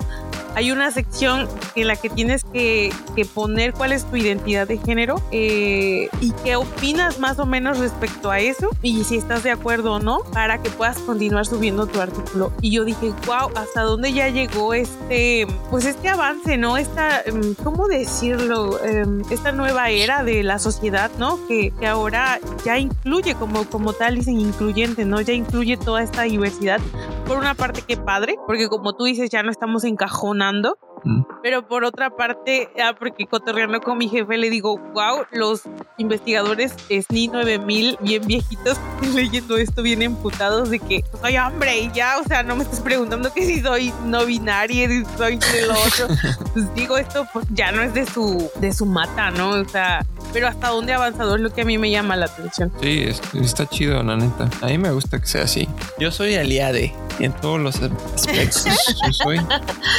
hay 0.55 0.71
una 0.71 0.91
sección 0.91 1.47
en 1.75 1.87
la 1.87 1.95
que 1.95 2.09
tienes 2.09 2.43
que, 2.43 2.91
que 3.15 3.25
poner 3.25 3.73
cuál 3.73 3.93
es 3.93 4.03
tu 4.05 4.17
identidad 4.17 4.67
de 4.67 4.77
género 4.77 5.21
eh, 5.31 6.09
y 6.19 6.31
qué 6.43 6.55
opinas 6.55 7.19
más 7.19 7.39
o 7.39 7.45
menos 7.45 7.79
respecto 7.79 8.31
a 8.31 8.39
eso 8.39 8.69
y 8.81 9.03
si 9.03 9.15
estás 9.15 9.43
de 9.43 9.51
acuerdo 9.51 9.93
o 9.93 9.99
no 9.99 10.19
para 10.33 10.61
que 10.61 10.69
puedas 10.69 10.90
continuar 10.99 11.45
subiendo 11.45 11.87
tu 11.87 11.99
artículo. 11.99 12.51
Y 12.61 12.71
yo 12.71 12.83
dije, 12.83 13.13
wow, 13.25 13.49
hasta 13.55 13.81
dónde 13.81 14.13
ya 14.13 14.29
llegó 14.29 14.73
este, 14.73 15.47
pues 15.69 15.85
este 15.85 16.09
avance, 16.09 16.57
¿no? 16.57 16.77
Esta, 16.77 17.21
em, 17.21 17.55
¿cómo 17.63 17.87
decirlo? 17.87 18.83
Em, 18.83 19.21
esta 19.29 19.51
nueva 19.51 19.89
era 19.89 20.23
de 20.23 20.43
la 20.43 20.59
sociedad, 20.59 21.11
¿no? 21.17 21.39
Que, 21.47 21.71
que 21.79 21.87
ahora 21.87 22.39
ya 22.65 22.77
incluye 22.79 23.35
como, 23.35 23.65
como 23.65 23.93
tal, 23.93 24.15
dicen 24.15 24.39
incluyente, 24.39 25.05
¿no? 25.05 25.21
Ya 25.21 25.33
incluye 25.33 25.77
toda 25.77 26.03
esta 26.03 26.23
diversidad. 26.23 26.79
Por 27.25 27.37
una 27.37 27.53
parte, 27.53 27.81
qué 27.87 27.97
padre, 27.97 28.35
porque 28.45 28.67
como 28.67 28.93
tú 28.93 29.05
dices, 29.05 29.29
ya 29.29 29.43
no 29.43 29.51
estamos 29.51 29.83
encajonando 29.83 30.77
Mm. 31.03 31.21
pero 31.41 31.67
por 31.67 31.83
otra 31.83 32.09
parte, 32.11 32.69
ah, 32.83 32.93
porque 32.97 33.25
cotorreando 33.25 33.79
con 33.81 33.97
mi 33.97 34.07
jefe 34.07 34.37
le 34.37 34.49
digo, 34.49 34.77
wow, 34.93 35.25
los 35.31 35.63
investigadores 35.97 36.73
SNI 36.89 37.27
9000, 37.29 37.97
bien 38.01 38.25
viejitos, 38.27 38.77
leyendo 39.15 39.57
esto 39.57 39.81
bien 39.81 40.01
emputados 40.01 40.69
de 40.69 40.79
que 40.79 41.03
soy 41.21 41.37
hombre 41.37 41.79
y 41.79 41.91
ya, 41.91 42.19
o 42.19 42.23
sea, 42.23 42.43
no 42.43 42.55
me 42.55 42.63
estás 42.63 42.81
preguntando 42.81 43.33
que 43.33 43.45
si 43.45 43.61
soy 43.61 43.93
no 44.05 44.25
binaria, 44.25 44.87
si 44.87 45.03
soy 45.17 45.37
de 45.37 45.67
lo 45.67 45.73
otro. 45.73 46.07
pues 46.53 46.73
digo, 46.75 46.97
esto 46.97 47.25
pues 47.33 47.45
ya 47.51 47.71
no 47.71 47.81
es 47.81 47.93
de 47.93 48.05
su, 48.05 48.49
de 48.59 48.73
su 48.73 48.85
mata, 48.85 49.31
¿no? 49.31 49.51
O 49.51 49.65
sea, 49.65 50.05
pero 50.33 50.47
hasta 50.47 50.69
dónde 50.69 50.93
ha 50.93 50.97
avanzado 50.97 51.35
es 51.35 51.41
lo 51.41 51.51
que 51.53 51.61
a 51.61 51.65
mí 51.65 51.77
me 51.77 51.89
llama 51.91 52.15
la 52.15 52.25
atención. 52.25 52.71
Sí, 52.81 53.03
es- 53.07 53.21
está 53.33 53.65
chido, 53.67 54.01
la 54.03 54.15
neta. 54.17 54.49
A 54.61 54.67
mí 54.67 54.77
me 54.77 54.91
gusta 54.91 55.19
que 55.19 55.27
sea 55.27 55.43
así. 55.43 55.67
Yo 55.99 56.11
soy 56.11 56.35
aliade 56.35 56.93
y 57.19 57.25
en 57.25 57.33
todos 57.33 57.59
los 57.59 57.81
aspectos. 57.81 58.65
Yo 59.05 59.13
soy 59.13 59.39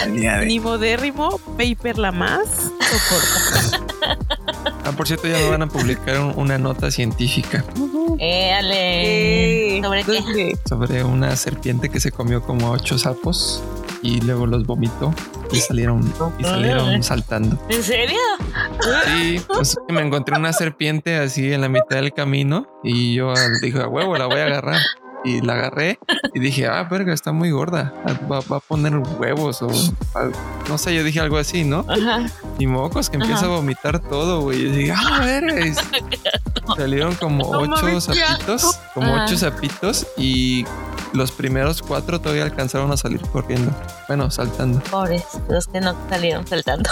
aliade. 0.03 0.47
Ni 0.47 0.59
modérrimo, 0.97 1.39
paper 1.57 1.99
la 1.99 2.13
más, 2.13 2.71
soporta. 2.81 4.19
Ah, 4.85 4.93
por 4.97 5.07
cierto, 5.07 5.27
ya 5.29 5.39
me 5.39 5.49
van 5.49 5.63
a 5.63 5.67
publicar 5.69 6.19
un- 6.21 6.35
una 6.37 6.59
nota 6.59 6.91
científica 6.91 7.65
Eh, 8.19 8.53
ale. 8.53 9.79
Eh, 9.79 9.83
¿Sobre 9.83 10.05
qué? 10.05 10.57
sobre 10.69 11.03
una 11.05 11.35
serpiente 11.37 11.89
que 11.89 11.99
se 12.01 12.11
comió 12.13 12.43
como 12.43 12.71
ocho 12.71 12.99
sapos 12.99 13.63
y 14.03 14.21
luego 14.21 14.47
los 14.47 14.67
vomitó 14.67 15.15
y 15.51 15.61
salieron, 15.61 16.13
y 16.39 16.45
salieron 16.45 17.03
saltando. 17.03 17.59
¿En 17.71 17.83
serio? 17.83 18.19
Sí, 19.07 19.41
pues 19.49 19.77
me 19.89 20.01
encontré 20.03 20.37
una 20.37 20.53
serpiente 20.53 21.17
así 21.17 21.53
en 21.53 21.61
la 21.63 21.69
mitad 21.69 21.97
del 21.97 22.13
camino 22.13 22.67
y 22.83 23.15
yo 23.15 23.33
dije, 23.63 23.81
a 23.81 23.89
huevo, 23.89 24.17
la 24.19 24.27
voy 24.27 24.41
a 24.41 24.45
agarrar. 24.47 24.81
Y 25.25 25.41
la 25.41 25.55
agarré 25.55 25.99
y 26.35 26.41
dije, 26.41 26.67
ah, 26.67 26.83
verga, 26.91 27.13
está 27.15 27.33
muy 27.33 27.51
gorda. 27.51 27.93
Va, 28.31 28.41
va 28.41 28.57
a 28.57 28.61
poner 28.61 28.97
huevos 28.97 29.63
o 29.63 29.69
no 30.69 30.79
sé, 30.79 30.95
yo 30.95 31.05
dije 31.05 31.21
algo 31.21 31.39
así, 31.39 31.65
¿no? 31.65 31.85
Ajá. 31.89 32.27
Y 32.59 32.67
mocos 32.67 33.09
que 33.11 33.17
empieza 33.17 33.45
Ajá. 33.45 33.47
a 33.47 33.57
vomitar 33.57 33.99
todo, 34.01 34.41
güey. 34.43 34.63
Y 34.63 34.71
dije, 34.71 34.93
ah, 34.97 35.21
verga. 35.21 35.67
y 35.67 35.75
salieron 36.77 37.15
como 37.15 37.53
No 37.53 37.59
ocho 37.61 37.87
mames, 37.87 38.07
qué 38.07 38.15
sapitos, 38.15 38.79
como 38.95 39.15
Ajá. 39.15 39.25
ocho 39.27 39.37
sapitos 39.37 40.07
y 40.17 40.65
los 41.13 41.31
primeros 41.33 41.83
cuatro 41.83 42.21
todavía 42.21 42.45
alcanzaron 42.45 42.91
a 42.91 42.97
salir 42.97 43.21
corriendo. 43.21 43.71
Bueno, 44.09 44.31
saltando. 44.31 44.81
Pobres, 44.91 45.25
los 45.49 45.67
que 45.67 45.81
no 45.81 45.95
salieron 46.09 46.47
saltando. 46.47 46.89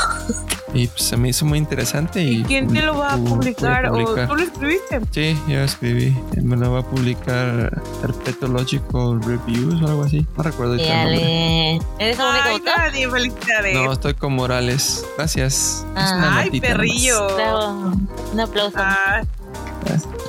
Y 0.73 0.87
pues 0.87 1.03
se 1.03 1.17
me 1.17 1.29
hizo 1.31 1.45
muy 1.47 1.59
interesante. 1.59 2.23
¿Y, 2.23 2.41
¿Y 2.41 2.45
quién 2.45 2.69
te 2.73 2.81
lo 2.83 2.97
va 2.99 3.15
a 3.15 3.17
publicar? 3.17 3.87
¿O 3.91 4.15
tú 4.15 4.37
lo 4.37 4.43
escribiste? 4.43 5.01
Sí, 5.11 5.37
yo 5.49 5.61
escribí. 5.63 6.17
Me 6.43 6.57
lo 6.57 6.73
va 6.73 6.81
a 6.81 6.83
publicar 6.83 7.83
Herpetological 8.21 9.23
Reviews 9.23 9.83
o 9.83 9.87
algo 9.87 10.05
así. 10.05 10.27
No 10.37 10.43
recuerdo 10.43 10.75
el 10.75 10.87
nombre. 10.87 11.81
¿Eres 11.99 12.19
el 12.19 12.25
único 12.25 12.45
Ay, 12.45 12.53
autor? 12.53 12.77
nadie, 12.77 13.11
felicidades. 13.11 13.75
No, 13.75 13.93
estoy 13.93 14.15
con 14.15 14.35
Morales. 14.35 15.07
Gracias. 15.17 15.87
Ay, 15.95 16.61
perrillo. 16.61 17.35
Bravo. 17.35 17.93
Un 18.33 18.41
aplauso. 18.41 18.77
Ah, 18.79 19.23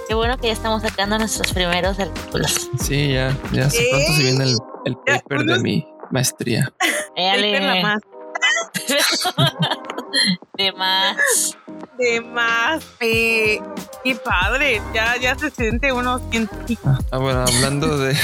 Qué 0.08 0.14
bueno 0.16 0.38
que 0.38 0.48
ya 0.48 0.54
estamos 0.54 0.82
sacando 0.82 1.18
nuestros 1.18 1.52
primeros 1.54 2.00
artículos. 2.00 2.70
Sí, 2.82 3.14
ya. 3.14 3.38
Ya 3.54 3.68
hace 3.68 3.88
pronto 3.90 4.14
se 4.14 4.24
viene 4.24 4.44
el, 4.44 4.58
el 4.86 4.98
paper 4.98 5.46
de 5.46 5.60
mi 5.60 5.88
maestría. 6.12 6.72
Eh, 7.16 7.30
ale. 7.30 7.54
paper 7.54 7.76
la 7.76 7.82
más. 7.82 8.02
De 10.58 10.72
más. 10.74 11.58
De 12.02 12.22
más. 12.22 12.84
Eh, 13.00 13.60
qué 14.04 14.16
padre. 14.16 14.82
Ya, 14.94 15.18
ya 15.18 15.38
se 15.38 15.52
siente 15.52 15.92
uno 15.92 16.20
científico. 16.32 16.98
Ah, 17.12 17.18
bueno, 17.18 17.42
hablando 17.42 17.98
de 17.98 18.18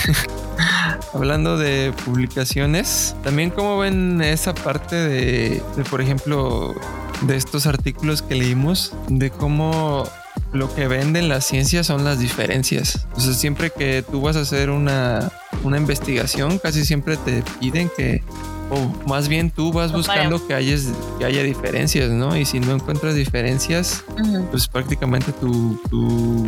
hablando 1.13 1.57
de 1.57 1.93
publicaciones, 2.05 3.15
también 3.23 3.51
como 3.51 3.77
ven 3.77 4.21
esa 4.21 4.55
parte 4.55 4.95
de, 4.95 5.61
de, 5.75 5.83
por 5.89 6.01
ejemplo, 6.01 6.73
de 7.21 7.35
estos 7.35 7.67
artículos 7.67 8.21
que 8.21 8.35
leímos, 8.35 8.93
de 9.07 9.29
cómo 9.29 10.05
lo 10.53 10.73
que 10.73 10.87
venden 10.87 11.29
la 11.29 11.41
ciencia 11.41 11.83
son 11.83 12.03
las 12.03 12.19
diferencias. 12.19 13.07
O 13.15 13.19
sea, 13.19 13.33
siempre 13.33 13.69
que 13.69 14.03
tú 14.09 14.21
vas 14.21 14.35
a 14.35 14.41
hacer 14.41 14.69
una, 14.69 15.31
una 15.63 15.77
investigación, 15.77 16.57
casi 16.57 16.85
siempre 16.85 17.17
te 17.17 17.43
piden 17.59 17.91
que 17.95 18.23
o 18.69 19.07
más 19.07 19.27
bien 19.27 19.51
tú 19.51 19.71
vas 19.71 19.91
buscando 19.91 20.45
que 20.45 20.53
haya, 20.53 20.75
que 21.19 21.25
haya 21.25 21.43
diferencias, 21.43 22.09
¿no? 22.09 22.35
Y 22.35 22.45
si 22.45 22.59
no 22.59 22.73
encuentras 22.73 23.15
diferencias, 23.15 24.03
pues 24.51 24.67
prácticamente 24.67 25.31
tu, 25.33 25.79
tu, 25.89 26.47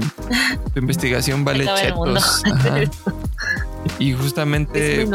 tu 0.74 0.80
investigación 0.80 1.46
vale 1.46 1.66
chetos. 1.66 2.44
Y 3.98 4.14
justamente 4.14 5.08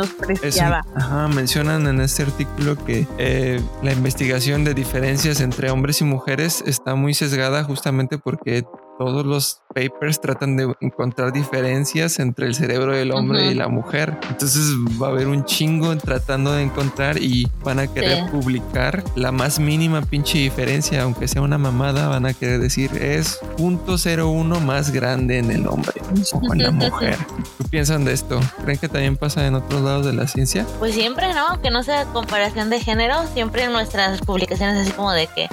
Es 0.42 0.61
ajá, 0.61 1.28
mencionan 1.28 1.86
en 1.86 2.00
este 2.00 2.22
artículo 2.22 2.82
que 2.84 3.07
eh, 3.18 3.61
la 3.82 3.92
investigación 3.92 4.64
de 4.64 4.74
diferencias 4.74 5.40
entre 5.40 5.70
hombres 5.70 6.00
y 6.00 6.05
mujeres 6.05 6.62
está 6.66 6.94
muy 6.94 7.14
sesgada 7.14 7.64
justamente 7.64 8.18
porque 8.18 8.64
todos 8.99 9.26
los 9.26 9.61
papers 9.74 10.20
tratan 10.20 10.57
de 10.57 10.72
encontrar 10.80 11.32
diferencias 11.32 12.20
entre 12.20 12.47
el 12.47 12.55
cerebro 12.55 12.92
del 12.95 13.11
hombre 13.11 13.42
Ujú. 13.42 13.51
y 13.51 13.55
la 13.55 13.66
mujer. 13.68 14.16
Entonces 14.30 14.62
va 15.03 15.09
a 15.09 15.11
haber 15.11 15.26
un 15.26 15.45
chingo 15.45 15.97
tratando 15.97 16.53
de 16.53 16.62
encontrar 16.62 17.18
y 17.20 17.51
van 17.64 17.80
a 17.80 17.86
querer 17.88 18.24
Sí. 18.24 18.30
publicar 18.30 19.03
la 19.16 19.32
más 19.32 19.59
mínima 19.59 20.03
pinche 20.03 20.38
diferencia, 20.38 21.03
aunque 21.03 21.26
sea 21.26 21.42
una 21.42 21.59
mamada, 21.59 22.07
van 22.09 22.24
a 22.26 22.34
querer 22.34 22.61
decir 22.61 22.90
es 22.97 23.40
.01 23.59 24.61
más 24.61 24.92
grande 24.92 25.38
en 25.38 25.51
el 25.51 25.66
hombre 25.66 26.01
o 26.32 26.53
en 26.53 26.62
la 26.62 26.70
mujer. 26.70 27.16
¿Qué 27.59 27.64
piensan 27.68 28.05
de 28.05 28.12
esto? 28.12 28.38
¿Creen 28.62 28.78
que 28.78 28.88
también 28.88 29.16
pasa 29.16 29.45
en 29.47 29.55
otros 29.57 29.82
lados 29.82 30.07
de 30.07 30.12
la 30.12 30.28
ciencia? 30.28 30.64
Pues 30.78 30.95
siempre, 30.95 31.34
¿no? 31.34 31.49
Aunque 31.49 31.70
no 31.70 31.82
sea 31.82 32.05
comparación 32.07 32.70
de 32.70 32.78
género, 32.78 33.26
siempre 33.34 33.64
en 33.64 33.72
nuestras 33.72 34.20
publicaciones 34.20 34.78
así 34.82 34.92
como 34.92 35.11
de 35.12 35.26
que 35.26 35.49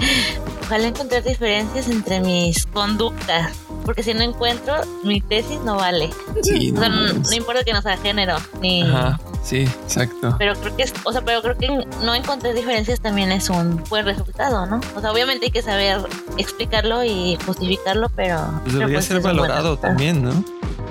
ojalá 0.72 0.88
encontrar 0.88 1.22
diferencias 1.22 1.90
entre 1.90 2.22
mis 2.22 2.66
conductas. 2.68 3.52
Porque 3.84 4.04
si 4.04 4.14
no 4.14 4.22
encuentro, 4.22 4.76
mi 5.04 5.20
tesis 5.20 5.60
no 5.66 5.76
vale. 5.76 6.12
Sí, 6.44 6.72
O 6.74 6.80
sea, 6.80 6.88
no 6.88 7.14
no 7.14 7.34
importa 7.34 7.64
que 7.66 7.74
no 7.74 7.82
sea 7.82 7.98
género, 7.98 8.38
ni... 8.62 8.84
Ajá, 8.84 9.20
sí, 9.44 9.64
exacto. 9.64 10.34
Pero 10.38 10.54
creo 10.56 10.78
que 10.78 10.84
es, 10.84 10.94
o 11.04 11.12
sea, 11.12 11.24
pero 11.24 11.42
creo 11.42 11.58
que 11.58 11.68
no 12.02 12.16
encontrar 12.16 12.54
diferencias 12.54 13.02
también 13.02 13.34
es 13.34 13.50
un 13.50 13.84
buen 13.90 14.06
resultado, 14.06 14.66
¿no? 14.66 14.80
O 14.96 15.02
sea, 15.02 15.12
obviamente 15.12 15.48
hay 15.48 15.52
que 15.52 15.62
saber 15.62 16.00
explicarlo 16.38 17.04
y 17.04 17.38
justificarlo, 17.46 18.10
pero... 18.16 18.40
Pues 18.62 18.76
debería 18.76 18.98
pues 19.00 19.06
ser 19.06 19.20
valorado 19.20 19.78
también, 19.78 20.24
¿no? 20.24 20.32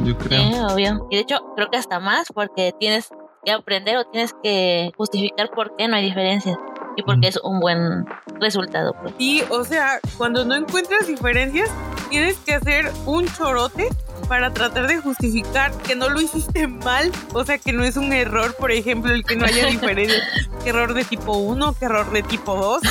Yo 0.04 0.18
creo. 0.18 0.42
Sí, 0.42 0.58
obvio. 0.58 1.06
Y 1.10 1.16
de 1.16 1.22
hecho, 1.22 1.38
creo 1.56 1.70
que 1.70 1.78
hasta 1.78 2.00
más 2.00 2.26
porque 2.34 2.74
tienes 2.78 3.08
que 3.46 3.52
aprender 3.52 3.96
o 3.96 4.04
tienes 4.04 4.34
que 4.42 4.92
justificar 4.98 5.50
por 5.52 5.74
qué 5.76 5.88
no 5.88 5.96
hay 5.96 6.04
diferencias 6.04 6.58
y 6.96 7.02
por 7.02 7.20
qué 7.20 7.28
es 7.28 7.38
un 7.42 7.60
buen 7.60 8.06
resultado. 8.40 8.94
Pues. 8.94 9.14
Sí, 9.18 9.42
o 9.50 9.64
sea, 9.64 10.00
cuando 10.16 10.44
no 10.44 10.54
encuentras 10.54 11.06
diferencias, 11.06 11.70
tienes 12.08 12.36
que 12.38 12.54
hacer 12.54 12.90
un 13.06 13.26
chorote 13.26 13.88
para 14.28 14.52
tratar 14.52 14.86
de 14.86 14.98
justificar 14.98 15.72
que 15.82 15.96
no 15.96 16.08
lo 16.08 16.20
hiciste 16.20 16.66
mal. 16.66 17.10
O 17.32 17.44
sea, 17.44 17.58
que 17.58 17.72
no 17.72 17.84
es 17.84 17.96
un 17.96 18.12
error, 18.12 18.54
por 18.54 18.70
ejemplo, 18.70 19.12
el 19.12 19.24
que 19.24 19.36
no 19.36 19.46
haya 19.46 19.66
diferencias. 19.70 20.22
que 20.62 20.70
error 20.70 20.94
de 20.94 21.04
tipo 21.04 21.32
1, 21.36 21.74
que 21.74 21.84
error 21.84 22.10
de 22.12 22.22
tipo 22.22 22.54
2. 22.54 22.82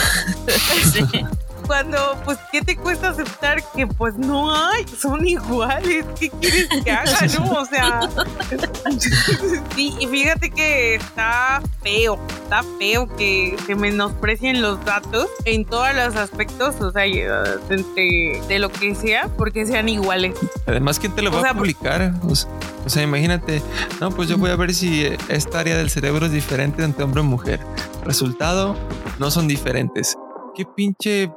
Sí. 0.91 1.25
Cuando, 1.69 2.17
pues, 2.25 2.39
¿qué 2.51 2.63
te 2.63 2.75
cuesta 2.75 3.09
aceptar 3.09 3.61
que, 3.75 3.85
pues, 3.85 4.17
no 4.17 4.51
hay? 4.51 4.87
Son 4.87 5.23
iguales. 5.23 6.03
¿Qué 6.19 6.31
quieres 6.31 6.67
que 6.83 6.89
haga, 6.89 7.27
no? 7.37 7.51
O 7.59 7.65
sea, 7.65 8.09
sí, 9.75 9.95
y 9.99 10.07
fíjate 10.07 10.49
que 10.49 10.95
está 10.95 11.61
feo, 11.83 12.19
está 12.41 12.63
feo 12.79 13.07
que 13.17 13.55
se 13.67 13.75
menosprecien 13.75 14.63
los 14.63 14.83
datos 14.83 15.27
en 15.45 15.63
todos 15.63 15.93
los 15.93 16.15
aspectos, 16.15 16.81
o 16.81 16.91
sea, 16.91 17.03
uh, 17.03 17.71
entre, 17.71 18.41
de 18.47 18.57
lo 18.57 18.69
que 18.69 18.95
sea, 18.95 19.27
porque 19.37 19.67
sean 19.67 19.89
iguales. 19.89 20.39
Además, 20.65 20.97
¿quién 20.97 21.13
te 21.13 21.21
lo 21.21 21.29
O 21.29 21.33
va 21.33 21.41
sea, 21.41 21.51
a 21.51 21.53
publicar? 21.53 22.15
O 22.27 22.33
sea, 22.33 22.49
o 22.83 22.89
sea, 22.89 23.03
imagínate, 23.03 23.61
no, 24.01 24.09
pues 24.09 24.27
yo 24.27 24.39
voy 24.39 24.49
a 24.49 24.55
ver 24.55 24.73
si 24.73 25.05
esta 25.27 25.59
área 25.59 25.77
del 25.77 25.91
cerebro 25.91 26.25
es 26.25 26.31
diferente 26.31 26.83
entre 26.83 27.03
hombre 27.03 27.21
y 27.21 27.25
mujer. 27.25 27.59
Resultado, 28.03 28.75
no 29.19 29.29
son 29.29 29.47
diferentes. 29.47 30.17
¿Qué 30.55 30.65
pinche 30.65 31.31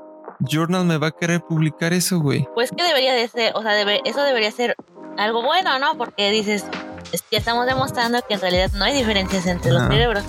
journal 0.48 0.84
me 0.84 0.98
va 0.98 1.08
a 1.08 1.10
querer 1.12 1.40
publicar 1.40 1.92
eso, 1.92 2.20
güey? 2.20 2.46
Pues 2.54 2.70
que 2.70 2.82
debería 2.82 3.12
de 3.14 3.26
ser, 3.28 3.52
o 3.54 3.62
sea, 3.62 3.72
debe- 3.72 4.00
eso 4.04 4.22
debería 4.22 4.50
ser 4.50 4.76
algo 5.18 5.42
bueno, 5.42 5.78
¿no? 5.78 5.96
Porque 5.96 6.30
dices, 6.30 6.64
es- 7.12 7.24
ya 7.30 7.38
estamos 7.38 7.66
demostrando 7.66 8.20
que 8.26 8.34
en 8.34 8.40
realidad 8.40 8.70
no 8.74 8.84
hay 8.84 8.94
diferencias 8.94 9.46
entre 9.46 9.72
los 9.72 9.82
cerebros. 9.88 10.24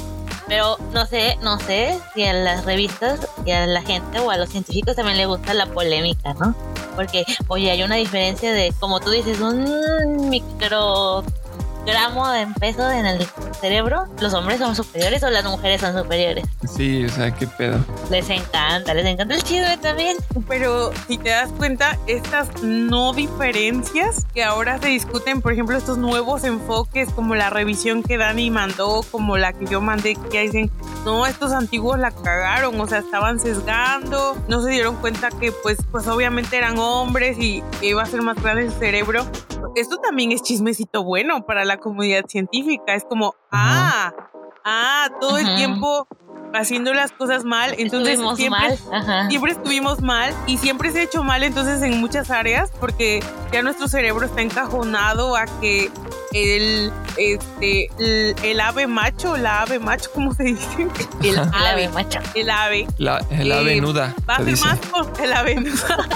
Pero 0.47 0.77
no 0.91 1.05
sé, 1.05 1.37
no 1.41 1.57
sé 1.57 1.97
si 2.13 2.23
a 2.25 2.33
las 2.33 2.65
revistas 2.65 3.27
y 3.45 3.51
a 3.51 3.65
la 3.65 3.81
gente 3.81 4.19
o 4.19 4.29
a 4.29 4.35
los 4.37 4.49
científicos 4.49 4.95
también 4.95 5.15
le 5.17 5.25
gusta 5.25 5.53
la 5.53 5.67
polémica, 5.67 6.33
¿no? 6.33 6.53
Porque, 6.97 7.23
oye, 7.47 7.71
hay 7.71 7.81
una 7.81 7.95
diferencia 7.95 8.51
de, 8.51 8.73
como 8.79 8.99
tú 8.99 9.09
dices, 9.11 9.39
un 9.39 10.29
micro 10.29 11.23
gramo 11.85 12.31
en 12.33 12.53
peso 12.53 12.89
en 12.91 13.05
el 13.05 13.19
cerebro, 13.53 14.05
los 14.19 14.33
hombres 14.33 14.59
son 14.59 14.75
superiores 14.75 15.23
o 15.23 15.29
las 15.29 15.45
mujeres 15.45 15.81
son 15.81 15.97
superiores. 15.97 16.45
Sí, 16.67 17.05
o 17.05 17.09
sea, 17.09 17.33
qué 17.33 17.47
pedo. 17.47 17.77
Les 18.09 18.29
encanta, 18.29 18.93
les 18.93 19.05
encanta 19.05 19.35
el 19.35 19.43
chisme 19.43 19.77
también. 19.77 20.17
Pero 20.47 20.91
si 21.07 21.17
te 21.17 21.29
das 21.29 21.51
cuenta, 21.51 21.97
estas 22.07 22.63
no 22.63 23.13
diferencias 23.13 24.25
que 24.33 24.43
ahora 24.43 24.79
se 24.79 24.87
discuten, 24.87 25.41
por 25.41 25.53
ejemplo, 25.53 25.77
estos 25.77 25.97
nuevos 25.97 26.43
enfoques, 26.43 27.09
como 27.09 27.35
la 27.35 27.49
revisión 27.49 28.03
que 28.03 28.17
Dani 28.17 28.49
mandó, 28.49 29.01
como 29.11 29.37
la 29.37 29.53
que 29.53 29.65
yo 29.65 29.81
mandé, 29.81 30.15
que 30.31 30.41
dicen, 30.41 30.71
no, 31.05 31.25
estos 31.25 31.51
antiguos 31.51 31.99
la 31.99 32.11
cagaron, 32.11 32.79
o 32.79 32.87
sea, 32.87 32.99
estaban 32.99 33.39
sesgando, 33.39 34.37
no 34.47 34.61
se 34.61 34.71
dieron 34.71 34.95
cuenta 34.97 35.29
que 35.29 35.51
pues, 35.51 35.77
pues 35.91 36.07
obviamente 36.07 36.57
eran 36.57 36.77
hombres 36.77 37.37
y 37.39 37.63
que 37.79 37.87
iba 37.87 38.01
a 38.01 38.05
ser 38.05 38.21
más 38.21 38.41
grande 38.41 38.63
el 38.63 38.71
cerebro. 38.71 39.25
Esto 39.75 39.97
también 39.97 40.31
es 40.31 40.43
chismecito 40.43 41.03
bueno 41.03 41.45
para 41.45 41.65
la 41.65 41.77
comunidad 41.77 42.25
científica. 42.27 42.93
Es 42.93 43.03
como, 43.05 43.35
ah, 43.53 44.13
ah, 44.65 45.09
todo 45.19 45.37
el 45.37 45.55
tiempo 45.55 46.07
haciendo 46.53 46.93
las 46.93 47.11
cosas 47.11 47.43
mal, 47.43 47.73
entonces 47.77 48.19
siempre, 48.35 48.77
siempre 49.29 49.51
estuvimos 49.53 50.01
mal 50.01 50.33
y 50.45 50.57
siempre 50.57 50.91
se 50.91 50.99
ha 50.99 51.03
hecho 51.03 51.23
mal 51.23 51.43
entonces 51.43 51.81
en 51.81 51.99
muchas 51.99 52.29
áreas 52.29 52.71
porque 52.79 53.23
ya 53.51 53.63
nuestro 53.63 53.87
cerebro 53.87 54.25
está 54.25 54.41
encajonado 54.41 55.35
a 55.35 55.45
que 55.59 55.89
el, 56.33 56.91
este, 57.17 57.89
el, 58.43 58.59
ave 58.59 58.87
macho, 58.87 59.37
la 59.37 59.61
ave 59.61 59.79
macho, 59.79 60.09
¿cómo 60.13 60.33
se 60.33 60.43
dice? 60.43 60.87
El 61.23 61.39
ave 61.39 61.89
macho. 61.89 62.19
El 62.35 62.49
ave. 62.49 62.87
el 62.97 63.51
ave 63.51 63.77
eh, 63.77 63.81
nuda. 63.81 64.13
Va 64.29 64.35
a 64.35 64.43
ser 64.43 64.57
más, 64.59 64.79
el 65.21 65.33
ave 65.33 65.55
nuda. 65.55 66.07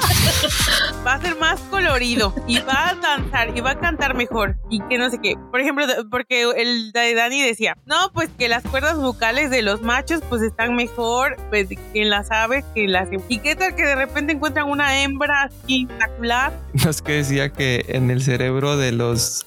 va 1.06 1.14
a 1.14 1.22
ser 1.22 1.38
más 1.38 1.60
colorido 1.70 2.34
y 2.48 2.60
va 2.60 2.90
a 2.90 2.96
danzar 2.96 3.56
y 3.56 3.62
va 3.62 3.72
a 3.72 3.80
cantar 3.80 4.16
mejor 4.16 4.58
y 4.70 4.82
que 4.88 4.98
no 4.98 5.10
sé 5.10 5.20
qué. 5.22 5.36
Por 5.52 5.62
ejemplo, 5.62 5.86
porque 6.10 6.44
el 6.44 6.92
de 6.92 7.14
Dani 7.14 7.42
decía, 7.42 7.78
no, 7.86 8.12
pues 8.14 8.30
que 8.38 8.50
las 8.50 8.64
cuerdas 8.64 8.98
vocales 8.98 9.50
de 9.50 9.62
los 9.62 9.82
machos 9.82 10.22
pues 10.28 10.42
están 10.42 10.76
mejor 10.76 11.38
pues, 11.50 11.68
en 11.94 12.10
las 12.10 12.32
aves 12.32 12.66
que 12.76 12.88
las... 12.88 13.10
¿Y 13.30 13.40
qué 13.40 13.56
tal 13.56 13.76
que 13.76 13.84
de 13.84 13.96
repente 13.96 14.34
encuentran 14.34 14.70
una 14.70 15.02
hembra 15.02 15.46
espectacular? 15.46 16.54
No 16.74 16.90
es 16.90 17.02
que 17.02 17.14
decía 17.14 17.50
que 17.50 17.86
en 17.88 18.12
el 18.12 18.22
cerebro 18.22 18.78
de 18.78 18.92
los 18.92 19.46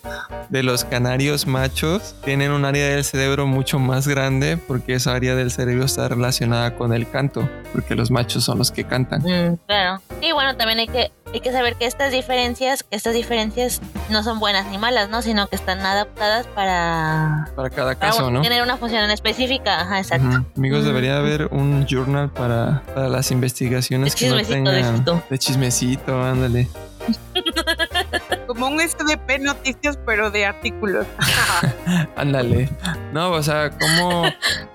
los 0.62 0.84
canarios 0.84 1.46
machos 1.46 2.14
tienen 2.24 2.50
un 2.50 2.64
área 2.64 2.88
del 2.88 3.04
cerebro 3.04 3.46
mucho 3.46 3.78
más 3.78 4.06
grande 4.06 4.56
porque 4.56 4.94
esa 4.94 5.14
área 5.14 5.34
del 5.34 5.50
cerebro 5.50 5.84
está 5.84 6.08
relacionada 6.08 6.74
con 6.74 6.92
el 6.92 7.08
canto, 7.08 7.48
porque 7.72 7.94
los 7.94 8.10
machos 8.10 8.44
son 8.44 8.58
los 8.58 8.70
que 8.70 8.84
cantan. 8.84 9.22
Mm, 9.22 9.58
claro. 9.66 10.02
Y 10.20 10.32
bueno, 10.32 10.56
también 10.56 10.78
hay 10.80 10.88
que, 10.88 11.12
hay 11.32 11.40
que 11.40 11.52
saber 11.52 11.76
que 11.76 11.86
estas 11.86 12.12
diferencias, 12.12 12.84
estas 12.90 13.14
diferencias 13.14 13.80
no 14.08 14.22
son 14.22 14.40
buenas 14.40 14.66
ni 14.70 14.78
malas, 14.78 15.08
¿no? 15.08 15.22
Sino 15.22 15.46
que 15.46 15.56
están 15.56 15.80
adaptadas 15.80 16.46
para... 16.48 17.48
Para 17.54 17.70
cada 17.70 17.94
caso, 17.94 18.30
¿no? 18.30 18.42
Tener 18.42 18.62
una 18.62 18.76
función 18.76 19.10
específica, 19.10 19.82
ajá, 19.82 19.98
exacto. 19.98 20.44
Amigos, 20.56 20.84
debería 20.84 21.16
haber 21.16 21.46
un 21.46 21.86
journal 21.86 22.30
para, 22.30 22.82
para 22.94 23.08
las 23.08 23.30
investigaciones 23.30 24.14
que 24.14 24.28
no 24.28 24.42
tengan... 24.42 25.04
De 25.28 25.38
chismecito, 25.38 26.22
ándale. 26.22 26.68
Un 28.68 28.80
SDP 28.80 29.40
noticias, 29.40 29.98
pero 30.04 30.30
de 30.30 30.44
artículos. 30.46 31.06
Ándale. 32.16 32.68
no, 33.12 33.30
o 33.30 33.42
sea, 33.42 33.70
como 33.70 34.24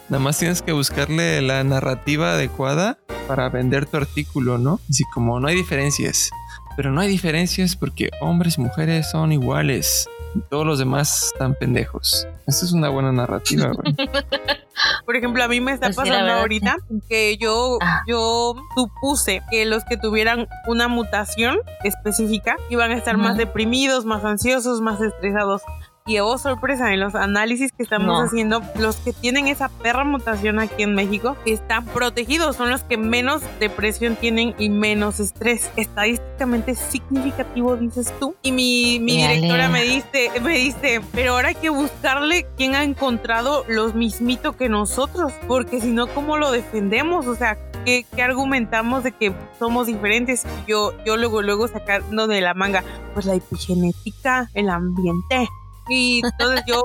nada 0.09 0.23
más 0.23 0.37
tienes 0.37 0.61
que 0.61 0.71
buscarle 0.71 1.41
la 1.41 1.63
narrativa 1.63 2.33
adecuada 2.33 2.97
para 3.27 3.49
vender 3.49 3.85
tu 3.85 3.97
artículo, 3.97 4.57
¿no? 4.57 4.79
Así 4.89 5.03
como 5.13 5.39
no 5.39 5.47
hay 5.47 5.55
diferencias. 5.55 6.29
Pero 6.75 6.91
no 6.91 7.01
hay 7.01 7.07
diferencias 7.07 7.75
porque 7.75 8.09
hombres 8.21 8.57
y 8.57 8.61
mujeres 8.61 9.09
son 9.09 9.31
iguales. 9.31 10.07
Todos 10.49 10.65
los 10.65 10.79
demás 10.79 11.31
están 11.33 11.55
pendejos. 11.55 12.27
Esta 12.47 12.65
es 12.65 12.71
una 12.71 12.89
buena 12.89 13.11
narrativa, 13.11 13.71
güey. 13.71 13.95
Por 15.05 15.15
ejemplo, 15.15 15.43
a 15.43 15.47
mí 15.47 15.61
me 15.61 15.71
está 15.71 15.87
pues 15.87 15.95
pasando 15.95 16.33
ahorita 16.33 16.77
que 17.07 17.37
yo, 17.37 17.77
ah. 17.81 18.01
yo 18.07 18.55
supuse 18.75 19.41
que 19.49 19.65
los 19.65 19.83
que 19.85 19.97
tuvieran 19.97 20.47
una 20.67 20.87
mutación 20.87 21.57
específica 21.83 22.57
iban 22.69 22.91
a 22.91 22.95
estar 22.95 23.17
más 23.17 23.37
deprimidos, 23.37 24.05
más 24.05 24.23
ansiosos, 24.25 24.81
más 24.81 25.01
estresados. 25.01 25.61
Y 26.07 26.19
oh 26.19 26.37
sorpresa, 26.37 26.93
en 26.93 26.99
los 26.99 27.15
análisis 27.15 27.71
que 27.71 27.81
estamos 27.81 28.23
haciendo, 28.23 28.61
los 28.77 28.97
que 28.97 29.11
tienen 29.11 29.47
esa 29.47 29.69
perra 29.69 30.03
mutación 30.03 30.59
aquí 30.59 30.83
en 30.83 30.93
México 30.93 31.35
están 31.47 31.83
protegidos, 31.83 32.57
son 32.57 32.69
los 32.69 32.83
que 32.83 32.95
menos 32.95 33.41
depresión 33.59 34.15
tienen 34.15 34.53
y 34.59 34.69
menos 34.69 35.19
estrés. 35.19 35.71
Estadísticamente 35.75 36.75
significativo, 36.75 37.75
dices 37.75 38.13
tú. 38.19 38.35
Y 38.43 38.51
mi, 38.51 38.99
mi 38.99 39.17
directora 39.17 39.67
me 39.67 39.81
dice, 39.81 40.29
me 40.43 40.59
dice, 40.59 41.01
pero 41.11 41.33
ahora 41.33 41.47
hay 41.47 41.55
que 41.55 41.71
buscarle 41.71 42.45
quién 42.55 42.75
ha 42.75 42.83
encontrado 42.83 43.65
los 43.67 43.95
mismitos 43.95 44.55
que 44.55 44.69
nosotros, 44.69 45.33
porque 45.47 45.81
si 45.81 45.87
no, 45.87 46.05
¿cómo 46.05 46.37
lo 46.37 46.51
defendemos? 46.51 47.25
O 47.25 47.33
sea, 47.33 47.57
¿Qué, 47.83 48.05
¿qué, 48.15 48.21
argumentamos 48.21 49.03
de 49.03 49.11
que 49.11 49.33
somos 49.57 49.87
diferentes? 49.87 50.43
Yo, 50.67 50.93
yo 51.03 51.17
luego, 51.17 51.41
luego 51.41 51.67
sacando 51.67 52.27
de 52.27 52.41
la 52.41 52.53
manga, 52.53 52.83
pues 53.13 53.25
la 53.27 53.35
epigenética, 53.35 54.49
el 54.55 54.69
ambiente, 54.69 55.47
y 55.87 56.21
entonces 56.23 56.63
yo, 56.67 56.83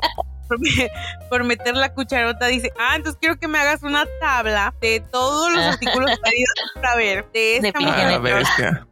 por, 1.29 1.45
meter 1.45 1.77
la 1.77 1.95
cucharota, 1.95 2.47
dice, 2.47 2.73
ah, 2.79 2.97
entonces 2.97 3.19
quiero 3.21 3.39
que 3.39 3.49
me 3.49 3.59
hagas 3.59 3.83
una 3.83 4.05
tabla 4.21 4.75
de 4.81 5.01
todos 5.01 5.53
los 5.53 5.65
artículos 5.65 6.11
para 6.75 6.97
ver 6.97 7.27
de 7.33 7.57
esta 7.57 7.79
de 7.79 8.45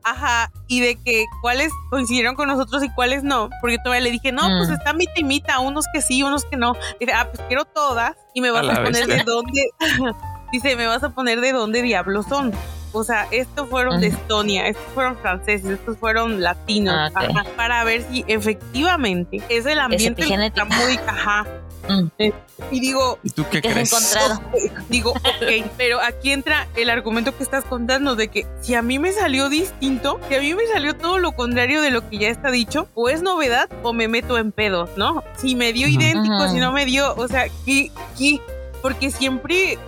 Ajá, 0.05 0.51
y 0.69 0.81
de 0.81 0.97
que 1.03 1.25
cuáles 1.43 1.73
coincidieron 1.91 2.35
con 2.35 2.49
nosotros 2.49 2.83
y 2.85 2.91
cuáles 2.91 3.25
no. 3.25 3.51
Porque 3.61 3.79
todavía 3.79 4.05
le 4.05 4.11
dije, 4.11 4.33
no, 4.33 4.43
pues 4.59 4.69
mm. 4.69 4.75
está 4.75 4.93
mitad 4.93 5.17
y 5.17 5.25
mitad, 5.25 5.65
unos 5.65 5.87
que 5.93 6.01
sí, 6.01 6.23
unos 6.23 6.45
que 6.45 6.57
no. 6.57 6.75
Dice, 7.01 7.13
ah, 7.13 7.29
pues 7.33 7.43
quiero 7.49 7.65
todas 7.65 8.17
y 8.35 8.41
me 8.41 8.51
vas 8.51 8.69
a, 8.69 8.83
poner 8.83 9.07
de 9.07 9.23
dónde. 9.25 9.69
dice, 10.53 10.77
me 10.77 10.87
vas 10.87 11.03
a 11.03 11.11
poner 11.11 11.41
de 11.41 11.53
dónde 11.53 11.83
diablos 11.83 12.27
son. 12.29 12.53
O 12.99 13.05
sea, 13.05 13.29
estos 13.31 13.69
fueron 13.69 14.01
de 14.01 14.09
Estonia, 14.09 14.67
estos 14.67 14.85
fueron 14.93 15.17
franceses, 15.19 15.71
estos 15.71 15.97
fueron 15.99 16.43
latinos, 16.43 17.13
ah, 17.15 17.45
para 17.57 17.85
ver 17.85 18.05
si 18.11 18.25
efectivamente 18.27 19.41
es 19.49 19.67
el 19.67 19.79
ambiente 19.79 20.23
que 20.23 20.47
está 20.47 20.65
muy 20.65 20.99
ajá. 21.07 21.47
Mm. 21.89 22.09
Eh, 22.19 22.33
y 22.73 22.81
digo, 22.81 23.19
¿y 23.23 23.31
tú 23.31 23.47
qué 23.51 23.63
crees? 23.63 23.93
Encontrado? 23.93 24.43
digo, 24.89 25.13
ok, 25.13 25.71
pero 25.77 26.01
aquí 26.01 26.33
entra 26.33 26.67
el 26.77 26.91
argumento 26.91 27.37
que 27.37 27.45
estás 27.45 27.65
contando 27.65 28.17
de 28.17 28.29
que 28.29 28.47
si 28.61 28.75
a 28.75 28.83
mí 28.83 28.99
me 28.99 29.13
salió 29.13 29.49
distinto, 29.49 30.19
si 30.29 30.35
a 30.35 30.41
mí 30.41 30.55
me 30.55 30.67
salió 30.67 30.97
todo 30.97 31.19
lo 31.19 31.33
contrario 31.33 31.81
de 31.81 31.91
lo 31.91 32.09
que 32.11 32.19
ya 32.19 32.29
está 32.29 32.51
dicho, 32.51 32.89
o 32.95 33.09
es 33.09 33.23
novedad 33.23 33.71
o 33.85 33.93
me 33.93 34.09
meto 34.09 34.39
en 34.39 34.51
pedos, 34.53 34.91
¿no? 34.97 35.23
Si 35.37 35.55
me 35.55 35.73
dio 35.73 35.87
idéntico, 35.87 36.49
si 36.49 36.59
no 36.59 36.73
me 36.73 36.85
dio, 36.85 37.15
o 37.15 37.29
sea, 37.29 37.47
¿qué, 37.65 37.91
qué? 38.19 38.41
Porque 38.83 39.11
siempre 39.11 39.79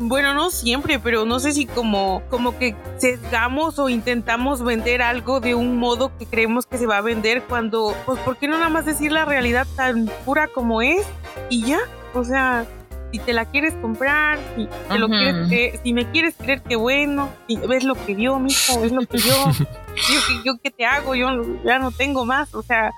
bueno, 0.00 0.32
no 0.32 0.50
siempre, 0.50 0.98
pero 0.98 1.26
no 1.26 1.38
sé 1.40 1.52
si 1.52 1.66
como, 1.66 2.22
como 2.30 2.58
que 2.58 2.74
sesgamos 2.96 3.78
o 3.78 3.90
intentamos 3.90 4.64
vender 4.64 5.02
algo 5.02 5.40
de 5.40 5.54
un 5.54 5.76
modo 5.76 6.16
que 6.16 6.24
creemos 6.24 6.64
que 6.64 6.78
se 6.78 6.86
va 6.86 6.96
a 6.96 7.02
vender 7.02 7.42
cuando, 7.42 7.94
pues, 8.06 8.18
¿por 8.20 8.38
qué 8.38 8.48
no 8.48 8.56
nada 8.56 8.70
más 8.70 8.86
decir 8.86 9.12
la 9.12 9.26
realidad 9.26 9.66
tan 9.76 10.10
pura 10.24 10.48
como 10.48 10.80
es? 10.80 11.06
Y 11.50 11.66
ya, 11.66 11.80
o 12.14 12.24
sea, 12.24 12.66
si 13.12 13.18
te 13.18 13.34
la 13.34 13.44
quieres 13.44 13.74
comprar, 13.74 14.38
si, 14.56 14.68
te 14.88 14.98
lo 14.98 15.08
quieres 15.08 15.80
si 15.82 15.92
me 15.92 16.10
quieres 16.10 16.34
creer 16.36 16.62
que 16.62 16.76
bueno, 16.76 17.28
si 17.46 17.56
ves 17.56 17.84
lo 17.84 17.94
que 17.94 18.14
dio, 18.14 18.38
mijo, 18.38 18.80
ves 18.80 18.92
lo 18.92 19.02
que 19.02 19.18
yo, 19.18 19.50
yo, 19.52 20.42
yo 20.44 20.52
qué 20.62 20.70
te 20.70 20.86
hago, 20.86 21.14
yo 21.14 21.28
ya 21.62 21.78
no 21.78 21.90
tengo 21.90 22.24
más, 22.24 22.54
o 22.54 22.62
sea, 22.62 22.90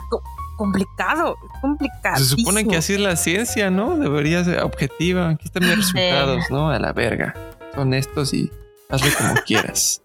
complicado, 0.63 1.37
es 1.43 1.61
complicado. 1.61 2.17
Se 2.19 2.37
supone 2.37 2.67
que 2.67 2.77
así 2.77 2.95
es 2.95 3.01
la 3.01 3.17
ciencia, 3.17 3.71
¿no? 3.71 3.97
Debería 3.97 4.45
ser 4.45 4.63
objetiva. 4.63 5.31
Aquí 5.31 5.47
están 5.47 5.65
mis 5.65 5.77
resultados, 5.93 6.45
¿no? 6.51 6.71
A 6.71 6.79
la 6.79 6.93
verga. 6.93 7.35
Son 7.75 7.93
estos 7.95 8.33
y 8.33 8.51
hazlo 8.89 9.09
como 9.19 9.35
quieras. 9.47 10.01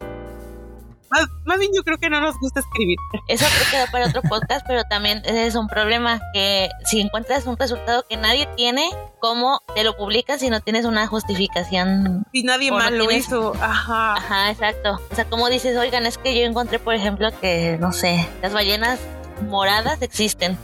Más, 1.45 1.59
bien 1.59 1.71
yo 1.73 1.83
creo 1.83 1.97
que 1.97 2.09
no 2.09 2.19
nos 2.19 2.37
gusta 2.39 2.59
escribir. 2.59 2.97
Eso 3.27 3.45
queda 3.71 3.87
para 3.91 4.07
otro 4.07 4.21
podcast, 4.23 4.65
pero 4.67 4.83
también 4.83 5.21
es 5.25 5.55
un 5.55 5.67
problema 5.67 6.19
que 6.33 6.69
si 6.85 6.99
encuentras 6.99 7.45
un 7.45 7.55
resultado 7.55 8.03
que 8.09 8.17
nadie 8.17 8.47
tiene, 8.57 8.89
¿cómo 9.19 9.61
te 9.73 9.83
lo 9.83 9.95
publicas 9.95 10.41
si 10.41 10.49
no 10.49 10.59
tienes 10.59 10.85
una 10.85 11.07
justificación? 11.07 12.25
Si 12.33 12.43
nadie 12.43 12.71
más 12.71 12.91
lo 12.91 13.09
hizo, 13.09 13.53
ajá. 13.61 14.15
Ajá, 14.15 14.51
exacto. 14.51 14.99
O 15.09 15.15
sea, 15.15 15.23
como 15.25 15.49
dices, 15.49 15.77
oigan, 15.77 16.05
es 16.05 16.17
que 16.17 16.37
yo 16.37 16.45
encontré, 16.45 16.77
por 16.77 16.93
ejemplo, 16.93 17.29
que, 17.39 17.77
no 17.79 17.93
sé, 17.93 18.27
las 18.41 18.53
ballenas 18.53 18.99
moradas 19.43 20.01
existen. 20.01 20.57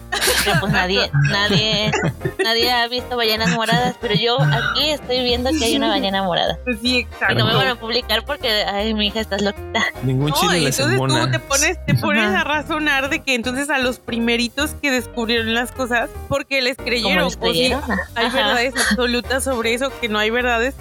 Pero 0.46 0.60
pues 0.60 0.72
nadie, 0.74 1.10
nadie, 1.30 1.92
nadie 2.44 2.72
ha 2.72 2.88
visto 2.88 3.16
ballenas 3.16 3.52
moradas, 3.52 3.96
pero 4.02 4.14
yo 4.16 4.38
aquí 4.42 4.90
estoy 4.90 5.24
viendo 5.24 5.50
que 5.52 5.64
hay 5.66 5.76
una 5.78 5.88
ballena 5.90 6.24
morada. 6.24 6.58
Sí, 6.82 6.88
Y 6.88 6.98
exacto. 7.00 7.36
no 7.36 7.46
me 7.46 7.56
van 7.56 7.68
a 7.70 7.76
publicar 7.76 8.26
porque, 8.26 8.50
ay, 8.66 8.94
mi 8.94 9.08
hija, 9.08 9.22
estás 9.22 9.42
loquita. 9.42 9.84
Ningún 10.04 10.32
No, 10.32 10.36
chile 10.36 10.60
y 10.60 10.62
les 10.66 10.78
entonces 10.80 11.00
embona. 11.00 11.26
tú 11.26 11.32
te 11.32 11.40
pones, 11.40 11.86
te 11.86 11.94
pones 11.96 12.24
Ajá. 12.26 12.42
a 12.42 12.44
razonar 12.44 13.10
de 13.10 13.24
que 13.24 13.36
entonces 13.36 13.70
a 13.70 13.78
los 13.78 14.00
primeritos 14.00 14.72
que 14.82 14.92
descubrieron 14.92 15.54
las 15.54 15.72
cosas, 15.72 16.10
porque 16.28 16.62
les 16.62 16.78
creyeron, 16.78 17.26
les 17.26 17.54
sí, 17.54 17.74
hay 18.16 18.30
verdades 18.30 18.74
absolutas 18.76 19.44
sobre 19.46 19.74
eso, 19.74 19.92
que 20.02 20.10
no 20.10 20.20
hay 20.20 20.30
verdades. 20.30 20.76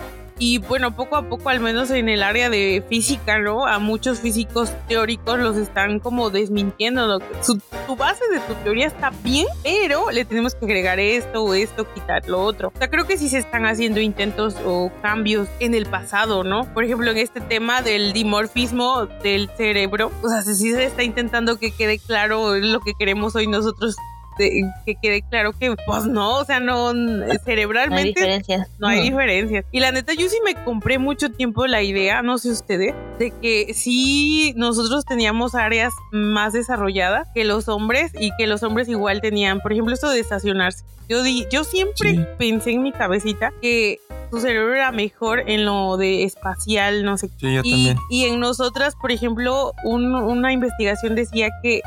Y 0.44 0.58
bueno, 0.58 0.96
poco 0.96 1.14
a 1.14 1.28
poco, 1.28 1.50
al 1.50 1.60
menos 1.60 1.92
en 1.92 2.08
el 2.08 2.24
área 2.24 2.50
de 2.50 2.84
física, 2.88 3.38
¿no? 3.38 3.64
A 3.64 3.78
muchos 3.78 4.18
físicos 4.18 4.72
teóricos 4.88 5.38
los 5.38 5.56
están 5.56 6.00
como 6.00 6.30
desmintiendo. 6.30 7.20
que- 7.20 7.44
su, 7.44 7.60
tu 7.86 7.94
base 7.94 8.24
de 8.28 8.40
tu 8.40 8.54
teoría 8.64 8.88
está 8.88 9.10
bien, 9.22 9.46
pero 9.62 10.10
le 10.10 10.24
tenemos 10.24 10.56
que 10.56 10.64
agregar 10.64 10.98
esto 10.98 11.44
o 11.44 11.54
esto, 11.54 11.86
quitar 11.94 12.28
lo 12.28 12.42
otro. 12.42 12.72
O 12.74 12.78
sea, 12.78 12.90
creo 12.90 13.06
que 13.06 13.16
sí 13.18 13.28
se 13.28 13.38
están 13.38 13.66
haciendo 13.66 14.00
intentos 14.00 14.56
o 14.66 14.90
cambios 15.00 15.46
en 15.60 15.74
el 15.74 15.86
pasado, 15.86 16.42
¿no? 16.42 16.64
Por 16.74 16.82
ejemplo, 16.82 17.08
en 17.12 17.18
este 17.18 17.40
tema 17.40 17.80
del 17.80 18.12
dimorfismo 18.12 19.06
del 19.22 19.48
cerebro, 19.56 20.10
o 20.24 20.28
sea, 20.28 20.42
sí 20.42 20.72
se 20.72 20.86
está 20.86 21.04
intentando 21.04 21.56
que 21.56 21.70
quede 21.70 22.00
claro 22.00 22.56
lo 22.56 22.80
que 22.80 22.94
queremos 22.98 23.36
hoy 23.36 23.46
nosotros. 23.46 23.94
De- 24.38 24.62
que 24.86 24.94
quede 25.00 25.22
claro 25.22 25.52
que 25.52 25.74
pues 25.86 26.06
no, 26.06 26.38
o 26.38 26.44
sea, 26.44 26.60
no 26.60 26.92
No 26.94 27.24
hay 27.30 27.38
cerebralmente 27.44 28.08
diferencias. 28.20 28.68
no 28.78 28.88
hay 28.88 29.00
diferencias. 29.02 29.64
Y 29.72 29.80
la 29.80 29.92
neta, 29.92 30.12
yo 30.14 30.28
sí 30.28 30.36
me 30.44 30.54
compré 30.64 30.98
mucho 30.98 31.30
tiempo 31.30 31.66
la 31.66 31.82
idea, 31.82 32.22
no 32.22 32.38
sé 32.38 32.50
ustedes, 32.50 32.94
de 33.18 33.30
que 33.42 33.74
sí 33.74 34.52
nosotros 34.56 35.04
teníamos 35.04 35.54
áreas 35.54 35.92
más 36.10 36.52
desarrolladas 36.52 37.28
que 37.34 37.44
los 37.44 37.68
hombres 37.68 38.12
y 38.18 38.30
que 38.36 38.46
los 38.46 38.62
hombres 38.62 38.88
igual 38.88 39.20
tenían, 39.20 39.60
por 39.60 39.72
ejemplo, 39.72 39.94
esto 39.94 40.08
de 40.10 40.20
estacionarse. 40.20 40.84
Yo, 41.08 41.22
di, 41.22 41.46
yo 41.50 41.64
siempre 41.64 42.12
Sí. 42.12 42.24
pensé 42.38 42.70
en 42.72 42.82
mi 42.82 42.92
cabecita 42.92 43.52
que 43.60 43.98
su 44.30 44.40
cerebro 44.40 44.74
era 44.74 44.92
mejor 44.92 45.42
en 45.50 45.66
lo 45.66 45.98
de 45.98 46.24
espacial, 46.24 47.04
no 47.04 47.18
sé 47.18 47.28
qué. 47.28 47.34
Sí, 47.48 47.54
yo 47.54 47.60
Y, 47.64 47.70
también. 47.70 47.98
y 48.08 48.24
en 48.24 48.40
nosotras, 48.40 48.94
por 48.98 49.12
ejemplo, 49.12 49.72
un- 49.84 50.14
una 50.14 50.52
investigación 50.52 51.14
decía 51.14 51.50
que 51.62 51.82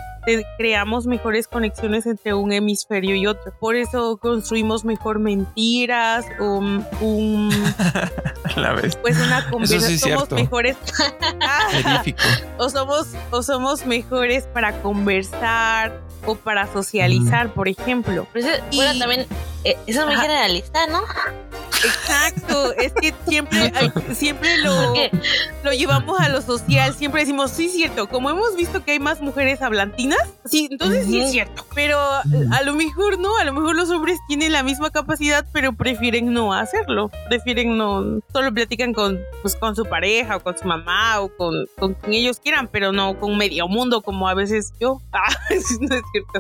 creamos 0.58 1.08
mejores 1.08 1.48
conexiones 1.48 2.06
entre 2.06 2.34
un 2.34 2.52
hemisferio 2.52 3.16
y 3.16 3.28
otro. 3.28 3.54
Por 3.60 3.76
eso 3.76 4.18
construimos 4.18 4.86
mejor 4.86 5.20
mentiras 5.20 6.26
o 6.40 6.58
un, 7.02 7.52
la 8.62 8.74
vez. 8.74 8.96
pues 8.98 9.18
una 9.18 9.50
conversación. 9.50 9.82
sí 9.90 9.94
es 9.96 10.02
somos 10.02 10.18
cierto. 10.28 10.36
mejores 10.36 10.78
o 12.58 12.70
somos 12.70 13.08
o 13.32 13.44
somos 13.44 13.86
mejores 13.86 14.46
para 14.46 14.82
conversar 14.82 16.02
o 16.26 16.36
para 16.36 16.66
socializar, 16.72 17.54
por 17.54 17.68
ejemplo. 17.68 18.28
Pero 18.34 18.48
eso- 18.48 18.64
Y- 18.72 18.78
bueno, 18.78 18.98
también, 19.00 19.28
eh, 19.64 19.78
eso 19.88 20.00
es 20.02 20.06
muy 20.06 20.16
Ajá. 20.16 20.24
generalista, 20.24 20.88
¿no? 20.88 21.02
Exacto, 21.84 22.74
es 22.74 22.94
que 22.94 23.14
siempre 23.28 23.72
siempre 24.16 24.58
lo 24.58 24.94
lo 25.64 25.72
llevamos 25.72 26.20
a 26.20 26.30
lo 26.30 26.42
social, 26.42 26.96
siempre 26.96 27.22
decimos, 27.22 27.52
sí, 27.52 27.70
cierto, 27.70 28.08
como 28.08 28.30
hemos 28.32 28.56
visto 28.56 28.84
que 28.84 28.94
hay 28.94 29.00
más 29.00 29.22
mujeres 29.22 29.62
hablantinas, 29.62 30.20
sí, 30.46 30.68
entonces 30.72 31.06
sí 31.06 31.22
es 31.22 31.32
cierto, 31.32 31.66
pero 31.76 32.00
a 32.00 32.62
lo 32.64 32.74
mejor 32.76 33.20
no, 33.20 33.38
a 33.38 33.44
lo 33.44 33.54
mejor 33.54 33.76
los 33.76 33.90
hombres 33.92 34.18
tienen 34.28 34.52
la 34.52 34.64
misma 34.64 34.90
capacidad, 34.90 35.46
pero 35.52 35.74
prefieren 35.74 36.34
no 36.34 36.54
hacerlo, 36.54 37.12
prefieren 37.30 37.78
no, 37.78 38.20
solo 38.34 38.45
platican 38.54 38.94
con, 38.94 39.20
pues, 39.42 39.56
con 39.56 39.76
su 39.76 39.86
pareja 39.86 40.38
o 40.38 40.40
con 40.40 40.58
su 40.58 40.66
mamá 40.68 41.20
o 41.22 41.30
con, 41.36 41.54
con 41.78 41.94
quien 41.96 42.14
ellos 42.14 42.40
quieran, 42.40 42.68
pero 42.68 42.92
no 42.92 43.20
con 43.20 43.38
medio 43.38 43.68
mundo 43.68 44.02
como 44.02 44.28
a 44.28 44.34
veces 44.34 44.74
yo. 44.80 45.00
Ah, 45.14 45.28
no 45.50 45.56
es 45.96 46.04
cierto. 46.12 46.40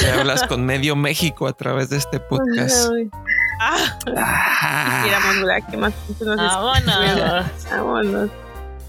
Te 0.00 0.10
hablas 0.10 0.44
con 0.46 0.64
medio 0.64 0.96
México 0.96 1.46
a 1.46 1.52
través 1.52 1.90
de 1.90 1.98
este 1.98 2.18
podcast. 2.20 2.90
Ah, 3.60 3.76
Ah, 6.38 6.60
vámonos. 6.60 7.46
Vámonos. 7.70 8.30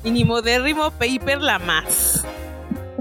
Y 0.03 0.11
ni 0.11 0.23
modérrimo 0.25 0.91
paper 0.91 1.41
la 1.41 1.59
más. 1.59 2.25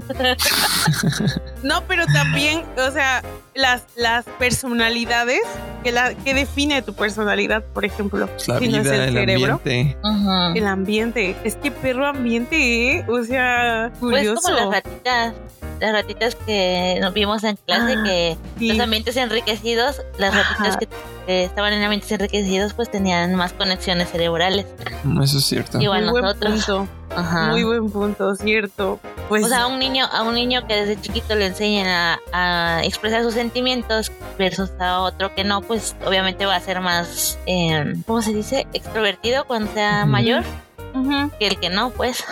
No, 1.63 1.83
pero 1.87 2.05
también, 2.07 2.63
o 2.77 2.91
sea, 2.91 3.21
las, 3.53 3.83
las 3.95 4.25
personalidades, 4.39 5.41
que, 5.83 5.91
la, 5.91 6.13
que 6.15 6.33
define 6.33 6.81
tu 6.81 6.93
personalidad, 6.93 7.63
por 7.63 7.85
ejemplo, 7.85 8.27
pues 8.27 8.47
la 8.47 8.59
si 8.59 8.67
no 8.69 8.77
es 8.79 8.87
el 8.87 8.93
el 9.01 9.13
cerebro. 9.13 9.53
ambiente. 9.55 9.97
El 10.55 10.67
ambiente. 10.67 11.35
Es 11.43 11.55
que 11.57 11.71
perro 11.71 12.05
ambiente, 12.07 12.97
¿eh? 12.97 13.05
O 13.09 13.23
sea, 13.23 13.91
Pues 13.99 14.17
curioso. 14.27 14.41
como 14.41 14.55
las 14.55 14.69
ratitas, 14.83 15.33
las 15.79 15.91
ratitas 15.93 16.35
que 16.35 16.97
nos 17.01 17.13
vimos 17.13 17.43
en 17.43 17.55
clase, 17.57 17.95
Ah, 17.97 18.03
que 18.05 18.37
Sí. 18.59 18.69
los 18.69 18.79
ambientes 18.79 19.17
enriquecidos, 19.17 20.01
las 20.17 20.33
ratitas 20.35 20.77
que, 20.77 20.87
que 21.25 21.43
estaban 21.43 21.73
en 21.73 21.83
ambientes 21.83 22.11
enriquecidos, 22.11 22.73
pues 22.73 22.89
tenían 22.89 23.33
más 23.35 23.53
conexiones 23.53 24.09
cerebrales. 24.11 24.65
Eso 25.23 25.37
es 25.39 25.45
cierto. 25.45 25.79
Igual 25.81 26.03
Muy 26.03 26.11
buen 26.21 26.23
nosotros. 26.23 26.87
Ajá. 27.15 27.49
Muy 27.49 27.63
buen 27.63 27.89
punto, 27.91 28.35
cierto. 28.35 28.99
Pues 29.27 29.45
O 29.45 29.47
sea, 29.47 29.63
a 29.63 29.67
un 29.67 29.79
niño, 29.79 30.05
a 30.11 30.23
un 30.23 30.35
niño 30.35 30.65
que 30.67 30.75
desde 30.75 30.99
chiquito 30.99 31.35
le 31.35 31.47
enseñan 31.47 31.87
a, 31.87 32.19
a 32.31 32.83
expresar 32.83 33.23
sus 33.23 33.33
sentimientos 33.33 34.11
versus 34.37 34.71
a 34.79 34.99
otro 35.01 35.33
que 35.35 35.43
no, 35.43 35.61
pues 35.61 35.95
obviamente 36.05 36.45
va 36.45 36.55
a 36.55 36.59
ser 36.59 36.79
más, 36.81 37.37
eh, 37.45 37.93
¿cómo 38.05 38.21
se 38.21 38.33
dice? 38.33 38.67
Extrovertido 38.73 39.45
cuando 39.45 39.71
sea 39.73 40.05
mayor 40.05 40.43
que 41.39 41.47
el 41.47 41.59
que 41.59 41.69
no, 41.69 41.89
pues. 41.91 42.23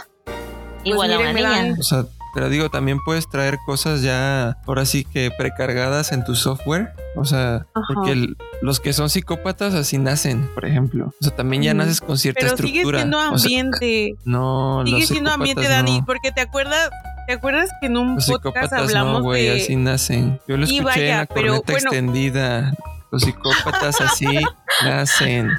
Igual 0.84 1.13
a 1.13 1.19
una 1.19 1.34
niña. 1.34 1.49
vean. 1.49 1.80
O 1.80 1.84
sea, 1.84 2.05
pero 2.34 2.49
digo, 2.49 2.69
también 2.69 2.99
puedes 3.03 3.30
traer 3.30 3.57
cosas 3.65 4.01
ya, 4.01 4.57
ahora 4.67 4.86
sí 4.86 5.03
que 5.05 5.32
precargadas 5.38 6.11
en 6.11 6.23
tu 6.23 6.36
software. 6.36 6.93
O 7.15 7.25
sea, 7.25 7.65
Ajá. 7.73 7.86
porque 7.93 8.11
el- 8.11 8.38
los 8.61 8.80
que 8.80 8.93
son 8.93 9.09
psicópatas 9.09 9.73
así 9.73 9.97
nacen, 9.97 10.47
por 10.53 10.65
ejemplo. 10.65 11.07
O 11.19 11.23
sea, 11.23 11.36
también 11.36 11.63
ya 11.63 11.73
naces 11.73 12.01
con 12.01 12.17
cierta 12.17 12.41
pero 12.41 12.57
sigue 12.57 12.67
estructura. 12.82 12.99
siendo 12.99 13.17
O 13.17 13.38
sea, 13.38 13.47
ambiente. 13.47 14.15
no, 14.25 14.84
sigue 14.86 15.05
siendo 15.05 15.32
ambiente, 15.32 15.67
Dani, 15.67 15.99
no. 15.99 16.05
porque 16.05 16.32
te 16.32 16.41
acuerdas, 16.41 16.89
¿te 17.27 17.34
acuerdas 17.34 17.69
que 17.82 17.88
en 17.88 17.97
un 17.97 18.15
Los 18.15 18.25
podcast 18.27 18.43
psicópatas 18.55 18.82
hablamos 18.82 19.19
no, 19.19 19.23
güey, 19.23 19.45
de 19.45 19.61
así 19.61 19.75
nacen. 19.75 20.39
Yo 20.47 20.57
lo 20.57 20.65
escuché 20.65 20.80
en 20.80 20.84
vaya, 20.86 21.17
la 21.19 21.25
pero 21.27 21.47
corneta 21.47 21.71
bueno. 21.73 21.88
extendida. 21.89 22.73
Los 23.12 23.24
psicópatas 23.24 23.99
así 24.01 24.28
nacen. 24.84 25.49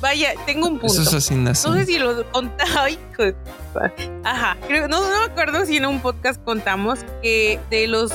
Vaya, 0.00 0.34
tengo 0.46 0.68
un 0.68 0.78
punto. 0.78 0.94
Esos 1.02 1.12
así 1.14 1.34
nacen. 1.34 1.72
No 1.72 1.76
sé 1.78 1.86
si 1.86 1.98
lo 1.98 2.20
hijo 2.88 3.22
de- 3.22 3.34
Ajá. 4.24 4.56
Creo, 4.66 4.86
no, 4.88 5.00
no 5.00 5.18
me 5.18 5.24
acuerdo 5.24 5.64
si 5.66 5.76
en 5.78 5.86
un 5.86 6.00
podcast 6.00 6.42
contamos 6.44 7.00
que 7.22 7.58
de 7.70 7.88
los 7.88 8.12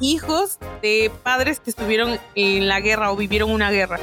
hijos 0.00 0.58
de 0.82 1.10
padres 1.22 1.60
que 1.60 1.70
estuvieron 1.70 2.18
en 2.34 2.66
la 2.66 2.80
guerra 2.80 3.12
o 3.12 3.16
vivieron 3.16 3.50
una 3.50 3.70
guerra, 3.70 3.98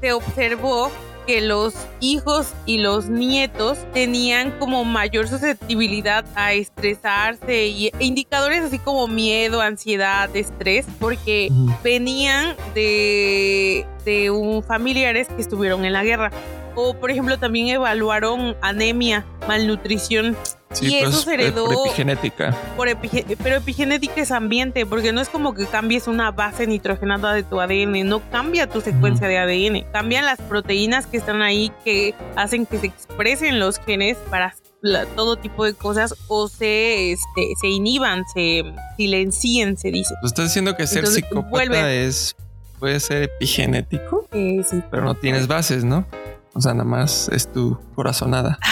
se 0.00 0.12
observó 0.12 0.90
que 1.26 1.40
los 1.40 1.74
hijos 2.00 2.52
y 2.66 2.78
los 2.78 3.08
nietos 3.08 3.78
tenían 3.92 4.50
como 4.58 4.84
mayor 4.84 5.28
susceptibilidad 5.28 6.24
a 6.34 6.52
estresarse 6.52 7.66
y 7.66 7.90
indicadores 7.98 8.62
así 8.62 8.78
como 8.78 9.08
miedo, 9.08 9.60
ansiedad, 9.60 10.34
estrés, 10.34 10.86
porque 10.98 11.50
venían 11.82 12.56
de, 12.74 13.86
de 14.04 14.30
un 14.30 14.62
familiares 14.62 15.28
que 15.28 15.40
estuvieron 15.40 15.84
en 15.84 15.92
la 15.92 16.04
guerra. 16.04 16.30
O, 16.74 16.94
por 16.94 17.10
ejemplo, 17.10 17.38
también 17.38 17.68
evaluaron 17.68 18.56
anemia, 18.62 19.26
malnutrición, 19.48 20.36
Sí, 20.72 20.86
Y 20.86 20.98
pero 20.98 21.08
eso 21.08 21.18
es 21.18 21.24
se 21.24 21.34
heredó- 21.34 21.64
por 21.66 21.86
epigenética. 21.88 22.56
por 22.76 22.88
epige- 22.88 23.36
pero 23.42 23.56
epigenética 23.56 24.20
es 24.20 24.30
ambiente, 24.30 24.86
porque 24.86 25.12
no 25.12 25.20
es 25.20 25.28
como 25.28 25.52
que 25.52 25.66
cambies 25.66 26.06
una 26.06 26.30
base 26.30 26.66
nitrogenada 26.68 27.34
de 27.34 27.42
tu 27.42 27.60
ADN, 27.60 28.04
no 28.04 28.20
cambia 28.30 28.68
tu 28.68 28.80
secuencia 28.80 29.26
de 29.26 29.38
ADN, 29.38 29.84
cambian 29.92 30.24
las 30.26 30.40
proteínas 30.40 31.06
que 31.06 31.16
están 31.16 31.42
ahí 31.42 31.72
que 31.84 32.14
hacen 32.36 32.66
que 32.66 32.78
se 32.78 32.86
expresen 32.86 33.58
los 33.58 33.78
genes 33.80 34.16
para 34.30 34.54
la- 34.80 35.06
todo 35.06 35.36
tipo 35.36 35.64
de 35.64 35.74
cosas 35.74 36.14
o 36.28 36.46
se, 36.46 37.12
este, 37.12 37.48
se 37.60 37.66
inhiban, 37.66 38.22
se 38.32 38.62
silencien, 38.96 39.76
se 39.76 39.90
dice. 39.90 40.14
Pues 40.20 40.30
estás 40.32 40.46
diciendo 40.46 40.76
que 40.76 40.86
ser 40.86 40.98
Entonces, 40.98 41.24
psicópata 41.28 41.92
es 41.92 42.36
puede 42.78 43.00
ser 43.00 43.24
epigenético, 43.24 44.26
Eh, 44.32 44.62
sí. 44.70 44.80
pero 44.90 45.02
no 45.02 45.14
tienes 45.16 45.48
bases, 45.48 45.82
¿no? 45.84 46.06
O 46.54 46.60
sea, 46.60 46.72
nada 46.74 46.84
más 46.84 47.28
es 47.32 47.50
tu 47.52 47.78
corazonada. 47.94 48.58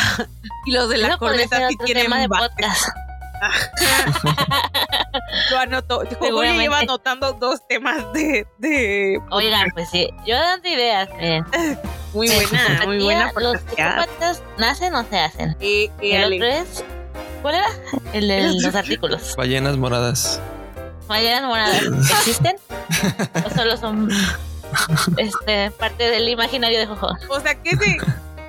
Y 0.67 0.73
los 0.73 0.91
de 0.91 0.99
la 0.99 1.17
corneta 1.17 1.67
sí 1.71 1.77
tienen 1.83 2.11
de 2.11 2.29
podcast. 2.29 2.89
Lo 5.51 5.59
anotó. 5.59 6.03
Seguramente. 6.21 6.63
lleva 6.63 6.81
anotando 6.81 7.33
dos 7.35 7.67
temas 7.67 8.13
de, 8.13 8.47
de 8.59 9.21
Oigan, 9.31 9.71
pues 9.73 9.89
sí, 9.89 10.09
yo 10.27 10.35
dando 10.35 10.69
ideas. 10.69 11.09
miren. 11.15 11.47
muy 12.13 12.29
buena, 12.29 12.83
muy 12.85 13.03
buena 13.03 13.33
Los 13.37 13.61
psicópatas 13.61 14.43
nacen 14.59 14.95
o 14.95 15.05
se 15.05 15.19
hacen. 15.19 15.57
Eh, 15.61 15.91
eh, 16.01 16.17
El 16.17 16.25
Ale. 16.25 16.37
otro 16.37 16.49
es. 16.49 16.85
¿Cuál 17.43 17.55
era? 17.55 17.67
El 18.13 18.29
de 18.29 18.53
los 18.61 18.75
artículos. 18.75 19.37
Ballenas 19.37 19.77
moradas. 19.77 20.41
¿Ballenas 21.07 21.45
moradas 21.45 21.83
existen? 22.11 22.57
¿O 23.47 23.51
solo 23.55 23.77
son 23.77 24.11
este, 25.17 25.71
parte 25.73 26.11
del 26.11 26.29
imaginario 26.29 26.79
de 26.79 26.87
Jojo? 26.87 27.09
O 27.29 27.41
sea, 27.41 27.55
¿qué 27.55 27.77
se, 27.77 27.99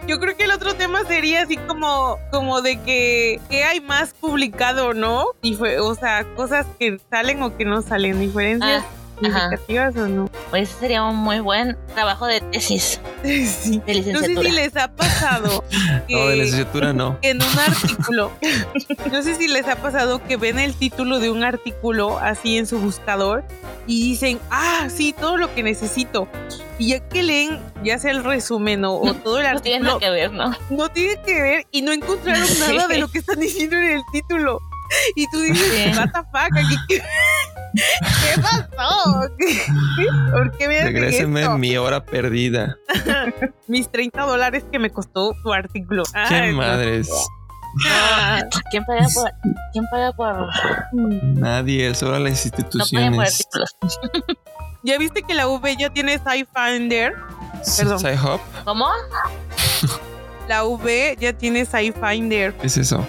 Yo 0.08 0.20
creo 0.20 0.36
que 0.36 0.44
el 0.44 0.52
otro 0.52 0.76
tema 0.76 1.04
sería 1.06 1.44
así 1.44 1.58
como, 1.58 2.18
como 2.32 2.62
de 2.62 2.82
que, 2.82 3.40
que 3.50 3.64
hay 3.64 3.80
más 3.80 4.14
publicado, 4.14 4.94
¿no? 4.94 5.28
Y 5.42 5.56
fue, 5.56 5.80
o 5.80 5.96
sea, 5.96 6.26
cosas 6.36 6.66
que 6.80 7.00
salen 7.10 7.44
o 7.44 7.56
que 7.56 7.66
no 7.66 7.82
salen, 7.82 8.20
diferencias. 8.20 8.84
Ah, 8.84 8.99
significativas 9.22 9.96
o 9.98 10.08
no. 10.08 10.30
Pues 10.50 10.70
ese 10.70 10.80
sería 10.80 11.04
un 11.04 11.16
muy 11.16 11.40
buen 11.40 11.78
trabajo 11.94 12.26
de 12.26 12.42
tesis 12.42 13.00
Sí. 13.24 13.82
de 13.86 13.94
No 14.14 14.20
sé 14.20 14.30
licenciatura. 14.30 14.50
si 14.50 14.56
les 14.56 14.76
ha 14.78 14.88
pasado 14.96 15.64
que, 16.08 16.14
No, 16.16 16.28
de 16.28 16.36
licenciatura 16.38 16.94
no. 16.94 17.20
que 17.22 17.30
en 17.32 17.38
un 17.42 17.60
artículo, 17.60 18.32
no 19.12 19.22
sé 19.24 19.36
si 19.36 19.48
les 19.48 19.68
ha 19.68 19.76
pasado 19.78 20.24
que 20.24 20.38
ven 20.38 20.60
el 20.60 20.74
título 20.76 21.20
de 21.20 21.30
un 21.32 21.44
artículo 21.44 22.18
así 22.20 22.58
en 22.58 22.66
su 22.68 22.80
buscador 22.80 23.44
y 23.88 24.04
dicen, 24.04 24.40
ah, 24.52 24.88
sí, 24.90 25.14
todo 25.20 25.38
lo 25.38 25.54
que 25.56 25.64
necesito. 25.64 26.28
Y 26.78 26.90
ya 26.90 27.00
que 27.10 27.24
leen, 27.24 27.60
ya 27.84 27.98
sea 28.00 28.12
el 28.12 28.24
resumen 28.24 28.86
o, 28.86 28.94
o 28.94 29.14
todo 29.16 29.40
el 29.40 29.52
No 29.54 29.60
tiene 29.60 29.78
artículo, 29.78 29.84
nada 29.84 30.00
que 30.00 30.10
ver, 30.12 30.32
¿no? 30.32 30.52
no 30.70 30.90
tiene 30.90 31.22
que 31.26 31.42
ver 31.42 31.68
y 31.72 31.82
no 31.82 31.92
encontraron 31.92 32.46
Sí. 32.48 32.64
nada 32.76 32.88
de 32.88 33.00
lo 33.00 33.08
que 33.10 33.20
están 33.20 33.40
diciendo 33.40 33.76
en 33.78 33.98
el 33.98 34.02
título. 34.14 34.60
Y 35.16 35.28
tú 35.30 35.40
dices, 35.42 35.68
Sí. 35.94 35.98
what 36.00 36.08
the 36.14 36.20
fuck, 36.32 36.56
aquí, 36.58 36.76
¿qué, 36.88 37.02
¿qué 38.36 38.42
pasó? 38.42 39.30
¿Qué- 39.38 40.08
¿Por 40.32 40.58
qué 40.58 40.68
me 40.68 40.80
hacen 40.80 40.94
Regréseme 40.94 41.42
esto? 41.42 41.58
mi 41.58 41.78
hora 41.78 42.04
perdida. 42.04 42.78
Mis 43.68 43.90
30 43.92 44.22
dólares 44.24 44.64
que 44.72 44.80
me 44.80 44.90
costó 44.90 45.34
tu 45.44 45.54
artículo. 45.54 46.04
Qué 46.30 46.36
Ay, 46.36 46.54
madres. 46.54 47.10
Ah, 47.88 48.42
¿Quién 48.72 48.84
paga 48.84 49.06
por, 49.14 49.32
quién 49.74 49.86
paga 49.92 50.12
por, 50.14 50.48
Nadie, 51.40 51.94
solo 51.94 52.18
las 52.18 52.46
no 52.46 52.52
paga 52.52 53.12
por 53.12 53.26
instituciones. 53.28 53.48
¿Ya 54.84 54.98
viste 54.98 55.22
que 55.22 55.36
la 55.36 55.48
V 55.48 55.76
ya 55.78 55.92
tiene 55.92 56.18
SciFinder? 56.18 57.14
Perdón. 57.78 58.00
Sci-Hop, 58.00 58.40
¿Cómo? 58.66 58.88
La 60.48 60.64
V 60.66 61.16
ya 61.20 61.34
tiene 61.34 61.64
SciFinder. 61.66 62.54
¿qué 62.56 62.68
es 62.68 62.78
eso? 62.78 63.08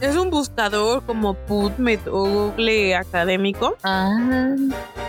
Es 0.00 0.14
un 0.16 0.30
buscador 0.30 1.02
como 1.06 1.34
PubMed 1.34 2.00
o 2.10 2.50
Google 2.50 2.94
académico, 2.96 3.76
Ah, 3.82 4.54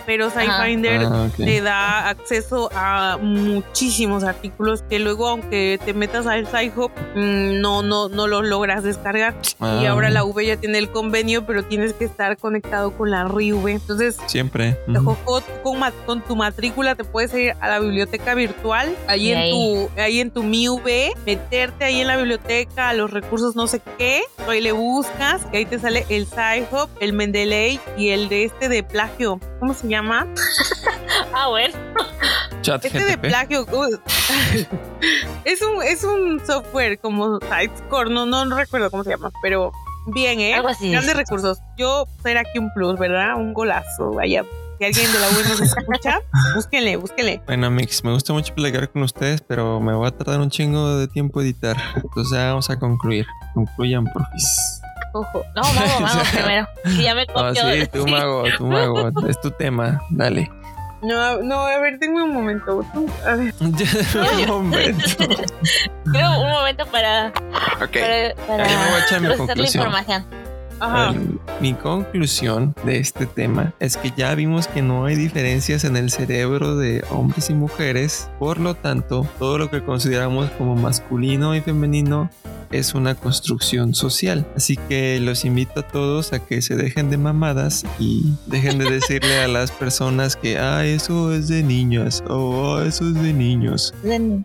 pero 0.06 0.30
SciFinder 0.30 1.02
Ah, 1.06 1.28
te 1.36 1.60
da 1.62 2.08
acceso 2.10 2.70
a 2.74 3.18
muchísimos 3.22 4.24
artículos 4.24 4.84
que 4.84 5.00
luego 5.00 5.28
aunque 5.28 5.78
te 5.84 5.94
metas 5.94 6.26
al 6.26 6.48
SciHub 6.48 6.90
mm, 7.16 7.60
no 7.60 7.82
no 7.84 8.08
no 8.08 8.28
los 8.28 8.46
logras 8.46 8.84
descargar. 8.84 9.36
Y 9.44 9.56
Ah, 9.60 9.90
ahora 9.92 10.10
la 10.10 10.24
V 10.24 10.46
ya 10.46 10.56
tiene 10.58 10.78
el 10.78 10.90
convenio 10.92 11.46
pero 11.46 11.64
tienes 11.66 11.92
que 11.94 12.06
estar 12.06 12.38
conectado 12.38 12.92
con 12.92 13.12
la 13.12 13.26
RIV 13.26 13.68
entonces 13.68 14.18
Siempre. 14.28 14.78
ojo, 14.98 15.18
con, 15.64 15.82
con 16.06 16.22
tu 16.22 16.36
matrícula 16.38 16.96
te 16.96 17.04
puedes 17.04 17.34
ir 17.34 17.54
a 17.60 17.68
la 17.68 17.80
biblioteca 17.80 18.36
virtual 18.36 18.96
ahí 19.08 19.32
en 19.34 19.52
tu 19.52 19.90
ahí 20.02 20.20
en 20.22 20.32
tu 20.32 20.44
MiUV 20.44 20.88
meterte 21.26 21.84
ahí 21.86 22.00
en 22.02 22.08
la 22.08 22.16
biblioteca 22.18 22.90
a 22.90 22.94
los 22.94 23.12
recursos 23.12 23.56
no 23.56 23.68
sé 23.68 23.82
qué 23.98 24.22
ahí 24.48 24.62
le 24.62 24.72
buscas 24.78 25.42
y 25.52 25.58
ahí 25.58 25.66
te 25.66 25.80
sale 25.80 26.06
el 26.10 26.26
SciHub 26.26 26.90
el 27.02 27.14
Mendeley 27.14 27.80
y 27.98 28.10
el 28.10 28.30
de 28.30 28.46
este 28.46 28.70
de 28.70 28.84
plagio 28.84 29.40
¿cómo 29.60 29.74
se 29.74 29.88
llama? 29.88 30.28
ah, 31.34 31.48
bueno. 31.50 31.76
Chat 32.62 32.86
Este 32.86 33.04
de 33.04 33.18
plagio 33.18 33.66
uh, 33.72 33.86
es 35.46 35.62
un 35.62 35.84
es 35.84 36.04
un 36.04 36.40
software 36.46 37.00
como 37.00 37.40
Sitescore, 37.40 38.10
no 38.10 38.26
no 38.26 38.46
recuerdo 38.56 38.90
cómo 38.92 39.04
se 39.04 39.12
llama, 39.12 39.32
pero 39.42 39.72
bien, 40.08 40.40
¿eh? 40.40 40.54
Algo 40.54 40.70
así. 40.70 40.92
Grandes 40.92 41.16
recursos. 41.16 41.60
Yo 41.78 42.06
ser 42.24 42.38
aquí 42.38 42.60
un 42.60 42.74
plus, 42.74 42.98
¿verdad? 42.98 43.36
Un 43.36 43.54
golazo, 43.54 44.12
vaya. 44.12 44.44
Si 44.80 44.86
alguien 44.86 45.12
de 45.12 45.20
la 45.20 45.28
web 45.30 45.46
nos 45.50 45.62
escucha, 45.62 46.20
búsquenle, 46.56 46.98
búsquenle. 46.98 47.42
Bueno, 47.48 47.72
Mix, 47.72 48.04
me 48.04 48.12
gusta 48.12 48.34
mucho 48.34 48.54
platicar 48.54 48.90
con 48.92 49.04
ustedes, 49.04 49.42
pero 49.42 49.80
me 49.80 49.94
va 49.94 50.10
a 50.10 50.12
tardar 50.12 50.40
un 50.40 50.50
chingo 50.50 50.98
de 50.98 51.08
tiempo 51.08 51.42
editar. 51.42 51.76
Entonces 51.96 52.32
ya 52.38 52.50
vamos 52.50 52.70
a 52.70 52.78
concluir. 52.78 53.26
Concluyan, 53.54 54.06
porfis. 54.06 54.82
Ojo. 55.14 55.44
No, 55.56 55.62
mago, 55.74 56.00
mago 56.02 56.22
primero. 56.32 56.68
Que 56.84 57.04
ya 57.04 57.16
me 57.16 57.26
copió. 57.26 57.56
sí, 57.56 57.88
tú 57.92 58.08
mago, 58.08 58.44
tú 58.58 58.68
mago. 58.68 59.10
Es 59.28 59.40
tu 59.42 59.50
tema. 59.52 60.02
Dale. 60.12 60.52
No, 61.02 61.42
no, 61.44 61.60
a 61.62 61.80
ver, 61.80 62.00
tengo 62.00 62.24
un 62.24 62.34
momento. 62.34 62.84
A 63.26 63.36
ver. 63.36 63.54
Ya, 63.62 64.54
un 64.54 64.70
momento. 64.70 65.06
Quiero 66.12 66.42
un 66.42 66.50
momento 66.52 66.86
para, 66.88 67.28
Ok. 67.82 67.94
para, 67.94 68.36
para 68.48 68.64
Ahí 68.64 68.76
me 68.76 68.86
voy 68.92 68.94
a 69.02 69.06
echar 69.06 69.22
mi 69.22 69.28
procesar 69.28 69.58
la 69.58 69.66
información. 69.66 70.26
Ajá. 70.80 71.12
Ver, 71.12 71.22
mi 71.62 71.74
conclusión 71.74 72.76
de 72.86 73.00
este 73.00 73.26
tema 73.26 73.74
es 73.80 73.98
que 73.98 74.12
ya 74.16 74.34
vimos 74.36 74.68
que 74.68 74.82
no 74.82 75.06
hay 75.06 75.16
diferencias 75.16 75.84
en 75.84 75.98
el 75.98 76.12
cerebro 76.12 76.76
de 76.78 77.04
hombres 77.10 77.50
y 77.50 77.54
mujeres, 77.54 78.30
por 78.40 78.60
lo 78.60 78.76
tanto, 78.76 79.28
todo 79.40 79.58
lo 79.58 79.70
que 79.70 79.82
consideramos 79.84 80.50
como 80.52 80.76
masculino 80.76 81.56
y 81.56 81.62
femenino 81.62 82.30
es 82.70 82.94
una 82.94 83.16
construcción 83.16 83.96
social. 83.96 84.46
Así 84.56 84.76
que 84.90 85.22
los 85.22 85.46
invito 85.46 85.80
a 85.80 85.84
todos 85.88 86.34
a 86.34 86.40
que 86.46 86.62
se 86.62 86.76
dejen 86.76 87.10
de 87.10 87.18
mamadas 87.18 87.86
y 87.98 88.34
dejen 88.46 88.78
de 88.78 88.86
decirle 88.92 89.40
a 89.40 89.48
las 89.48 89.72
personas 89.72 90.36
que, 90.36 90.58
ah, 90.60 90.86
eso 90.86 91.34
es 91.34 91.48
de 91.48 91.64
niñas 91.64 92.22
o 92.28 92.76
"Ah, 92.76 92.86
eso 92.86 93.08
es 93.08 93.14
de 93.16 93.32
niños. 93.32 93.94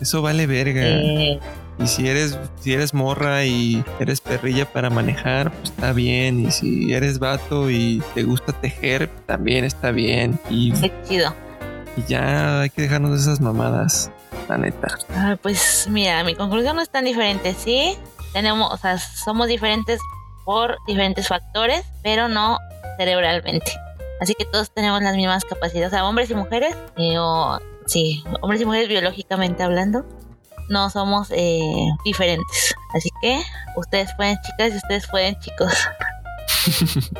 Eso 0.00 0.22
vale 0.22 0.46
verga. 0.46 0.82
Eh, 0.84 1.40
Y 1.82 1.88
si 1.88 2.08
eres, 2.08 2.38
si 2.60 2.72
eres 2.72 2.94
morra 2.94 3.44
y 3.44 3.84
eres 3.98 4.20
perrilla 4.20 4.72
para 4.72 4.88
manejar, 4.88 5.50
pues 5.50 5.70
está 5.70 5.92
bien. 5.92 6.38
Y 6.46 6.52
si 6.52 6.92
eres 6.92 7.18
vato 7.18 7.70
y 7.70 8.00
te 8.14 8.22
gusta 8.22 8.52
tejer, 8.52 9.08
también 9.26 9.64
está 9.64 9.90
bien. 9.90 10.38
Y, 10.48 10.72
qué 10.72 10.92
chido. 11.08 11.34
y 11.96 12.04
ya 12.04 12.60
hay 12.60 12.70
que 12.70 12.82
dejarnos 12.82 13.10
de 13.10 13.16
esas 13.16 13.40
mamadas, 13.40 14.12
la 14.48 14.58
neta. 14.58 14.96
Ah, 15.10 15.36
pues 15.42 15.88
mira, 15.90 16.22
mi 16.22 16.36
conclusión 16.36 16.76
no 16.76 16.82
es 16.82 16.90
tan 16.90 17.04
diferente, 17.04 17.52
sí. 17.52 17.98
Tenemos, 18.32 18.72
o 18.72 18.76
sea, 18.76 18.98
somos 18.98 19.48
diferentes 19.48 20.00
por 20.44 20.78
diferentes 20.86 21.26
factores, 21.26 21.84
pero 22.04 22.28
no 22.28 22.58
cerebralmente. 22.96 23.72
Así 24.20 24.34
que 24.34 24.44
todos 24.44 24.72
tenemos 24.72 25.02
las 25.02 25.16
mismas 25.16 25.44
capacidades, 25.44 25.88
o 25.88 25.90
sea, 25.96 26.06
hombres 26.06 26.30
y 26.30 26.36
mujeres, 26.36 26.76
eh, 26.96 27.18
o 27.18 27.58
sí, 27.86 28.22
hombres 28.40 28.62
y 28.62 28.66
mujeres 28.66 28.88
biológicamente 28.88 29.64
hablando, 29.64 30.06
no 30.72 30.88
somos 30.90 31.28
eh, 31.30 31.60
diferentes. 32.04 32.74
Así 32.94 33.10
que 33.20 33.40
ustedes 33.76 34.10
pueden, 34.16 34.36
chicas, 34.42 34.72
y 34.72 34.76
ustedes 34.78 35.06
pueden, 35.08 35.38
chicos. 35.38 35.72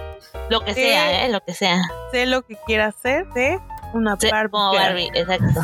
lo 0.51 0.61
que 0.65 0.75
Sí. 0.75 0.81
sea, 0.83 1.25
¿eh? 1.27 1.29
Lo 1.31 1.41
que 1.45 1.55
sea. 1.55 1.83
Sé 2.13 2.27
lo 2.27 2.43
que 2.43 2.57
quiera 2.67 2.87
hacer 2.87 3.27
de 3.35 3.59
una 3.93 4.17
Sí, 4.19 4.29
Barbie. 4.31 4.51
como. 4.51 4.73
Barbie, 4.73 5.11
exacto. 5.15 5.61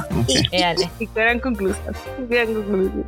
Y 1.01 1.07
gran 1.15 1.41
conclusión. 1.41 1.95
gran 2.29 2.53
conclusión. 2.55 3.07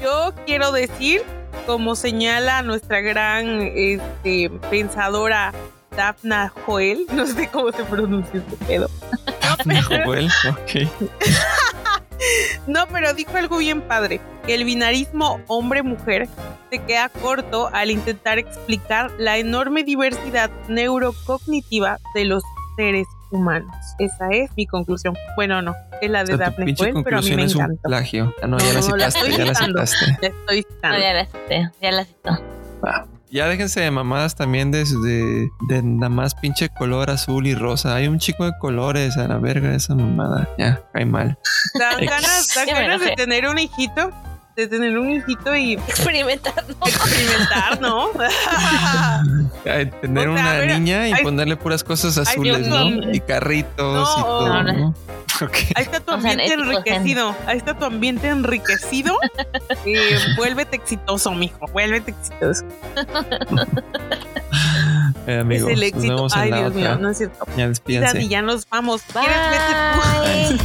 Yo 0.00 0.32
quiero 0.46 0.72
decir, 0.72 1.22
como 1.66 1.94
señala 1.94 2.62
nuestra 2.62 3.00
gran 3.00 3.60
este, 3.74 4.48
pensadora 4.70 5.52
Daphna 5.94 6.50
Joel, 6.64 7.04
no 7.12 7.26
sé 7.26 7.48
cómo 7.48 7.70
se 7.72 7.84
pronuncia 7.84 8.40
este 8.40 8.56
pedo. 8.64 8.88
Joel, 10.04 10.30
ok. 10.48 10.88
No, 12.66 12.86
pero 12.92 13.12
dijo 13.14 13.36
algo 13.36 13.58
bien 13.58 13.80
padre, 13.82 14.20
que 14.46 14.54
el 14.54 14.64
binarismo 14.64 15.40
hombre-mujer 15.46 16.28
se 16.70 16.78
queda 16.80 17.08
corto 17.08 17.68
al 17.72 17.90
intentar 17.90 18.38
explicar 18.38 19.10
la 19.18 19.38
enorme 19.38 19.82
diversidad 19.84 20.50
neurocognitiva 20.68 21.98
de 22.14 22.24
los 22.26 22.42
seres 22.76 23.06
humanos. 23.30 23.74
Esa 23.98 24.28
es 24.30 24.50
mi 24.56 24.66
conclusión. 24.66 25.16
Bueno, 25.36 25.62
no, 25.62 25.74
es 26.00 26.10
la 26.10 26.20
O 26.20 26.24
de 26.24 26.26
sea, 26.36 26.36
tu 26.36 26.42
Daphne 26.62 27.02
pero 27.04 27.18
a 27.18 27.22
mí 27.22 27.30
me 27.34 27.44
es 27.44 27.54
un 27.54 27.62
encantó. 27.62 27.82
plagio. 27.88 28.34
Ah, 28.42 28.46
no, 28.46 28.58
ya 28.58 28.72
la 28.72 28.80
no, 28.80 28.96
la 28.96 29.10
citaste, 29.10 29.18
estoy 29.30 29.36
ya 29.38 29.44
la 29.44 29.54
citando. 29.54 29.86
citaste. 29.86 30.06
La 30.20 30.28
estoy 30.28 30.60
No, 30.60 30.74
citando. 30.74 30.98
ya 30.98 31.12
la 31.14 31.26
cité, 31.26 31.70
ya 31.80 31.90
la 31.92 32.04
citó. 32.04 32.30
Va. 32.84 33.06
Ya 33.32 33.46
déjense 33.48 33.80
de 33.80 33.90
mamadas 33.92 34.34
también 34.34 34.72
de, 34.72 34.84
de, 34.84 35.48
de 35.68 35.82
nada 35.84 36.08
más 36.08 36.34
pinche 36.34 36.68
color 36.68 37.10
azul 37.10 37.46
y 37.46 37.54
rosa. 37.54 37.94
Hay 37.94 38.08
un 38.08 38.18
chico 38.18 38.44
de 38.44 38.52
colores 38.58 39.16
a 39.16 39.28
la 39.28 39.38
verga 39.38 39.72
esa 39.74 39.94
mamada. 39.94 40.48
Ya, 40.58 40.82
cae 40.92 41.04
mal. 41.06 41.38
Dan 41.78 42.00
ganas, 42.06 42.48
dan 42.54 42.98
de 42.98 43.12
tener 43.14 43.46
un 43.48 43.58
hijito, 43.60 44.10
de 44.56 44.66
tener 44.66 44.98
un 44.98 45.10
hijito 45.12 45.54
y 45.54 45.74
Experimentar, 45.74 46.64
¿no? 46.68 46.86
experimentar, 46.86 47.80
¿no? 47.80 48.08
Ay, 49.64 49.90
Tener 50.00 50.28
O 50.28 50.36
sea, 50.36 50.42
una 50.62 50.64
niña 50.78 51.08
y 51.08 51.12
ay- 51.12 51.22
ponerle 51.22 51.56
puras 51.56 51.84
cosas 51.84 52.18
azules, 52.18 52.66
¿no? 52.66 53.12
Y 53.12 53.20
carritos 53.20 54.08
y 54.16 54.20
No. 54.20 54.26
todo, 54.26 54.48
No, 54.48 54.62
no. 54.72 54.94
Okay. 55.50 55.68
Ahí 55.74 55.84
está 55.84 56.00
tu 56.00 56.12
ambiente 56.12 56.44
o 56.44 56.46
sea, 56.46 56.54
enriquecido. 56.54 57.34
Ahí 57.46 57.56
está 57.56 57.74
tu 57.74 57.84
ambiente 57.86 58.28
enriquecido. 58.28 59.16
eh, 59.86 60.18
vuélvete 60.36 60.76
exitoso, 60.76 61.32
mijo. 61.32 61.66
Vuélvete 61.72 62.12
exitoso. 62.12 62.64
Eh, 65.26 65.38
amigos, 65.40 65.70
es 65.70 65.76
el 65.76 65.82
éxito. 65.82 66.14
Nos 66.14 66.16
vemos 66.16 66.36
Ay, 66.36 66.50
en 66.50 66.56
Dios 66.56 66.74
mío, 66.74 66.98
no 66.98 67.10
es 67.10 67.18
cierto. 67.18 67.46
Ya 67.56 67.68
despídense. 67.68 68.26
ya 68.26 68.42
nos 68.42 68.68
vamos. 68.68 69.02
Bye. 69.14 70.58